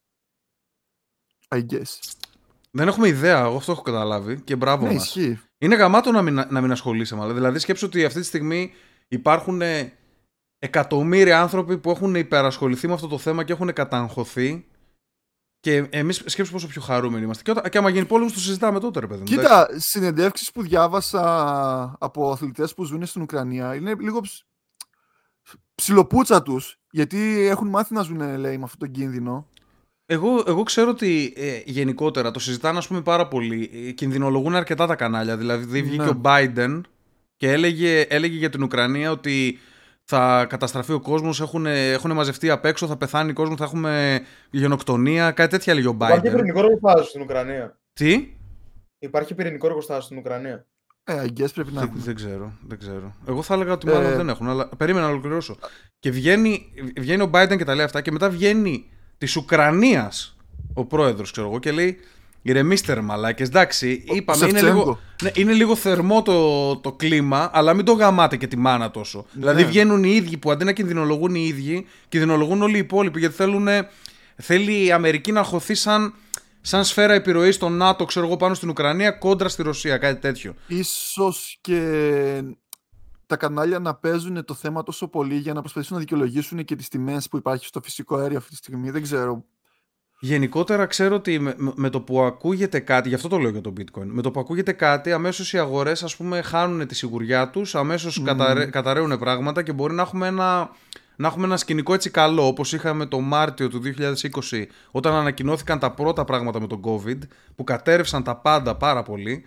I 1.55 1.65
guess. 1.69 1.99
Δεν 2.71 2.88
έχουμε 2.88 3.07
ιδέα, 3.07 3.39
εγώ 3.39 3.55
αυτό 3.55 3.71
έχω 3.71 3.81
καταλάβει 3.81 4.41
και 4.41 4.55
μπράβο 4.55 4.88
Ναι, 4.88 4.93
μας. 4.93 5.03
ισχύει. 5.05 5.39
Είναι 5.57 5.75
γαμάτο 5.75 6.12
να 6.12 6.21
μην, 6.21 6.33
να 6.49 6.62
μην 6.62 6.71
ασχολείσαι 6.71 7.15
μάλλον. 7.15 7.36
Δηλαδή 7.36 7.59
σκέψου 7.59 7.86
ότι 7.88 8.05
αυτή 8.05 8.19
τη 8.19 8.25
στιγμή 8.25 8.71
υπάρχουν 9.07 9.62
ε, 9.62 9.93
εκατομμύρια 10.63 11.41
άνθρωποι 11.41 11.78
που 11.78 11.89
έχουν 11.89 12.15
υπερασχοληθεί 12.15 12.88
με 12.88 12.93
αυτό 12.93 13.08
το 13.08 13.17
θέμα 13.17 13.43
και 13.43 13.54
έχουν 13.54 13.73
καταγχωθεί 13.73 14.65
και 15.60 15.88
εμείς 15.89 16.23
σκέψου 16.26 16.52
πόσο 16.52 16.67
πιο 16.67 16.82
χαρούμενοι 16.82 17.23
είμαστε. 17.23 17.43
Και, 17.43 17.52
όταν, 17.52 17.69
και 17.69 17.78
άμα 17.78 17.89
γίνει 17.89 18.06
πόλεμος 18.06 18.34
το 18.34 18.39
συζητάμε 18.39 18.80
τότε 18.80 18.99
ρε 18.99 19.08
παιδί 19.08 19.19
μου. 19.19 19.26
εντάξει. 19.39 19.67
Κοίτα, 19.67 19.80
συνεντεύξεις 19.80 20.52
που 20.52 20.62
διάβασα 20.62 21.21
από 21.99 22.32
αθλητές 22.32 22.73
που 22.73 22.84
ζουν 22.84 23.06
στην 23.06 23.21
Ουκρανία 23.21 23.76
είναι 23.76 23.95
λίγο 23.99 24.21
ψ... 24.21 24.45
ψιλοπούτσα 25.76 26.41
τους, 26.43 26.80
γιατί 26.91 27.47
έχουν 27.47 27.67
μάθει 27.67 27.93
να 27.93 28.02
ζουν, 28.02 28.38
λέει, 28.39 28.58
με 28.58 28.63
αυτόν 28.63 28.80
τον 28.80 28.91
κίνδυνο. 28.91 29.47
Εγώ, 30.06 30.43
εγώ 30.47 30.63
ξέρω 30.63 30.89
ότι 30.89 31.34
ε, 31.36 31.62
γενικότερα 31.65 32.32
το 32.32 32.39
συζητάνε 32.39 32.78
ας 32.78 32.88
πούμε 32.88 33.02
πάρα 33.02 33.28
πολύ. 33.28 33.69
Ε, 33.73 33.91
Κινδυνολογούν 33.91 34.56
αρκετά 34.56 34.88
τα 34.88 34.95
κανάλια. 34.95 35.38
Δηλαδή 35.38 35.82
βγήκε 35.82 36.04
Ναι. 36.04 36.10
ο 36.10 36.21
Biden 36.23 36.82
και 37.38 37.52
έλεγε, 37.52 38.02
έλεγε 38.02 38.38
για 38.38 38.49
την 38.49 38.63
Ουκρανία 38.63 39.12
ότι 39.12 39.60
θα 40.06 40.46
καταστραφεί 40.46 40.94
ο 40.94 41.00
κόσμος, 41.00 41.42
έχουν, 41.42 41.66
έχουν 41.66 42.12
μαζευτεί 42.12 42.50
απ' 42.50 42.66
έξω, 42.66 42.88
θα 42.88 42.98
πεθάνει 42.98 43.30
ο 43.32 43.34
κόσμος, 43.34 43.58
θα 43.58 43.63
έχουμε 43.63 44.22
γενοκτονία, 44.52 45.32
κάτι 45.32 45.50
τέτοια 45.50 45.74
έλεγε 45.74 45.88
ο 45.88 45.92
Υπάρχει 45.92 46.20
Biden. 46.20 46.32
πυρηνικό 46.32 46.60
εργοστάσιο 46.60 47.04
στην 47.04 47.22
Ουκρανία. 47.22 47.80
Τι; 47.94 48.28
Υπάρχει 49.00 49.34
πυρηνικό 49.36 49.68
εργοστάσιο 49.68 50.02
στην 50.04 50.18
Ουκρανία. 50.18 50.66
Ε, 51.04 51.22
I 51.26 51.39
guess 51.39 51.54
πρέπει 51.54 51.72
να 51.72 51.80
Δεν, 51.80 51.89
έχουν. 51.89 52.02
δεν 52.02 52.16
ξέρω, 52.16 52.54
δεν 52.68 52.78
ξέρω. 52.80 53.16
Εγώ 53.28 53.42
θα 53.42 53.54
έλεγα 53.54 53.74
ότι 53.74 53.86
μάλλον 53.88 54.12
Ε, 54.12 54.16
δεν 54.16 54.30
έχουν, 54.30 54.50
αλλά 54.50 54.68
περίμενα 54.78 55.06
να 55.06 55.12
ολοκληρώσω. 55.12 55.56
Και 56.00 56.12
βγαίνει, 56.12 56.74
βγαίνει 57.00 57.22
ο 57.22 57.30
Biden 57.34 57.58
και 57.58 57.63
τα 57.63 57.76
λέει 57.76 57.86
αυτά 57.86 58.02
και 58.02 58.12
μετά 58.12 58.30
βγαίνει 58.30 58.89
της 59.18 59.36
Ουκρανίας 59.36 60.38
ο 60.74 60.86
πρόεδρος, 60.86 61.32
ξέρω 61.32 61.48
εγώ, 61.48 61.60
και 61.60 61.72
λέει. 61.72 61.98
Ηρεμήστε 62.45 62.93
ρε 62.93 63.01
μαλάκες, 63.01 63.47
εντάξει, 63.47 64.03
Ο- 64.10 64.15
είπαμε, 64.15 64.45
ο 64.45 64.47
είναι 64.47 64.58
Σεφτσέγκο. 64.60 64.79
λίγο, 64.84 64.99
ναι, 65.23 65.32
είναι 65.34 65.53
λίγο 65.53 65.75
θερμό 65.75 66.21
το, 66.21 66.75
το 66.77 66.91
κλίμα, 66.91 67.49
αλλά 67.53 67.73
μην 67.73 67.86
το 67.86 67.91
γαμάτε 67.93 68.38
και 68.38 68.47
τη 68.47 68.58
μάνα 68.58 68.91
τόσο. 68.91 69.25
Δηλαδή 69.32 69.62
Ναι. 69.62 69.67
βγαίνουν 69.67 70.03
οι 70.03 70.12
ίδιοι 70.15 70.38
που 70.38 70.51
αντί 70.51 70.63
να 70.63 70.71
κινδυνολογούν 70.71 71.36
οι 71.36 71.45
ίδιοι, 71.47 71.86
κινδυνολογούν 72.10 72.62
όλοι 72.62 72.75
οι 72.75 72.79
υπόλοιποι, 72.79 73.19
γιατί 73.19 73.36
θέλουν, 73.36 73.67
θέλει 74.36 74.86
η 74.86 74.91
Αμερική 74.91 75.32
να 75.32 75.43
χωθεί 75.43 75.73
σαν, 75.75 76.13
σαν 76.62 76.84
σφαίρα 76.84 77.13
επιρροής 77.13 77.56
στο 77.56 77.69
ΝΑΤΟ, 77.69 78.06
ξέρω 78.06 78.25
εγώ, 78.25 78.38
πάνω 78.38 78.53
στην 78.53 78.69
Ουκρανία, 78.69 79.12
κόντρα 79.12 79.49
στη 79.49 79.63
Ρωσία, 79.63 79.97
κάτι 79.97 80.19
τέτοιο. 80.19 80.53
Ίσως 80.67 81.58
και 81.62 82.41
τα 83.25 83.38
κανάλια 83.38 83.79
να 83.79 83.95
παίζουν 83.95 84.45
το 84.45 84.53
θέμα 84.53 84.84
τόσο 84.84 85.08
πολύ 85.08 85.36
για 85.36 85.53
να 85.53 85.60
προσπαθήσουν 85.60 85.95
να 85.95 86.01
δικαιολογήσουν 86.01 86.65
και 86.65 86.75
τις 86.75 86.88
τιμές 86.88 87.27
που 87.29 87.38
υπάρχει 87.38 87.65
στο 87.65 87.82
φυσικό 87.84 88.15
αέριο 88.15 88.38
αυτή 88.38 88.49
τη 88.49 88.56
στιγμή. 88.56 88.89
Δεν 88.89 89.01
ξέρω. 89.01 89.43
Γενικότερα 90.25 90.86
ξέρω 90.86 91.15
ότι 91.15 91.39
με, 91.39 91.55
με 91.57 91.89
το 91.89 92.01
που 92.01 92.21
ακούγεται 92.21 92.79
κάτι, 92.79 93.09
γι' 93.09 93.15
αυτό 93.15 93.27
το 93.27 93.38
λέω 93.38 93.49
για 93.49 93.62
το 93.62 93.73
bitcoin, 93.77 94.05
με 94.05 94.21
το 94.21 94.31
που 94.31 94.39
ακούγεται 94.39 94.71
κάτι 94.71 95.12
αμέσως 95.12 95.53
οι 95.53 95.57
αγορές 95.57 96.03
ας 96.03 96.15
πούμε 96.15 96.41
χάνουν 96.41 96.88
τη 96.88 96.95
σιγουριά 96.95 97.49
τους, 97.49 97.75
αμέσως 97.75 98.19
Μμμ. 98.19 98.69
καταραίουν 98.69 99.19
πράγματα 99.19 99.63
και 99.63 99.73
μπορεί 99.73 99.93
να 99.93 100.01
έχουμε 100.01 100.27
ένα 100.27 100.69
να 101.15 101.27
έχουμε 101.27 101.45
ένα 101.45 101.57
σκηνικό 101.57 101.93
έτσι 101.93 102.09
καλό, 102.09 102.47
όπως 102.47 102.73
είχαμε 102.73 103.05
το 103.05 103.19
Μάρτιο 103.19 103.67
του 103.67 103.81
2020, 104.51 104.65
όταν 104.91 105.13
ανακοινώθηκαν 105.13 105.79
τα 105.79 105.91
πρώτα 105.91 106.25
πράγματα 106.25 106.59
με 106.59 106.67
τον 106.67 106.81
COVID, 106.83 107.17
που 107.55 107.63
κατέρευσαν 107.63 108.23
τα 108.23 108.36
πάντα 108.36 108.75
πάρα 108.75 109.03
πολύ. 109.03 109.43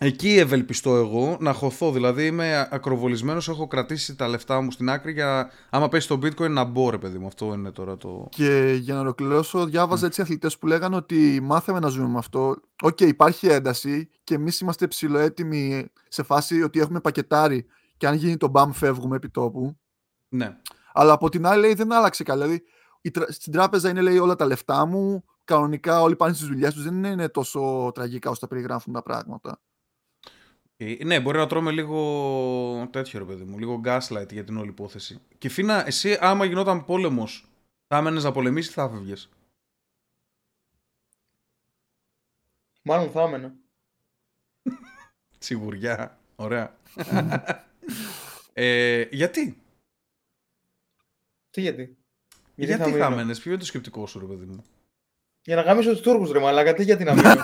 Εκεί 0.00 0.28
ευελπιστώ 0.28 0.96
εγώ 0.96 1.36
να 1.40 1.52
χωθώ. 1.52 1.92
Δηλαδή 1.92 2.26
είμαι 2.26 2.68
ακροβολισμένος, 2.70 3.48
έχω 3.48 3.66
κρατήσει 3.66 4.16
τα 4.16 4.28
λεφτά 4.28 4.60
μου 4.60 4.70
στην 4.70 4.90
άκρη 4.90 5.12
για 5.12 5.50
άμα 5.70 5.88
πέσει 5.88 6.08
το 6.08 6.14
bitcoin 6.14 6.50
να 6.50 6.64
μπω 6.64 6.90
ρε 6.90 6.98
παιδί 6.98 7.18
μου. 7.18 7.26
Αυτό 7.26 7.52
είναι 7.52 7.70
τώρα 7.70 7.96
το... 7.96 8.28
Και 8.30 8.78
για 8.80 8.94
να 8.94 9.00
ολοκληρώσω, 9.00 9.66
διάβαζα 9.66 10.06
έτσι 10.06 10.20
αθλητές 10.20 10.58
που 10.58 10.66
λέγανε 10.66 10.96
ότι 10.96 11.40
μάθαμε 11.42 11.78
να 11.78 11.88
ζούμε 11.88 12.08
με 12.08 12.18
αυτό. 12.18 12.56
Οκ, 12.82 13.00
υπάρχει 13.00 13.46
ένταση 13.46 14.10
και 14.24 14.34
εμείς 14.34 14.60
είμαστε 14.60 14.86
ψιλοέτοιμοι 14.86 15.90
σε 16.08 16.22
φάση 16.22 16.62
ότι 16.62 16.80
έχουμε 16.80 17.00
πακετάρει 17.00 17.66
και 17.96 18.06
αν 18.06 18.14
γίνει 18.14 18.36
το 18.36 18.48
μπαμ 18.48 18.72
φεύγουμε 18.72 19.16
επί 19.16 19.28
τόπου. 19.28 19.76
Ναι. 20.28 20.56
Αλλά 20.92 21.12
από 21.12 21.28
την 21.28 21.46
άλλη 21.46 21.60
λέει 21.60 21.74
δεν 21.74 21.92
άλλαξε 21.92 22.22
κάτι. 22.22 22.44
Δηλαδή 22.44 22.62
η 23.00 23.10
τρα- 23.10 23.32
στην 23.32 23.52
τράπεζα 23.52 23.88
είναι 23.88 24.00
λέει 24.00 24.18
όλα 24.18 24.34
τα 24.34 24.46
λεφτά 24.46 24.86
μου. 24.86 25.24
Κανονικά 25.44 26.02
όλοι 26.02 26.16
πάνε 26.16 26.34
στις 26.34 26.46
δουλειές 26.46 26.74
τους. 26.74 26.82
Δεν 26.82 27.04
είναι 27.04 27.28
τόσο 27.28 27.90
τραγικά 27.94 28.30
όσο 28.30 28.40
τα 28.40 28.46
περιγράφουν 28.46 28.92
τα 28.92 29.02
πράγματα. 29.02 29.60
Ε, 30.80 31.04
Ναι, 31.04 31.20
μπορεί 31.20 31.38
να 31.38 31.46
τρώμε 31.46 31.70
λίγο 31.70 32.88
τέτοιο 32.92 33.18
ρε 33.18 33.24
παιδί 33.24 33.44
μου, 33.44 33.58
λίγο 33.58 33.80
gaslight 33.84 34.32
για 34.32 34.44
την 34.44 34.56
όλη 34.56 34.68
υπόθεση. 34.68 35.20
Και 35.38 35.48
Φίνα, 35.48 35.86
εσύ 35.86 36.16
άμα 36.20 36.44
γινόταν 36.44 36.84
πόλεμος, 36.84 37.48
θα 37.86 37.96
έμενες 37.96 38.24
να 38.24 38.32
πολεμήσεις 38.32 38.70
ή 38.70 38.74
θα 38.74 38.82
έφευγες. 38.82 39.28
Μάλλον 42.82 43.10
θα 43.10 43.22
έμενα. 43.22 43.54
Σιγουριά, 45.38 46.18
ωραία. 46.36 46.76
ε, 48.52 49.02
γιατί, 49.10 49.62
Τι 51.50 51.60
γιατί; 51.60 51.96
γιατί, 52.54 52.82
θα, 52.82 52.88
μείνω; 52.88 53.04
έμενες, 53.04 53.40
ποιο 53.40 53.50
είναι 53.50 53.60
το 53.60 53.66
σκεπτικό 53.66 54.06
σου 54.06 54.18
ρε 54.18 54.26
παιδί 54.26 54.44
μου; 54.44 54.64
Για 55.42 55.56
να 55.56 55.62
γαμίσω 55.62 55.90
τους 55.90 56.00
Τούρκους 56.00 56.30
ρε 56.30 56.38
μαλάκα, 56.38 56.74
τι 56.74 56.82
γιατί 56.84 57.04
να 57.04 57.14
μείνω; 57.14 57.28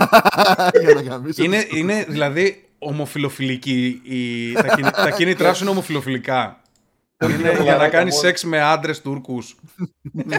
για 0.80 0.94
να 0.94 1.00
γαμίσω. 1.02 1.42
είναι, 1.44 1.66
είναι 1.70 2.04
δηλαδή 2.04 2.68
ομοφιλοφιλική, 2.84 4.00
η, 4.04 4.52
τα, 4.52 4.68
κίνη- 4.76 4.90
τα 4.92 5.10
κίνητρά 5.10 5.54
σου 5.54 5.62
είναι 5.62 5.72
ομοφιλοφιλικά. 5.72 6.62
είναι 7.22 7.32
είναι 7.32 7.42
για 7.50 7.52
να 7.58 7.64
μαλάκα 7.64 7.88
κάνεις 7.88 8.14
μόνο. 8.14 8.26
σεξ 8.26 8.44
με 8.44 8.60
άντρες 8.60 9.00
Τούρκους. 9.02 9.56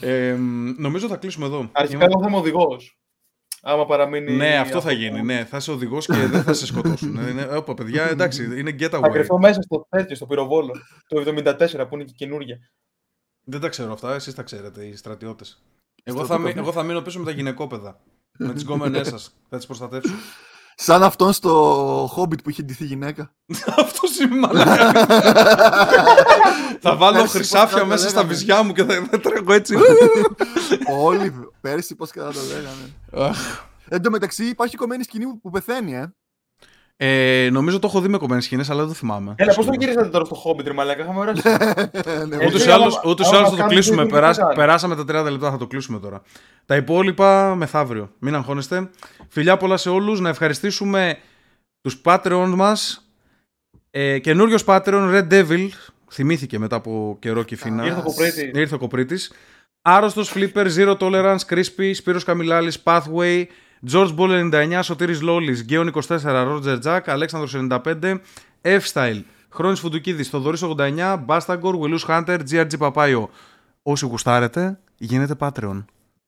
ε, 0.00 0.36
νομίζω 0.78 1.08
θα 1.08 1.16
κλείσουμε 1.16 1.46
εδώ. 1.46 1.68
Αρχικά 1.72 2.04
εγώ 2.04 2.20
θα 2.20 2.26
είμαι 2.28 2.36
οδηγός. 2.36 2.98
Άμα 3.62 3.86
παραμείνει. 3.86 4.32
Ναι, 4.32 4.56
αυτό 4.58 4.80
θα 4.80 4.92
γίνει. 4.92 5.22
Ναι, 5.22 5.44
θα 5.44 5.56
είσαι 5.56 5.70
οδηγός 5.70 6.06
και 6.06 6.12
δεν 6.26 6.42
θα 6.42 6.52
σε 6.52 6.66
σκοτώσουν. 6.66 7.16
Ε, 7.18 7.28
είναι, 7.30 7.42
όπα, 7.56 7.74
παιδιά, 7.74 8.04
εντάξει, 8.04 8.44
είναι 8.58 8.70
Θα 8.78 8.98
getaway. 8.98 9.10
κρυφτώ 9.12 9.38
μέσα 9.38 9.62
στο 9.62 9.86
τέτοιο, 9.88 10.16
στο 10.16 10.26
πυροβόλο. 10.26 10.72
Το 11.06 11.22
74 11.26 11.86
που 11.88 11.94
είναι 11.94 12.04
και 12.04 12.12
καινούργια. 12.16 12.58
Δεν 13.44 13.60
τα 13.60 13.68
ξέρω 13.68 13.92
αυτά, 13.92 14.14
εσείς 14.14 14.34
τα 14.34 14.42
ξέρετε, 14.42 14.84
οι 14.84 14.96
στρατιώτες. 14.96 15.62
Εγώ, 16.02 16.18
θα, 16.18 16.24
Στρατόπεδα. 16.24 16.54
μει- 16.54 16.64
εγώ 16.64 16.72
θα 16.72 16.82
μείνω 16.82 17.00
πίσω 17.02 17.18
με 17.18 17.24
τα 17.24 17.30
γυναικόπαιδα. 17.30 18.00
Με 18.38 18.52
τις 18.52 18.62
γκόμενές 18.62 19.08
σας. 19.08 19.34
Θα 19.50 19.56
τις 19.56 19.66
προστατεύσω. 19.66 20.12
Σαν 20.78 21.02
αυτόν 21.02 21.32
στο 21.32 22.04
Hobbit 22.16 22.42
που 22.42 22.50
είχε 22.50 22.62
ντυθεί 22.62 22.84
γυναίκα. 22.84 23.30
Αυτό 23.78 24.00
είναι 24.22 24.36
μαλάκα. 24.38 24.92
θα 26.80 26.96
βάλω 26.96 27.16
Πέρσι, 27.18 27.36
χρυσάφια 27.36 27.78
πώς 27.78 27.88
μέσα 27.88 28.02
το 28.04 28.08
στα 28.10 28.20
λέγανε. 28.20 28.34
βυζιά 28.34 28.62
μου 28.62 28.72
και 28.72 28.84
θα, 28.84 29.06
θα 29.10 29.20
τρέχω 29.20 29.52
έτσι. 29.52 29.74
Όλοι 31.02 31.34
πέρσι 31.60 31.94
πώς 31.94 32.10
κατά 32.10 32.32
το 32.32 32.38
λέγανε. 32.48 33.28
Αχ. 33.30 33.64
Εν 33.88 34.02
τω 34.02 34.10
μεταξύ 34.10 34.44
υπάρχει 34.44 34.76
κομμένη 34.76 35.02
σκηνή 35.02 35.24
που- 35.24 35.40
που 35.40 35.50
πεθαίνει, 35.50 35.94
ε. 35.94 36.14
Ε, 36.96 37.48
νομίζω 37.52 37.78
το 37.78 37.86
έχω 37.86 38.00
δει 38.00 38.08
με 38.08 38.18
κομμένες 38.18 38.44
σκηνές, 38.44 38.70
αλλά 38.70 38.78
δεν 38.80 38.88
το 38.88 38.94
θυμάμαι. 38.94 39.34
Έλα, 39.36 39.54
πώς 39.54 39.66
το 39.66 39.72
γυρίσατε 39.78 40.08
τώρα 40.08 40.24
στο 40.24 40.36
Hobbit, 40.44 40.64
ρε 40.64 40.72
μαλάκα, 40.72 41.02
είχαμε 41.02 41.18
ωράσει. 41.18 41.42
Ναι, 42.28 42.36
Ε, 42.36 42.46
Ούτως 42.46 42.52
ή 42.60 42.62
Εσύ, 42.62 42.70
άλλω 42.70 42.84
άμα- 42.84 43.00
ούτως 43.06 43.26
ή 43.26 43.28
άμα 43.28 43.36
άλλως 43.38 43.50
θα 43.50 43.56
το 43.56 43.60
κάνεις 43.62 43.74
κλείσουμε. 43.74 44.02
βίντεο, 44.02 44.18
Περάσα- 44.20 44.42
τι 44.42 44.48
θα 44.48 44.54
περάσαμε 44.54 44.96
τα 44.96 45.04
30 45.04 45.30
λεπτά, 45.30 45.50
θα 45.50 45.56
το 45.56 45.66
κλείσουμε 45.66 45.98
τώρα. 45.98 46.22
Τα 46.66 46.76
υπόλοιπα 46.76 47.54
μεθαύριο. 47.54 48.10
Μην 48.18 48.34
αγχώνεστε. 48.34 48.90
Φιλιά 49.28 49.56
πολλά 49.56 49.76
σε 49.76 49.90
όλους. 49.90 50.20
Να 50.20 50.28
ευχαριστήσουμε 50.28 51.16
τους 51.80 52.00
Patreon 52.04 52.52
μας. 52.56 53.08
Ε, 53.90 54.18
Καινούριο 54.18 54.56
Patreon, 54.66 55.14
Red 55.14 55.28
Devil. 55.32 55.68
Θυμήθηκε 56.10 56.58
μετά 56.58 56.76
από 56.76 57.16
καιρό 57.20 57.42
και 57.42 57.56
φίνα. 57.56 57.84
Ήρθε 57.84 57.98
ο 57.98 58.02
Κοπρίτης. 58.02 58.50
Ήρθε 58.54 58.74
ο 58.74 58.78
Κοπρίτης. 58.78 59.32
Άρρωστος 59.82 60.32
Flipper, 60.34 60.66
Zero 60.76 60.96
Tolerance, 60.98 61.38
Crispy, 61.48 61.90
Σπύρος 61.94 62.24
Καμιλάλης, 62.24 62.82
Pathway, 62.84 63.44
George 63.90 64.16
Ball 64.16 64.50
99, 64.50 64.82
Σωτήρης 64.82 65.20
Λόλης, 65.20 65.62
Γκέον 65.62 65.88
24, 65.88 66.18
Roger 66.22 66.82
Jack, 66.82 67.00
Αλέξανδρος 67.06 67.54
95, 67.54 68.20
F-Style, 68.62 69.22
Χρόνης 69.48 69.80
Φουντουκίδης, 69.80 70.28
Θοδωρής 70.28 70.62
89, 70.62 71.24
Bastagor, 71.26 71.74
Willus 71.80 72.04
Hunter, 72.06 72.38
GRG 72.50 72.78
Παπάιο. 72.78 73.30
Όσοι 73.82 74.06
γουστάρετε, 74.06 74.78
γίνετε 74.96 75.34
Patreon. 75.38 75.84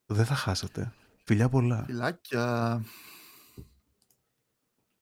Δεν 0.06 0.24
θα 0.24 0.34
χάσετε. 0.34 0.92
Φιλιά 1.24 1.48
πολλά. 1.48 1.84
Φιλάκια. 1.86 2.82